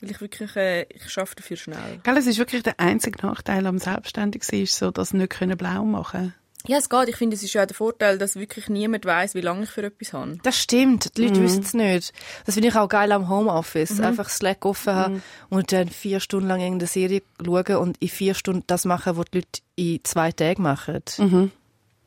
Weil 0.00 0.10
ich 0.10 0.20
wirklich, 0.22 0.56
äh, 0.56 0.86
ich 0.88 1.10
schaffe 1.10 1.36
dafür 1.36 1.58
schnell. 1.58 2.00
Gell, 2.02 2.16
es 2.16 2.26
ist 2.26 2.38
wirklich 2.38 2.62
der 2.62 2.80
einzige 2.80 3.26
Nachteil 3.26 3.66
am 3.66 3.78
Selbstständigsein, 3.78 4.62
ist 4.62 4.78
so, 4.78 4.90
dass 4.90 5.12
nicht 5.12 5.28
können 5.28 5.58
blau 5.58 5.84
machen 5.84 6.32
Ja, 6.66 6.78
es 6.78 6.88
geht. 6.88 7.08
Ich 7.08 7.16
finde, 7.16 7.36
es 7.36 7.42
ist 7.44 7.52
ja 7.52 7.62
auch 7.62 7.66
der 7.66 7.76
Vorteil, 7.76 8.18
dass 8.18 8.34
wirklich 8.34 8.68
niemand 8.68 9.04
weiß, 9.04 9.34
wie 9.34 9.40
lange 9.40 9.64
ich 9.64 9.70
für 9.70 9.84
etwas 9.84 10.12
habe. 10.12 10.38
Das 10.42 10.58
stimmt, 10.58 11.16
die 11.16 11.26
Leute 11.26 11.42
wissen 11.42 11.62
es 11.62 11.74
nicht. 11.74 12.12
Das 12.44 12.54
finde 12.54 12.68
ich 12.70 12.74
auch 12.76 12.88
geil 12.88 13.12
am 13.12 13.28
Homeoffice. 13.28 14.00
Einfach 14.00 14.28
Slack 14.28 14.64
offen 14.64 14.94
haben 14.94 15.22
und 15.48 15.70
dann 15.70 15.88
vier 15.88 16.18
Stunden 16.18 16.48
lang 16.48 16.60
irgendeine 16.60 16.88
Serie 16.88 17.22
schauen 17.44 17.76
und 17.76 17.98
in 17.98 18.08
vier 18.08 18.34
Stunden 18.34 18.64
das 18.66 18.84
machen, 18.84 19.16
was 19.16 19.26
die 19.26 19.38
Leute 19.38 19.60
in 19.76 20.00
zwei 20.04 20.32
Tagen 20.32 20.62
machen. 20.62 21.02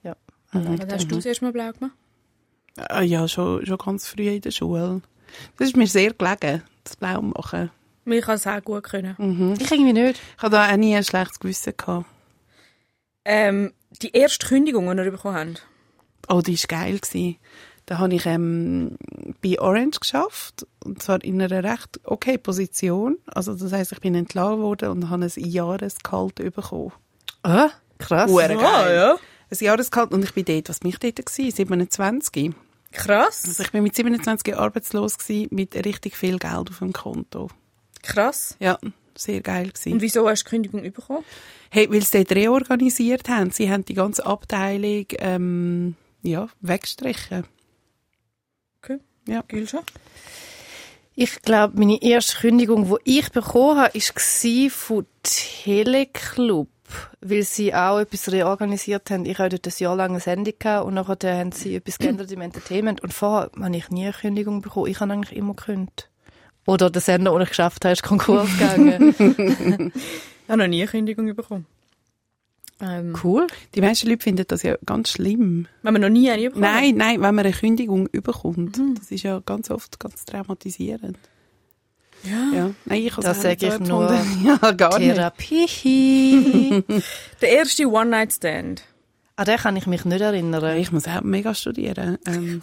Ja. 0.03 0.15
Was 0.51 0.93
hast 0.93 1.11
du 1.11 1.15
das 1.15 1.25
erste 1.25 1.45
Mal 1.45 1.51
blau 1.53 1.71
gemacht? 1.71 1.93
Äh, 2.89 3.03
ja, 3.05 3.27
schon, 3.27 3.65
schon 3.65 3.77
ganz 3.77 4.07
früh 4.07 4.29
in 4.29 4.41
der 4.41 4.51
Schule. 4.51 5.01
Das 5.57 5.69
ist 5.69 5.77
mir 5.77 5.87
sehr 5.87 6.13
gelegen, 6.13 6.63
das 6.83 6.95
Blau 6.95 7.21
machen. 7.21 7.69
Mir 8.05 8.21
kann 8.21 8.35
es 8.35 8.47
auch 8.47 8.61
gut 8.63 8.83
können. 8.83 9.55
Ich 9.59 9.71
irgendwie 9.71 9.93
nicht. 9.93 10.19
Ich 10.37 10.41
hatte 10.41 10.51
da 10.51 10.71
auch 10.71 10.77
nie 10.77 10.95
ein 10.95 11.03
schlechtes 11.03 11.39
Gewissen. 11.39 11.73
Gehabt. 11.77 12.05
Ähm, 13.25 13.73
die 14.01 14.11
erste 14.11 14.47
Kündigung, 14.47 14.89
die 14.89 15.03
wir 15.03 15.11
bekommen 15.11 15.35
haben. 15.35 15.55
Oh, 16.27 16.41
die 16.41 16.57
war 16.57 16.67
geil. 16.67 16.99
Gewesen. 16.99 17.37
Da 17.89 17.97
habe 17.97 18.13
ich 18.13 18.27
ähm, 18.27 18.97
bei 19.41 19.59
Orange 19.59 19.99
geschafft 19.99 20.67
und 20.85 21.01
zwar 21.01 21.23
in 21.23 21.41
einer 21.41 21.63
recht 21.63 21.99
okay 22.03 22.37
Position. 22.37 23.17
Also 23.25 23.55
das 23.55 23.71
heißt, 23.71 23.93
ich 23.93 23.99
bin 23.99 24.13
entlassen 24.13 24.59
worden 24.59 24.89
und 24.89 25.09
habe 25.09 25.25
ein 25.25 25.31
Jahresgehalt 25.35 26.35
bekommen. 26.35 26.91
Ah, 27.41 27.71
krass. 27.97 28.29
Hure 28.29 28.49
geil. 28.49 28.59
Ah, 28.59 28.93
ja. 28.93 29.11
Ein 29.49 29.57
Jahresgehalt 29.59 30.11
und 30.11 30.23
ich 30.23 30.35
bin 30.35 30.45
dort, 30.45 30.69
was 30.69 30.81
bin 30.81 30.89
ich 30.91 30.99
dort 30.99 31.15
gewesen? 31.15 31.49
27. 31.51 32.53
Krass. 32.91 33.45
Also 33.47 33.63
ich 33.63 33.71
bin 33.71 33.81
mit 33.81 33.95
27 33.95 34.55
arbeitslos 34.55 35.17
gewesen, 35.17 35.47
mit 35.49 35.73
richtig 35.73 36.15
viel 36.15 36.37
Geld 36.37 36.69
auf 36.69 36.77
dem 36.77 36.93
Konto. 36.93 37.49
Krass. 38.03 38.55
Ja, 38.59 38.77
sehr 39.19 39.41
geil 39.41 39.69
gewesen. 39.69 39.93
Und 39.93 40.01
wieso 40.01 40.27
hast 40.27 40.43
du 40.43 40.45
die 40.45 40.49
Kündigung 40.49 40.81
bekommen? 40.81 41.23
Hey, 41.69 41.91
weil 41.91 42.01
sie 42.01 42.23
dort 42.23 42.31
reorganisiert 42.31 43.29
haben. 43.29 43.51
Sie 43.51 43.69
haben 43.69 43.85
die 43.85 43.93
ganze 43.93 44.25
Abteilung 44.25 45.05
ähm, 45.19 45.95
ja, 46.23 46.49
weggestrichen. 46.61 47.45
Okay. 48.81 48.99
Ja. 49.27 49.43
Gülscha? 49.47 49.83
Ich 51.21 51.41
glaube, 51.41 51.77
meine 51.77 52.01
erste 52.01 52.37
Kündigung, 52.37 52.85
die 52.85 53.19
ich 53.19 53.29
bekommen 53.31 53.77
habe, 53.77 53.93
war 53.93 54.69
von 54.69 55.05
Teleclub, 55.21 56.69
weil 57.19 57.43
sie 57.43 57.73
auch 57.73 57.99
etwas 57.99 58.31
reorganisiert 58.31 59.11
haben. 59.11 59.25
Ich 59.25 59.37
hatte 59.37 59.59
dort 59.59 59.67
ein 59.67 59.83
Jahr 59.83 59.95
lang 59.97 60.11
eine 60.11 60.21
Sendung 60.21 60.85
und 60.85 60.93
nachher 60.93 61.37
haben 61.37 61.51
sie 61.51 61.75
etwas 61.75 61.97
geändert 61.97 62.31
im 62.31 62.39
Entertainment 62.41 63.01
und 63.01 63.13
vorher 63.13 63.51
habe 63.59 63.75
ich 63.75 63.89
nie 63.89 64.05
eine 64.05 64.13
Kündigung 64.13 64.61
bekommen. 64.61 64.87
Ich 64.87 65.01
habe 65.01 65.11
eigentlich 65.11 65.37
immer 65.37 65.55
gekündigt. 65.55 66.08
Oder 66.69 66.89
der 66.89 67.01
Sender, 67.01 67.31
den 67.31 67.41
ich 67.41 67.49
geschafft 67.49 67.83
habe, 67.83 67.93
ist 67.93 68.03
Konkurs 68.11 68.47
gegangen. 68.57 69.13
Ich 69.95 70.49
habe 70.49 70.57
noch 70.59 70.67
nie 70.67 70.81
eine 70.81 70.87
Kündigung 70.91 71.35
bekommen. 71.35 71.65
Ähm, 72.81 73.13
cool. 73.23 73.47
Die 73.75 73.81
meisten 73.81 74.07
Leute 74.07 74.23
finden 74.23 74.45
das 74.47 74.63
ja 74.63 74.77
ganz 74.85 75.11
schlimm. 75.11 75.67
wenn 75.81 75.93
man 75.93 76.01
noch 76.01 76.09
nie 76.09 76.29
eine 76.29 76.43
bekommen 76.43 76.61
Nein, 76.61 76.95
nein, 76.95 77.21
wenn 77.21 77.35
man 77.35 77.45
eine 77.45 77.53
Kündigung 77.53 78.07
überkommt. 78.07 78.79
Das 78.97 79.11
ist 79.11 79.23
ja 79.23 79.41
ganz 79.45 79.69
oft 79.69 79.99
ganz 79.99 80.23
traumatisierend. 80.25 81.17
Ja. 82.23 82.51
Ja. 82.57 82.71
Nein, 82.85 83.01
ich 83.03 83.15
Das 83.15 83.41
sage 83.41 83.67
ich 83.67 83.79
nur. 83.79 84.17
Ja, 84.43 84.71
gar 84.71 84.97
nicht. 84.99 85.13
Therapie. 85.15 86.83
Der 87.41 87.49
erste 87.49 87.85
One-Night-Stand. 87.85 88.83
An 89.35 89.45
den 89.45 89.57
kann 89.57 89.75
ich 89.77 89.87
mich 89.87 90.03
nicht 90.03 90.19
erinnern. 90.21 90.77
Ich 90.77 90.91
muss 90.91 91.07
auch 91.07 91.21
mega 91.21 91.55
studieren. 91.55 92.17
Ähm, 92.27 92.61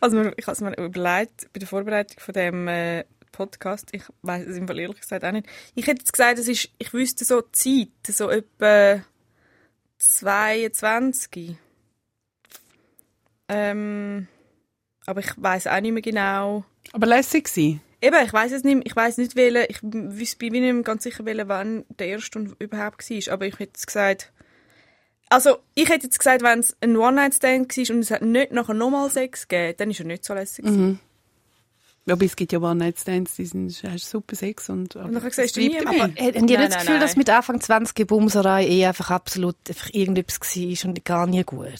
Also 0.00 0.30
ich 0.36 0.46
habe 0.46 0.52
es 0.52 0.60
mir 0.60 0.76
überlegt, 0.76 1.48
bei 1.52 1.58
der 1.58 1.68
Vorbereitung 1.68 2.20
von 2.20 2.34
dem 2.34 2.68
äh, 2.68 3.04
Podcast, 3.36 3.88
ich 3.92 4.02
weiß 4.22 4.46
es 4.46 4.56
im 4.56 4.66
Fall 4.66 4.78
ehrlich 4.78 5.00
gesagt 5.00 5.24
auch 5.24 5.32
nicht. 5.32 5.46
Ich 5.74 5.86
hätte 5.86 6.00
jetzt 6.00 6.12
gesagt, 6.12 6.38
es 6.38 6.48
ist, 6.48 6.70
ich 6.78 6.92
wüsste 6.92 7.24
so 7.24 7.42
Zeit, 7.52 7.88
so 8.08 8.30
etwa 8.30 9.02
22. 9.98 11.56
Ähm, 13.48 14.26
aber 15.06 15.20
ich 15.20 15.30
weiß 15.36 15.66
auch 15.68 15.80
nicht 15.80 15.92
mehr 15.92 16.02
genau. 16.02 16.64
aber 16.92 17.06
lässig 17.06 17.48
sie. 17.48 17.80
Eben, 18.02 18.16
ich 18.24 18.32
weiß 18.32 18.52
es 18.52 18.64
nicht, 18.64 18.82
ich 18.84 18.94
weiß 18.94 19.18
nicht, 19.18 19.36
welche, 19.36 19.66
ich 19.66 19.78
wüs- 19.78 20.36
bin 20.38 20.52
nicht 20.52 20.62
mehr 20.72 20.82
ganz 20.82 21.02
sicher, 21.04 21.24
welcher 21.24 21.48
wann 21.48 21.84
der 21.98 22.08
erste 22.08 22.38
und 22.38 22.56
überhaupt 22.60 23.08
war, 23.08 23.32
aber 23.32 23.46
ich 23.46 23.54
hätte 23.54 23.64
jetzt 23.72 23.86
gesagt, 23.86 24.32
also 25.28 25.58
ich 25.74 25.88
hätte 25.88 26.04
jetzt 26.06 26.18
gesagt, 26.18 26.42
wenn 26.42 26.60
es 26.60 26.76
ein 26.80 26.96
One-Night-Stand 26.96 27.76
war 27.76 27.94
und 27.96 28.00
es 28.02 28.10
hat 28.10 28.22
nicht 28.22 28.52
nachher 28.52 28.74
nochmal 28.74 29.10
Sex 29.10 29.48
gegeben, 29.48 29.74
dann 29.78 29.90
ist 29.90 30.00
er 30.00 30.06
nicht 30.06 30.24
so 30.24 30.34
lässig 30.34 30.64
gewesen. 32.06 32.12
Aber 32.12 32.24
es 32.24 32.36
gibt 32.36 32.52
ja 32.52 32.58
One-Night-Stands, 32.60 33.36
die 33.36 33.46
sind 33.46 33.82
hast 33.90 34.08
super 34.10 34.36
Sex 34.36 34.68
und, 34.68 34.96
aber 34.96 35.06
Und 35.06 35.14
nachher 35.14 35.28
es 35.28 35.36
siehst 35.36 35.56
du 35.56 35.60
nie 35.60 35.70
mehr. 35.70 36.04
Habt 36.04 36.20
ihr 36.20 36.32
nicht 36.42 36.48
Nein, 36.58 36.68
das 36.70 36.76
Gefühl, 36.78 36.92
nein. 36.94 37.00
dass 37.00 37.16
mit 37.16 37.30
Anfang 37.30 37.60
20 37.60 38.06
Bumserei 38.06 38.66
eh 38.66 38.86
einfach 38.86 39.10
absolut 39.10 39.56
einfach 39.68 39.90
irgendetwas 39.92 40.40
war 40.40 40.88
und 40.88 41.04
gar 41.04 41.26
nie 41.26 41.42
gut? 41.44 41.72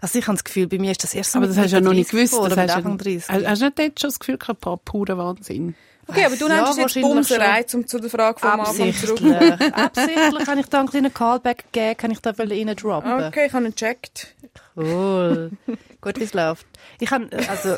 Also 0.00 0.18
ich 0.18 0.26
habe 0.26 0.36
das 0.36 0.44
Gefühl, 0.44 0.66
bei 0.68 0.78
mir 0.78 0.90
ist 0.90 1.02
das 1.02 1.14
erst 1.14 1.32
so 1.32 1.38
Aber 1.38 1.46
das 1.46 1.56
hast 1.56 1.70
du 1.70 1.76
ja 1.76 1.80
noch 1.80 1.92
nicht 1.94 2.12
30 2.12 2.30
gewusst. 2.30 2.34
Oder 2.44 2.56
Das 2.56 2.68
hast, 2.70 2.76
Anfang 2.76 2.98
du, 2.98 3.04
30. 3.04 3.28
hast, 3.28 3.46
hast 3.46 3.60
du 3.62 3.64
nicht 3.64 3.78
dort 3.78 4.00
schon 4.00 4.10
das 4.10 4.18
Gefühl 4.20 4.38
gehabt, 4.38 4.60
boah, 4.60 4.78
purer 4.78 5.16
Wahnsinn? 5.18 5.74
Okay, 6.08 6.24
aber 6.24 6.36
du 6.36 6.46
Ja, 6.46 6.54
nennst 6.56 6.70
es 6.70 6.76
jetzt 6.76 6.82
wahrscheinlich 6.84 7.12
Bumserei, 7.12 7.64
um 7.74 7.86
zu 7.86 7.98
der 7.98 8.10
Frage 8.10 8.38
vom 8.38 8.60
Anfang 8.60 8.94
zurück. 8.94 9.20
Absichtlich. 9.72 10.44
Kann 10.44 10.58
ich 10.58 10.66
da 10.66 10.78
einen 10.80 10.88
kleinen 10.88 11.12
Callback 11.12 11.64
geben, 11.72 11.96
kann 11.96 12.10
ich 12.12 12.20
da 12.20 12.30
rein 12.30 12.76
droppen. 12.76 13.24
Okay, 13.24 13.46
ich 13.46 13.52
habe 13.52 13.64
ihn 13.64 13.70
gecheckt. 13.74 14.34
Cool. 14.76 15.50
Gut, 16.00 16.20
wie 16.20 16.24
es 16.24 16.34
läuft. 16.34 16.66
Ich 17.00 17.08
kann, 17.08 17.28
also, 17.48 17.76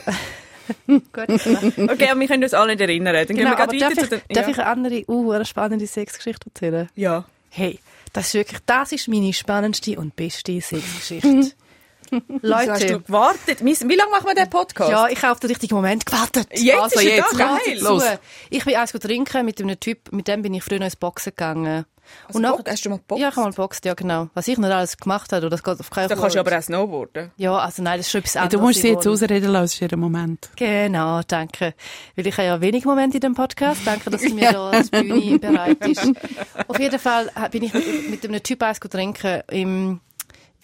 gut. 0.86 1.02
Genau, 1.74 1.92
Okay, 1.92 2.08
aber 2.10 2.20
wir 2.20 2.28
können 2.28 2.42
uns 2.42 2.54
alle 2.54 2.72
nicht 2.72 2.80
erinnern. 2.80 3.14
Dann 3.14 3.36
gehen 3.36 3.46
wir 3.48 3.56
gerade 3.56 3.78
darf, 3.78 3.90
weiter 3.90 4.02
ich, 4.02 4.08
zu 4.08 4.18
den... 4.18 4.34
darf 4.34 4.46
ja. 4.46 4.52
ich 4.52 4.58
eine 4.58 4.66
andere, 4.66 5.04
uh, 5.08 5.32
eine 5.32 5.44
spannende 5.44 5.86
Sexgeschichte 5.86 6.46
erzählen? 6.46 6.88
ja. 6.94 7.24
Hey, 7.50 7.78
das 8.12 8.28
ist 8.28 8.34
wirklich, 8.34 8.60
das 8.66 8.92
ist 8.92 9.08
meine 9.08 9.32
spannendste 9.32 9.98
und 9.98 10.14
beste 10.14 10.60
Sexgeschichte. 10.60 11.52
Wieso 12.10 12.56
hast 12.56 12.66
du 12.82 12.86
Leute, 12.88 13.00
gewartet? 13.00 13.64
Wie 13.64 13.94
lange 13.94 14.10
machen 14.10 14.26
wir 14.26 14.34
den 14.34 14.50
Podcast? 14.50 14.90
ja, 14.90 15.08
ich 15.08 15.20
habe 15.22 15.32
auf 15.32 15.40
den 15.40 15.48
richtigen 15.50 15.74
Moment 15.74 16.04
gewartet. 16.06 16.48
Jetzt 16.52 16.78
Also 16.80 17.00
ist 17.00 17.06
er 17.06 17.16
jetzt, 17.16 17.32
da, 17.38 17.58
geil. 17.64 17.78
los. 17.80 18.04
Ich 18.50 18.64
bin 18.64 18.76
eins 18.76 18.92
trinken 18.92 19.44
mit 19.44 19.60
einem 19.60 19.78
Typ, 19.78 20.12
mit 20.12 20.28
dem 20.28 20.42
bin 20.42 20.54
ich 20.54 20.62
früher 20.62 20.80
ins 20.80 20.96
Boxen 20.96 21.30
gegangen. 21.30 21.84
Also, 22.26 22.38
nachher- 22.38 22.56
Box- 22.56 22.70
hast 22.70 22.84
du 22.86 22.88
mal 22.88 22.96
geboxt? 22.96 23.20
Ja, 23.20 23.28
ich 23.28 23.36
habe 23.36 23.44
mal 23.44 23.50
geboxt, 23.50 23.84
ja 23.84 23.92
genau. 23.92 24.30
Was 24.32 24.48
ich 24.48 24.56
nicht 24.56 24.70
alles 24.70 24.96
gemacht 24.96 25.30
habe, 25.30 25.42
oder 25.44 25.50
das 25.50 25.62
geht 25.62 25.78
auf 25.78 25.90
keinen 25.90 26.08
Da 26.08 26.14
kannst 26.16 26.36
du 26.36 26.40
aber 26.40 26.56
auch 26.56 26.62
snowboarden. 26.62 27.32
Ja, 27.36 27.58
also 27.58 27.82
nein, 27.82 27.98
das 27.98 28.06
ist 28.06 28.12
schon 28.12 28.20
etwas 28.20 28.32
Ja, 28.34 28.40
anderes. 28.42 28.58
du 28.60 28.66
musst 28.66 28.80
sie 28.80 28.88
jetzt 28.88 29.06
ausreden 29.06 29.50
lassen, 29.50 29.84
ist 29.84 29.92
ihr 29.92 29.98
Moment. 29.98 30.48
Genau, 30.56 31.20
danke. 31.28 31.74
Weil 32.16 32.26
ich 32.26 32.32
habe 32.38 32.46
ja 32.46 32.60
wenig 32.62 32.86
Momente 32.86 33.18
in 33.18 33.20
dem 33.20 33.34
Podcast. 33.34 33.82
Danke, 33.84 34.08
dass 34.08 34.22
du 34.22 34.32
mir 34.32 34.52
da 34.52 34.70
als 34.70 34.88
Bühne 34.88 35.38
bereit 35.38 35.86
ist. 35.86 36.10
Auf 36.66 36.78
jeden 36.80 36.98
Fall 36.98 37.30
bin 37.50 37.64
ich 37.64 37.74
mit, 37.74 38.10
mit 38.10 38.24
einem 38.24 38.42
Typ 38.42 38.62
eins 38.62 38.80
trinken 38.80 39.42
im, 39.50 40.00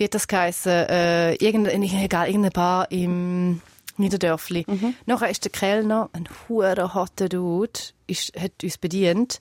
hat 0.02 0.14
das 0.14 0.28
geheissen, 0.28 0.72
äh, 0.72 1.34
irgendeine, 1.34 1.84
egal, 2.04 2.26
irgendeine 2.26 2.50
Bar 2.50 2.90
im 2.90 3.60
Niederdörfli. 3.96 4.66
Nachher 5.06 5.30
ist 5.30 5.44
der 5.44 5.52
Kellner, 5.52 6.10
ein 6.12 6.28
huere 6.48 6.94
hotter 6.94 7.28
Dude, 7.28 7.78
ist, 8.06 8.32
hat 8.38 8.52
uns 8.62 8.78
bedient. 8.78 9.40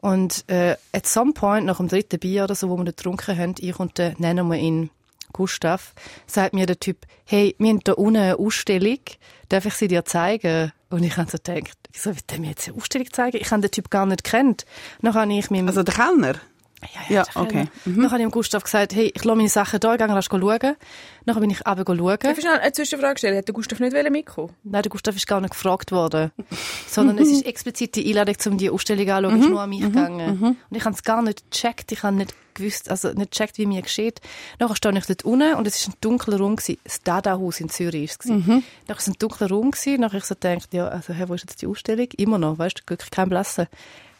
Und 0.00 0.44
äh, 0.48 0.76
at 0.92 1.06
some 1.06 1.32
point, 1.32 1.66
nach 1.66 1.78
dem 1.78 1.88
dritten 1.88 2.18
Bier 2.18 2.44
oder 2.44 2.54
so, 2.54 2.68
wo 2.68 2.76
wir 2.76 2.84
da 2.84 2.90
getrunken 2.90 3.36
haben, 3.36 3.54
ich 3.58 3.78
und 3.80 3.98
der, 3.98 4.14
nennen 4.18 4.46
wir 4.48 4.58
ihn 4.58 4.90
Gustav, 5.32 5.94
sagt 6.26 6.54
mir 6.54 6.66
der 6.66 6.78
Typ, 6.78 7.06
hey, 7.24 7.54
wir 7.58 7.70
haben 7.70 7.80
da 7.80 7.92
unten 7.92 8.16
eine 8.18 8.38
Ausstellung, 8.38 9.00
darf 9.48 9.66
ich 9.66 9.74
sie 9.74 9.88
dir 9.88 10.04
zeigen? 10.04 10.72
Und 10.90 11.02
ich 11.02 11.16
habe 11.16 11.30
so 11.30 11.38
gedacht, 11.38 11.76
wieso 11.92 12.10
will 12.10 12.22
der 12.30 12.38
mir 12.38 12.50
jetzt 12.50 12.68
eine 12.68 12.76
Ausstellung 12.76 13.08
zeigen? 13.12 13.38
Ich 13.38 13.50
habe 13.50 13.62
den 13.62 13.70
Typ 13.70 13.90
gar 13.90 14.06
nicht 14.06 14.24
kennt. 14.24 14.64
Dann 15.02 15.14
habe 15.14 15.32
ich 15.32 15.50
meinem... 15.50 15.68
Also 15.68 15.82
der 15.82 15.94
Kellner? 15.94 16.36
Ja, 16.82 17.14
ja, 17.16 17.24
Kellner. 17.24 17.48
okay. 17.48 17.68
Dann 17.84 18.10
habe 18.10 18.16
ich 18.16 18.22
dem 18.22 18.30
Gustav 18.30 18.62
gesagt, 18.62 18.94
hey, 18.94 19.10
ich 19.14 19.24
lasse 19.24 19.36
meine 19.36 19.48
Sachen 19.48 19.80
da, 19.80 19.96
geh 19.96 20.04
rasch 20.04 20.26
schauen. 20.30 20.76
Dann 21.24 21.40
bin 21.40 21.50
ich 21.50 21.66
runter 21.66 21.84
schauen. 21.86 22.18
Darf 22.20 22.38
ich 22.38 22.44
schnell 22.44 22.58
eine 22.58 22.72
Zwischenfrage 22.72 23.18
stellen? 23.18 23.38
Hat 23.38 23.48
der 23.48 23.54
Gustav 23.54 23.80
nicht 23.80 24.10
mitkommen? 24.10 24.52
Nein, 24.62 24.82
der 24.82 24.90
Gustav 24.90 25.16
ist 25.16 25.26
gar 25.26 25.40
nicht 25.40 25.50
gefragt 25.50 25.90
worden. 25.90 26.30
Sondern 26.86 27.18
es 27.18 27.28
ist 27.28 27.46
explizit 27.46 27.96
die 27.96 28.06
Einladung, 28.08 28.36
um 28.52 28.58
die 28.58 28.70
Ausstellung 28.70 29.08
anzuschauen, 29.08 29.40
ist 29.40 29.48
nur 29.48 29.60
an 29.60 29.70
mich 29.70 29.80
gegangen. 29.80 30.56
Und 30.70 30.76
ich 30.76 30.84
habe 30.84 30.94
es 30.94 31.02
gar 31.02 31.22
nicht 31.22 31.50
gecheckt. 31.50 31.92
Ich 31.92 32.02
habe 32.02 32.16
nicht 32.16 32.34
gewusst, 32.54 32.90
also 32.90 33.08
nicht 33.12 33.32
gecheckt, 33.32 33.58
wie 33.58 33.66
mir 33.66 33.82
geschieht. 33.82 34.20
Nachher 34.58 34.76
stehe 34.76 34.96
ich 34.96 35.06
dort 35.06 35.24
unten 35.24 35.54
und 35.54 35.66
es 35.66 35.86
war 35.86 35.94
ein 35.94 35.98
dunkler 36.00 36.38
Raum. 36.38 36.56
gewesen. 36.56 36.78
Das 36.84 37.02
Dada-Haus 37.02 37.60
in 37.60 37.68
Zürich 37.68 38.10
war 38.10 38.16
es. 38.20 38.30
Mhm. 38.30 38.62
Nachher 38.86 38.88
war 38.88 38.98
es 38.98 39.06
ein 39.08 39.14
dunkler 39.18 39.48
Raum. 39.48 39.70
gewesen. 39.70 40.00
Nachher 40.00 40.08
habe 40.12 40.18
ich 40.18 40.24
so 40.24 40.34
gedacht, 40.34 40.72
ja, 40.72 40.88
also, 40.88 41.12
hey, 41.12 41.28
wo 41.28 41.34
ist 41.34 41.42
jetzt 41.42 41.62
die 41.62 41.66
Ausstellung? 41.66 42.08
Immer 42.16 42.38
noch, 42.38 42.58
weißt 42.58 42.78
du, 42.78 42.82
wirklich 42.90 43.10
kein 43.10 43.28
Blassen. 43.28 43.66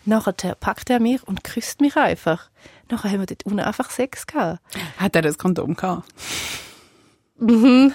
Nachher 0.06 0.54
packt 0.54 0.88
er 0.90 1.00
mich 1.00 1.22
und 1.26 1.44
küsst 1.44 1.80
mich 1.80 1.96
einfach. 1.96 2.48
Nachher 2.90 3.10
haben 3.10 3.20
wir 3.20 3.26
dort 3.26 3.44
unten 3.44 3.60
einfach 3.60 3.90
Sex 3.90 4.26
gehabt. 4.26 4.60
Hat 4.96 5.16
er 5.16 5.22
das 5.22 5.36
Kondom 5.36 5.74
gehabt? 5.74 6.08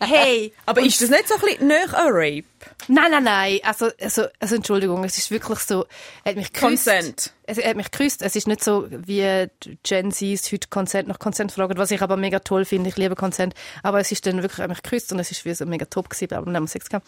Hey! 0.00 0.52
Aber 0.66 0.80
ist 0.82 1.00
das 1.00 1.10
nicht 1.10 1.28
so 1.28 1.34
ein 1.34 1.40
bisschen 1.40 1.66
näher 1.66 1.94
an 1.94 2.08
Rape? 2.10 2.44
Nein, 2.88 3.10
nein, 3.10 3.24
nein. 3.24 3.60
Also, 3.62 3.90
also, 4.00 4.26
also 4.38 4.54
Entschuldigung, 4.56 5.04
es 5.04 5.18
ist 5.18 5.30
wirklich 5.30 5.58
so, 5.60 5.86
er 6.22 6.30
hat 6.30 6.36
mich 6.36 6.52
geküsst. 6.52 6.62
Consent. 6.62 7.32
Es, 7.46 7.62
hat 7.62 7.76
mich 7.76 7.90
geküsst. 7.90 8.22
Es 8.22 8.36
ist 8.36 8.46
nicht 8.46 8.64
so, 8.64 8.86
wie 8.90 9.46
Gen 9.82 10.12
Zs 10.12 10.50
heute 10.50 10.68
Consent 10.68 11.08
nach 11.08 11.18
Consent 11.18 11.52
fragen, 11.52 11.76
was 11.76 11.90
ich 11.90 12.00
aber 12.00 12.16
mega 12.16 12.38
toll 12.38 12.64
finde. 12.64 12.88
Ich 12.88 12.96
liebe 12.96 13.14
Consent. 13.14 13.54
Aber 13.82 14.00
es 14.00 14.10
ist 14.12 14.26
dann 14.26 14.42
wirklich, 14.42 14.58
hat 14.58 14.68
mich 14.68 14.82
geküsst 14.82 15.12
und 15.12 15.18
es 15.18 15.30
ist 15.30 15.44
wie 15.44 15.54
so 15.54 15.66
mega 15.66 15.84
top 15.84 16.08
gewesen, 16.08 16.34
aber 16.34 16.46
dann 16.46 16.56
haben 16.56 16.64
wir 16.64 16.68
Sex 16.68 16.88
gehabt. 16.88 17.06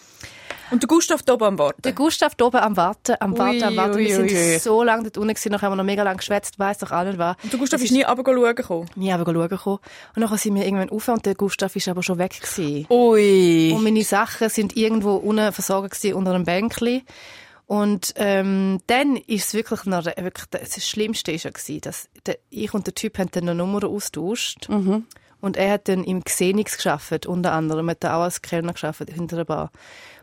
Und 0.70 0.82
der 0.82 0.88
Gustav 0.88 1.22
da 1.22 1.34
oben 1.34 1.44
am 1.44 1.58
Warten? 1.58 1.80
Der 1.82 1.92
Gustav 1.92 2.34
da 2.34 2.46
oben 2.46 2.58
am 2.58 2.76
Warten, 2.76 3.16
am 3.20 3.38
Warten, 3.38 3.62
am 3.62 3.76
Warten. 3.76 3.98
Wir 3.98 4.16
sind 4.16 4.30
ui. 4.30 4.58
so 4.58 4.82
lange 4.82 5.04
dort 5.04 5.16
unten 5.16 5.34
gewesen, 5.34 5.52
nachher 5.52 5.66
haben 5.66 5.72
wir 5.72 5.76
noch 5.76 5.84
mega 5.84 6.02
lang 6.02 6.16
geschwätzt, 6.16 6.58
weiss 6.58 6.78
doch 6.78 6.90
auch 6.90 7.04
nicht 7.04 7.18
was. 7.18 7.36
Und 7.42 7.52
der 7.52 7.60
Gustav 7.60 7.80
ist 7.80 7.92
nie 7.92 8.02
runter 8.02 8.54
gekommen? 8.54 8.90
Nie 8.96 9.12
aber 9.12 9.32
schauen 9.32 9.48
gekommen. 9.48 9.78
Und 10.14 10.22
nachher 10.22 10.38
sind 10.38 10.54
wir 10.54 10.64
irgendwann 10.64 10.90
auf 10.90 11.08
und 11.08 11.24
der 11.24 11.34
Gustav 11.34 11.74
ist 11.76 11.88
aber 11.88 12.02
schon 12.02 12.18
weg 12.18 12.40
gewesen. 12.40 12.86
Ui. 12.90 13.72
Und 13.74 13.84
meine 13.84 14.04
Sachen 14.04 14.48
sind 14.48 14.76
irgendwo 14.76 15.14
unten 15.14 15.52
versorgt 15.52 15.92
gewesen, 15.92 16.14
unter 16.14 16.34
einem 16.34 16.44
Bänkli. 16.44 17.04
Und 17.66 18.14
ähm, 18.16 18.80
dann 18.86 19.16
ist 19.16 19.48
es 19.48 19.54
wirklich 19.54 19.84
noch, 19.84 20.06
wirklich, 20.06 20.46
das 20.50 20.88
Schlimmste 20.88 21.32
ist 21.32 21.44
ja 21.44 21.50
gewesen, 21.50 21.80
dass 21.80 22.08
der, 22.24 22.38
ich 22.48 22.72
und 22.74 22.86
der 22.86 22.94
Typ 22.94 23.18
haben 23.18 23.30
dann 23.32 23.48
eine 23.48 23.56
Nummer 23.56 23.84
austauscht. 23.84 24.68
Und 24.68 25.06
Und 25.40 25.56
er 25.56 25.72
hat 25.72 25.88
dann 25.88 26.02
im 26.04 26.24
Xenix 26.24 26.76
geschafft, 26.76 27.26
unter 27.26 27.52
anderem, 27.52 27.90
hat 27.90 28.02
er 28.04 28.16
auch 28.16 28.22
als 28.22 28.42
Kellner 28.42 28.72
geschafft 28.72 29.10
hinter 29.12 29.36
der 29.36 29.44
Bar. 29.44 29.70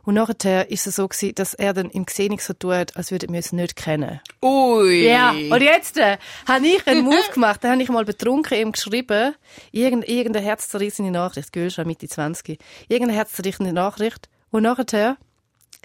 Und 0.03 0.15
nachher 0.15 0.69
ist 0.69 0.85
es 0.85 0.97
so 0.97 1.07
gewesen, 1.07 1.35
dass 1.35 1.53
er 1.53 1.73
dann 1.73 1.89
im 1.89 2.05
Xenix 2.05 2.47
so 2.47 2.53
tut, 2.53 2.97
als 2.97 3.11
würde 3.11 3.27
wir 3.29 3.39
es 3.39 3.53
nicht 3.53 3.75
kennen. 3.77 4.19
Ui. 4.41 5.07
Ja, 5.07 5.31
und 5.31 5.61
jetzt 5.61 5.97
äh, 5.97 6.17
habe 6.45 6.67
ich 6.67 6.85
einen 6.87 7.05
Move 7.05 7.31
gemacht, 7.33 7.63
da 7.63 7.71
habe 7.71 7.81
ich 7.81 7.89
mal 7.89 8.03
betrunken 8.03 8.57
ihm 8.57 8.71
geschrieben, 8.73 9.35
irgend, 9.71 10.07
irgendeine 10.09 10.45
herzzerrissende 10.45 11.11
Nachricht, 11.11 11.53
Gül 11.53 11.71
schon 11.71 11.87
Mitte 11.87 12.07
20, 12.07 12.57
irgendeine 12.89 13.17
herzzerrissende 13.17 13.71
Nachricht. 13.71 14.27
Und 14.51 14.63
nachher 14.63 15.17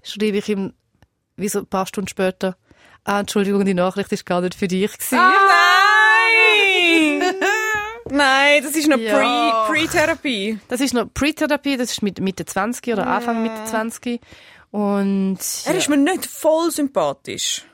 schreibe 0.03 0.39
ich 0.39 0.49
ihm, 0.49 0.73
wie 1.39 1.49
so 1.49 1.61
ein 1.61 1.67
paar 1.67 1.87
Stunden 1.87 2.09
später, 2.09 2.57
ah, 3.05 3.21
Entschuldigung, 3.21 3.65
die 3.65 3.75
Nachricht 3.75 4.13
ist 4.13 4.27
gar 4.27 4.41
nicht 4.41 4.55
für 4.55 4.69
dich 4.69 4.93
gewesen. 4.93 5.17
Nein! 5.19 5.29
Nein, 8.17 8.63
das 8.63 8.75
ist 8.75 8.89
noch 8.89 8.97
Ja. 8.99 9.65
Pre- 9.67 9.73
Pre-Therapie. 9.73 10.59
Das 10.69 10.81
ist 10.81 10.95
noch 10.95 11.07
Pre-Therapie, 11.13 11.77
das 11.77 11.91
ist 11.93 12.03
mit 12.03 12.21
Mitte 12.21 12.47
20 12.47 12.93
oder 12.93 13.07
Anfang 13.07 13.43
Mitte 13.43 13.63
20. 13.67 14.21
Und 14.71 15.39
er 15.65 15.75
ist 15.75 15.89
mir 15.89 15.97
nicht 15.99 16.27
voll 16.27 16.71
sympathisch. 16.71 17.65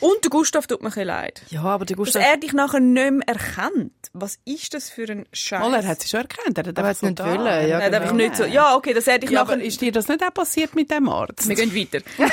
Und 0.00 0.24
der 0.24 0.30
Gustav 0.30 0.66
tut 0.66 0.80
mir 0.80 0.88
ein 0.88 0.92
bisschen 0.92 1.06
leid. 1.08 1.42
ja, 1.50 1.62
aber 1.62 1.84
der 1.84 1.96
Dass 1.96 2.06
Gustav 2.06 2.22
er 2.24 2.36
dich 2.38 2.52
nachher 2.52 2.80
nicht 2.80 3.10
mehr 3.12 3.28
erkennt. 3.28 3.92
Was 4.14 4.38
ist 4.46 4.72
das 4.74 4.88
für 4.90 5.04
ein 5.10 5.26
Scheiß? 5.32 5.60
Mal, 5.60 5.74
er 5.74 5.86
hat 5.86 6.00
sie 6.00 6.08
schon 6.08 6.20
erkannt. 6.22 6.56
Er 6.56 6.64
hat 6.64 6.68
Aber 6.70 6.78
er 6.78 6.78
einfach 6.78 6.88
hat's 6.88 7.02
nicht 7.02 7.18
da. 7.20 7.26
wollen, 7.26 7.68
ja, 7.68 7.78
Nein, 7.78 7.94
einfach 7.94 8.10
genau. 8.12 8.24
nicht 8.24 8.36
so. 8.36 8.44
Ja, 8.44 8.74
okay, 8.76 8.94
dass 8.94 9.06
er 9.06 9.18
dich 9.18 9.30
Ja, 9.30 9.42
nachher... 9.42 9.54
aber 9.54 9.62
ist 9.62 9.80
dir 9.80 9.92
das 9.92 10.08
nicht 10.08 10.22
auch 10.24 10.32
passiert 10.32 10.74
mit 10.74 10.90
dem 10.90 11.08
Arzt? 11.08 11.46
Wir 11.48 11.54
gehen 11.54 11.74
weiter. 11.76 12.02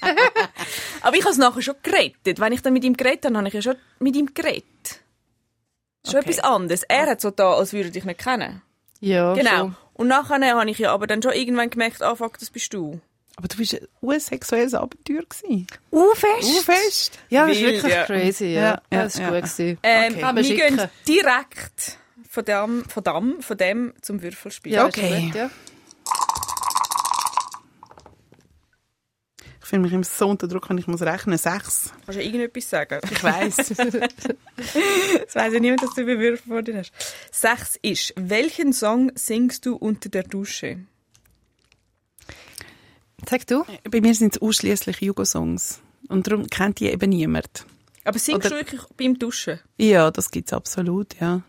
aber 1.02 1.16
ich 1.16 1.22
habe 1.22 1.32
es 1.32 1.38
nachher 1.38 1.62
schon 1.62 1.74
gerettet. 1.82 2.40
Wenn 2.40 2.52
ich 2.52 2.62
dann 2.62 2.72
mit 2.72 2.84
ihm 2.84 2.96
geredet 2.96 3.24
habe, 3.24 3.36
habe 3.36 3.48
ich 3.48 3.54
ja 3.54 3.62
schon 3.62 3.76
mit 3.98 4.16
ihm 4.16 4.32
geredet. 4.34 4.64
Schon 6.06 6.20
Okay. 6.20 6.30
etwas 6.30 6.38
anderes. 6.44 6.82
Er 6.84 7.06
hat 7.06 7.20
so 7.20 7.30
da, 7.30 7.54
als 7.54 7.72
würde 7.72 7.88
ich 7.88 7.92
dich 7.94 8.04
nicht 8.04 8.20
kennen. 8.20 8.62
ja, 9.00 9.34
Genau. 9.34 9.50
schon. 9.58 9.76
Und 9.94 10.06
nachher 10.08 10.40
habe 10.56 10.70
ich 10.70 10.78
ja 10.78 10.92
aber 10.92 11.06
dann 11.08 11.20
schon 11.22 11.32
irgendwann 11.32 11.70
gemerkt, 11.70 12.02
ah 12.02 12.14
fuck, 12.14 12.38
das 12.38 12.50
bist 12.50 12.72
du. 12.72 13.00
Aber 13.36 13.48
du 13.48 13.56
bist 13.56 13.74
ein 13.74 13.86
ursexuelles 14.00 14.74
Abenteuer 14.74 15.22
gewesen. 15.28 15.66
Uh, 15.92 16.12
fest. 16.14 16.42
Uh, 16.42 16.62
fest. 16.62 17.18
Ja, 17.28 17.46
das 17.46 17.56
ist 17.56 17.62
Wild, 17.62 17.74
wirklich 17.74 17.92
ja. 17.94 18.04
crazy, 18.04 18.44
ja. 18.46 18.60
Ja, 18.60 18.82
ja, 18.92 19.02
das 19.04 19.14
ist 19.14 19.20
ja. 19.20 19.26
gut 19.30 19.36
gewesen. 19.42 19.78
Ähm, 19.82 20.14
Okay. 20.14 20.34
Wir 20.36 20.44
schicken. 20.44 20.76
gehen 20.76 20.88
direkt 21.06 21.98
von 22.28 22.44
dem, 22.44 22.84
von 22.88 23.04
dem, 23.04 23.42
von 23.42 23.56
dem 23.56 23.92
zum 24.02 24.22
Würfelspiel. 24.22 24.72
Ja, 24.72 24.86
Okay. 24.86 25.16
ist 25.18 25.24
gut, 25.26 25.34
ja. 25.34 25.50
Fühle 29.68 29.82
mich 29.82 29.92
immer 29.92 30.04
so 30.04 30.28
unter 30.28 30.48
Druck, 30.48 30.68
wenn 30.70 30.78
ich 30.78 30.86
muss 30.86 31.02
rechnen. 31.02 31.36
Sechs. 31.38 31.92
Kannst 32.06 32.18
du 32.20 32.24
irgendetwas 32.24 32.70
sagen? 32.70 33.00
Ich 33.10 33.22
weiss. 33.22 33.56
Das 34.56 35.34
weiss 35.36 35.52
ja 35.54 35.60
niemand, 35.60 35.82
dass 35.82 35.94
du 35.94 36.04
Würfel 36.06 36.36
vor 36.38 36.62
dir 36.62 36.78
hast. 36.78 36.92
Sechs 37.30 37.78
ist, 37.82 38.12
welchen 38.16 38.72
Song 38.72 39.12
singst 39.14 39.66
du 39.66 39.76
unter 39.76 40.08
der 40.08 40.24
Dusche? 40.24 40.78
Sag 43.28 43.46
du. 43.46 43.64
Bei 43.90 44.00
mir 44.00 44.14
sind 44.14 44.36
es 44.36 44.42
ausschließlich 44.42 45.00
Jugo-Songs. 45.00 45.80
Und 46.08 46.26
darum 46.26 46.46
kennt 46.46 46.80
die 46.80 46.86
eben 46.86 47.10
niemand. 47.10 47.66
Aber 48.04 48.18
singst 48.18 48.46
Oder- 48.46 48.50
du 48.50 48.56
wirklich 48.56 48.80
beim 48.96 49.18
Duschen? 49.18 49.60
Ja, 49.76 50.10
das 50.10 50.30
gibt's 50.30 50.52
absolut, 50.52 51.20
ja. 51.20 51.42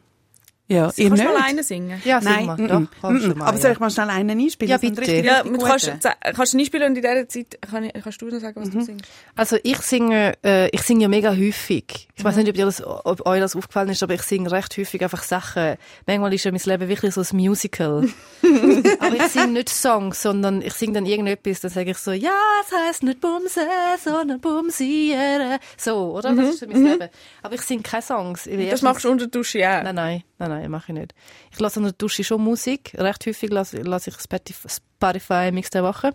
Ja, 0.69 0.91
ihr 0.95 1.09
Kannst 1.09 1.23
du 1.23 1.27
nicht? 1.27 1.39
mal 1.39 1.43
einen 1.49 1.63
singen? 1.63 1.99
Ja, 2.05 2.21
Nein, 2.21 2.45
mal. 2.45 2.55
Doch, 2.55 2.79
mm, 2.79 2.89
kannst 3.01 3.25
du 3.25 3.29
mm. 3.29 3.37
mal, 3.39 3.47
aber 3.47 3.57
ja. 3.57 3.61
soll 3.61 3.71
ich 3.71 3.79
mal 3.79 3.89
schnell 3.89 4.09
einen 4.11 4.39
einspielen? 4.39 4.69
Ja, 4.69 4.77
bitte. 4.77 5.01
richtig, 5.01 5.25
Ja, 5.25 5.39
richtig 5.39 5.59
du 5.59 5.65
kannst, 5.65 5.91
kannst 6.35 6.53
du 6.53 6.57
nicht 6.57 6.67
spielen 6.67 6.91
und 6.91 6.95
in 6.95 7.01
dieser 7.01 7.27
Zeit 7.27 7.57
kann 7.59 7.85
ich, 7.85 7.93
kannst 7.93 8.21
du 8.21 8.29
dann 8.29 8.39
sagen, 8.39 8.61
was 8.61 8.69
du 8.69 8.81
singst? 8.81 9.05
Also 9.35 9.57
ich 9.63 9.77
singe, 9.77 10.33
äh, 10.45 10.69
ich 10.69 10.83
singe 10.83 11.01
ja 11.01 11.07
mega 11.07 11.31
häufig. 11.31 12.07
Ich 12.15 12.23
weiß 12.23 12.35
nicht, 12.35 12.49
ob, 12.49 12.55
das, 12.55 12.83
ob 12.85 13.25
euch 13.25 13.39
das 13.39 13.55
aufgefallen 13.55 13.89
ist, 13.89 14.03
aber 14.03 14.13
ich 14.13 14.21
singe 14.21 14.51
recht 14.51 14.77
häufig 14.77 15.01
einfach 15.01 15.23
Sachen. 15.23 15.77
Manchmal 16.05 16.33
ist 16.35 16.43
ja 16.43 16.51
mein 16.51 16.61
Leben 16.63 16.87
wirklich 16.87 17.15
so 17.15 17.21
ein 17.21 17.37
Musical. 17.37 18.07
aber 18.99 19.15
ich 19.15 19.23
singe 19.23 19.47
nicht 19.47 19.69
Songs, 19.69 20.21
sondern 20.21 20.61
ich 20.61 20.73
singe 20.73 20.93
dann 20.93 21.07
irgendetwas, 21.07 21.61
dann 21.61 21.71
sage 21.71 21.91
ich 21.91 21.97
so, 21.97 22.11
ja, 22.11 22.29
es 22.63 22.87
heisst 22.87 23.01
nicht 23.01 23.21
Bumse, 23.21 23.65
sondern 24.03 24.39
Bumsieren. 24.39 25.57
So, 25.77 26.13
oder? 26.13 26.35
Das 26.35 26.49
ist 26.49 26.59
so 26.59 26.67
mein 26.67 26.83
Leben. 26.83 27.09
Aber 27.41 27.55
ich 27.55 27.61
singe 27.61 27.81
keine 27.81 28.03
Songs. 28.03 28.47
Das 28.69 28.83
machst 28.83 29.03
du 29.03 29.09
unter 29.09 29.25
der 29.25 29.31
Dusche 29.31 29.59
auch? 29.59 29.81
Nein, 29.81 29.95
nein, 29.95 30.23
nein, 30.37 30.49
nein, 30.49 30.58
mache 30.67 30.91
ich 30.91 30.99
nicht. 30.99 31.13
Ich 31.51 31.59
lasse 31.59 31.79
unter 31.79 31.91
der 31.91 31.97
Dusche 31.97 32.23
schon 32.23 32.43
Musik. 32.43 32.93
Recht 32.97 33.25
häufig 33.25 33.49
lasse, 33.49 33.77
lasse 33.77 34.09
ich 34.09 34.19
Spotify, 34.19 34.67
Spotify 34.67 35.51
Mix 35.51 35.69
der 35.69 35.83
Woche. 35.83 36.13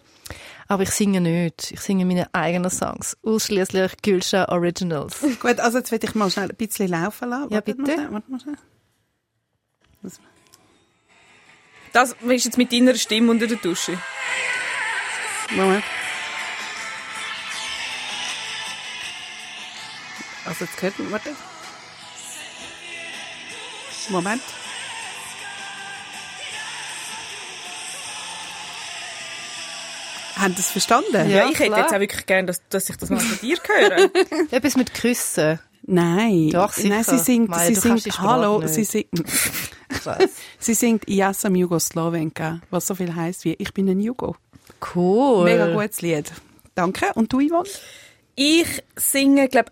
Aber 0.68 0.82
ich 0.82 0.90
singe 0.90 1.20
nicht. 1.20 1.72
Ich 1.72 1.80
singe 1.80 2.04
meine 2.04 2.32
eigenen 2.34 2.70
Songs. 2.70 3.16
Ausschließlich 3.22 3.92
Gülscha 4.02 4.46
Originals. 4.48 5.20
Gut, 5.40 5.60
also 5.60 5.78
jetzt 5.78 5.90
will 5.92 6.00
ich 6.02 6.14
mal 6.14 6.30
schnell 6.30 6.50
ein 6.50 6.56
bisschen 6.56 6.88
laufen 6.88 7.30
lassen. 7.30 7.52
Ja, 7.52 7.60
bitte. 7.60 7.80
Mal, 7.80 7.94
schnell, 7.94 8.12
warte 8.12 8.30
mal 8.30 8.40
schnell. 8.40 8.56
Das 11.92 12.12
ist 12.12 12.44
jetzt 12.44 12.58
mit 12.58 12.72
deiner 12.72 12.94
Stimme 12.96 13.30
unter 13.30 13.46
der 13.46 13.56
Dusche. 13.56 13.96
Moment. 15.50 15.84
Also 20.44 20.64
jetzt 20.64 20.76
gehört 20.76 20.98
man, 20.98 21.12
warte. 21.12 21.30
Moment. 24.10 24.42
Haben 30.36 30.50
Sie 30.50 30.56
das 30.56 30.70
verstanden? 30.70 31.30
Ja. 31.30 31.48
Ich 31.48 31.58
hätte 31.58 31.76
jetzt 31.76 31.94
auch 31.94 32.00
wirklich 32.00 32.26
gerne, 32.26 32.46
dass, 32.46 32.60
dass 32.68 32.88
ich 32.90 32.96
das 32.96 33.08
mal 33.10 33.20
von 33.20 33.38
dir 33.38 33.56
höre. 33.66 34.10
Etwas 34.50 34.76
mit 34.76 34.92
Küssen. 34.92 35.60
Nein. 35.86 36.50
Doch, 36.50 36.72
sicher. 36.72 36.88
Nein, 36.88 37.04
sie 37.04 37.18
singt, 37.18 37.48
Maya, 37.48 37.66
sie 37.68 37.74
singt, 37.74 38.18
hallo, 38.18 38.60
nicht. 38.60 38.74
sie 38.74 38.84
singt, 38.84 39.08
sie 40.58 40.74
singt 40.74 41.08
Ja 41.08 41.32
sam 41.32 41.54
Jugoslowenka, 41.54 42.60
was 42.70 42.86
so 42.86 42.94
viel 42.94 43.14
heisst 43.14 43.44
wie 43.44 43.54
Ich 43.58 43.72
bin 43.74 43.88
ein 43.88 44.00
Jugo. 44.00 44.36
Cool. 44.94 45.44
Mega 45.44 45.72
gutes 45.72 46.02
Lied. 46.02 46.32
Danke. 46.74 47.12
Und 47.14 47.32
du, 47.32 47.40
Yvonne? 47.40 47.68
Ich 48.34 48.82
singe, 48.96 49.48
glaube 49.48 49.70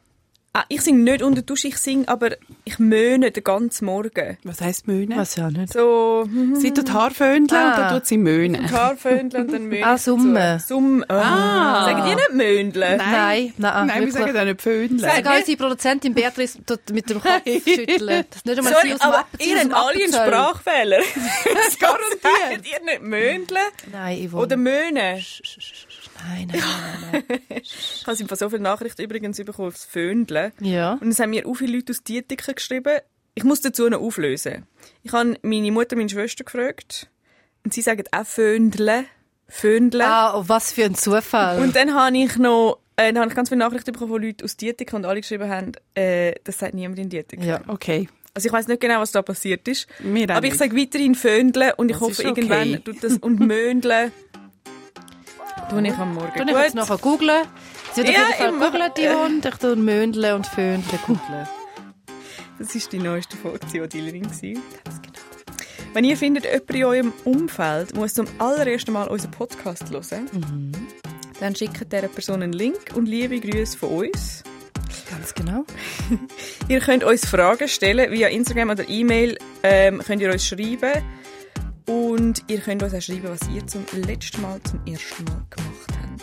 ah, 0.55 0.64
ich 0.68 0.80
singe 0.82 0.98
nicht 1.00 1.22
unter 1.22 1.36
der 1.36 1.44
Dusche, 1.44 1.68
ich 1.68 1.76
singe, 1.78 2.09
aber 2.09 2.30
ich 2.64 2.78
möhne 2.78 3.30
den 3.30 3.42
ganzen 3.44 3.86
Morgen. 3.86 4.36
Was 4.44 4.61
heisst 4.61 4.86
Möhnen? 4.86 5.16
Was 5.18 5.36
ja 5.36 5.50
nicht. 5.50 5.72
So, 5.72 6.24
hm, 6.26 6.57
Sie 6.57 6.72
tut 6.72 6.92
Haarföhnchen 6.92 7.57
und 7.57 7.64
Ah. 7.64 7.76
dann 7.88 7.94
tut 7.98 8.07
sie 8.07 8.18
Möhnen. 8.18 8.70
Haarföhnchen 8.70 9.40
und 9.42 9.53
dann 9.53 9.66
möhne 9.66 9.86
Ah, 9.86 9.94
ich. 9.94 10.03
Summen. 10.03 10.59
Summen. 10.61 11.05
Oh. 11.09 11.12
Ah. 11.14 11.84
Sagen 11.86 12.03
die 12.09 12.14
nicht 12.14 12.32
Möhnle? 12.32 12.96
Nein, 12.98 13.53
nein, 13.57 13.86
Nein, 13.86 14.05
wir 14.05 14.12
sagen 14.12 14.36
auch 14.36 14.44
nicht 14.44 14.62
Föhnchen. 14.62 14.98
Sogar 14.98 15.36
unsere 15.38 15.57
Produzentin 15.57 16.14
Beatrice 16.14 16.59
tut 16.64 16.80
mit 16.92 17.09
dem 17.11 17.20
Kopf 17.20 17.42
schütteln. 17.44 18.24
Das 18.30 18.36
ist 18.36 18.46
nicht 18.46 18.59
einmal 18.59 18.72
Sorry, 18.74 18.88
sie 18.88 18.94
aus 18.94 19.00
dem 19.00 19.09
aber 19.09 19.18
App- 19.20 19.26
sie 19.40 19.50
ihr 19.50 19.59
habt 19.59 19.72
alle 19.74 20.05
einen. 20.05 20.12
Sprachfehler. 20.12 20.98
Das 21.55 21.78
garantiert. 21.78 22.66
ihr 22.72 22.84
nicht 22.84 23.03
Möhnle 23.03 23.59
Nein, 23.90 24.28
Yvonne. 24.28 24.42
oder 24.42 24.57
Möhne. 24.57 25.20
Nein, 26.28 26.48
nein, 26.52 26.60
nein, 27.12 27.24
nein. 27.48 27.60
Ich 27.62 28.04
habe 28.06 28.16
von 28.26 28.36
so 28.36 28.48
viele 28.50 28.62
Nachrichten 28.62 29.02
übrigens 29.02 29.36
bekommen 29.38 29.68
aufs 29.68 29.84
Föhnle. 29.84 30.52
nein. 30.60 30.70
Ja. 30.72 30.92
Und 31.00 31.08
es 31.08 31.18
haben 31.20 31.30
mir 31.30 31.46
auch 31.46 31.54
viele 31.54 31.76
Leute 31.76 31.92
aus 31.92 32.02
Dietiken 32.02 32.54
geschrieben. 32.54 32.98
Ich 33.34 33.44
muss 33.44 33.60
dazu 33.60 33.88
noch 33.88 34.00
auflösen. 34.00 34.66
Ich 35.02 35.12
habe 35.12 35.36
meine 35.42 35.70
Mutter, 35.72 35.96
meine 35.96 36.08
Schwester 36.08 36.44
gefragt. 36.44 37.08
Und 37.64 37.72
sie 37.72 37.80
sagen 37.82 38.04
auch 38.10 38.26
Föndle. 38.26 39.04
Föndle. 39.48 40.04
Ah, 40.06 40.36
oh, 40.38 40.44
was 40.46 40.72
für 40.72 40.84
ein 40.84 40.94
Zufall. 40.94 41.60
Und 41.60 41.76
dann 41.76 41.94
habe 41.94 42.16
ich 42.16 42.36
noch 42.36 42.78
äh, 42.96 43.12
dann 43.12 43.20
habe 43.20 43.30
ich 43.30 43.36
ganz 43.36 43.48
viele 43.48 43.58
Nachrichten 43.60 43.92
bekommen 43.92 44.12
von 44.12 44.22
Leuten 44.22 44.44
aus 44.44 44.56
Dietiken 44.56 44.96
und 44.96 45.06
alle 45.06 45.20
geschrieben 45.20 45.48
haben, 45.48 45.72
äh, 45.94 46.34
das 46.44 46.58
sagt 46.58 46.74
niemand 46.74 46.98
in 46.98 47.08
Dietiken. 47.08 47.44
ja. 47.44 47.60
Okay. 47.66 48.08
Also 48.34 48.46
ich 48.46 48.52
weiß 48.52 48.66
nicht 48.68 48.80
genau, 48.80 49.00
was 49.00 49.12
da 49.12 49.20
passiert 49.20 49.68
ist. 49.68 49.86
Auch 50.02 50.34
aber 50.36 50.46
ich 50.46 50.54
sage 50.54 50.74
weiterhin 50.74 51.14
Föndle 51.14 51.74
und 51.76 51.90
ich 51.90 51.96
Das 51.98 52.00
hoffe, 52.00 52.22
ist 52.22 52.24
okay. 52.30 52.40
irgendwann 52.40 52.82
tut 52.84 53.04
das 53.04 53.18
und 53.18 53.40
Möndle 53.40 54.10
tue 55.70 55.86
ich 55.86 55.94
am 55.94 56.14
Morgen. 56.14 56.32
Dann 56.36 56.48
ich 56.48 56.57
jetzt 56.57 56.74
nachher 56.74 56.98
googlen. 56.98 57.42
Sie 57.94 58.03
wird 58.03 58.14
Ja, 58.14 58.28
auf 58.28 58.40
jeden 58.40 58.61
Fall 58.61 58.90
die 58.96 59.09
Hund. 59.09 59.44
Ich 59.44 59.55
tue 59.55 59.76
Möndle 59.76 60.34
und 60.34 60.46
Föndle 60.46 60.98
googlen. 61.07 61.48
Das 62.59 62.74
war 62.74 62.82
die 62.92 62.98
neueste 62.98 63.36
Folge, 63.36 63.61
die 63.72 63.88
Dealerin 63.88 64.24
war. 64.24 64.62
Wenn 65.94 66.05
ihr 66.05 66.16
findet, 66.16 66.44
jemand 66.44 66.70
in 66.70 66.84
eurem 66.84 67.12
Umfeld 67.24 67.94
muss 67.94 68.14
zum 68.14 68.26
allerersten 68.38 68.92
Mal 68.92 69.09
unseren 69.09 69.30
Podcast 69.30 69.90
hören, 69.90 70.72
dann 71.40 71.55
schickt 71.55 71.92
dieser 71.92 72.09
Person 72.09 72.42
einen 72.42 72.53
Link 72.53 72.78
und 72.94 73.07
liebe 73.07 73.38
Grüße 73.40 73.76
von 73.76 73.90
uns. 73.90 74.42
Ganz 75.11 75.34
genau. 75.34 75.64
Ihr 76.68 76.80
könnt 76.80 77.05
uns 77.05 77.26
Fragen 77.26 77.68
stellen 77.68 78.11
via 78.11 78.28
Instagram 78.28 78.70
oder 78.70 78.88
E-Mail. 78.88 79.36
Ähm, 79.62 80.00
könnt 80.07 80.22
ihr 80.22 80.32
uns 80.32 80.46
schreiben. 80.46 81.03
Und 81.93 82.43
ihr 82.49 82.59
könnt 82.61 82.82
uns 82.82 82.95
auch 82.95 83.03
schreiben, 83.03 83.28
was 83.28 83.47
ihr 83.51 83.66
zum 83.66 83.84
letzten 83.93 84.40
Mal, 84.40 84.59
zum 84.62 84.80
ersten 84.86 85.24
Mal 85.24 85.45
gemacht 85.51 85.90
habt. 86.01 86.22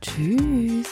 Tschüss. 0.00 0.86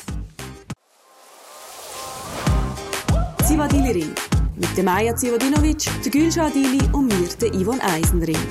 Zivadili-Ring. 3.45 4.15
Mit 4.57 4.77
der 4.77 4.85
Maja 4.85 5.17
Zivadinovic, 5.17 5.85
der 6.05 6.13
Gülşah 6.13 6.47
Adili 6.47 6.81
und 6.93 7.07
mir, 7.07 7.29
der 7.41 7.51
Yvonne 7.53 7.83
Eisenring. 7.83 8.47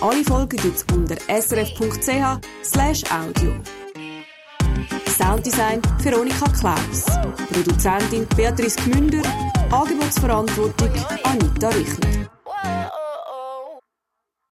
Alle 0.00 0.24
Folgen 0.24 0.56
gibt's 0.56 0.84
unter 0.92 1.16
srf.ch 1.28 3.12
audio. 3.12 3.52
Sounddesign 5.16 5.80
Veronika 6.02 6.48
Klaus. 6.58 7.04
Produzentin 7.52 8.26
Beatrice 8.36 8.76
Gmünder. 8.84 9.22
Angebotsverantwortung 9.70 10.90
Anita 11.22 11.68
Richner. 11.68 12.32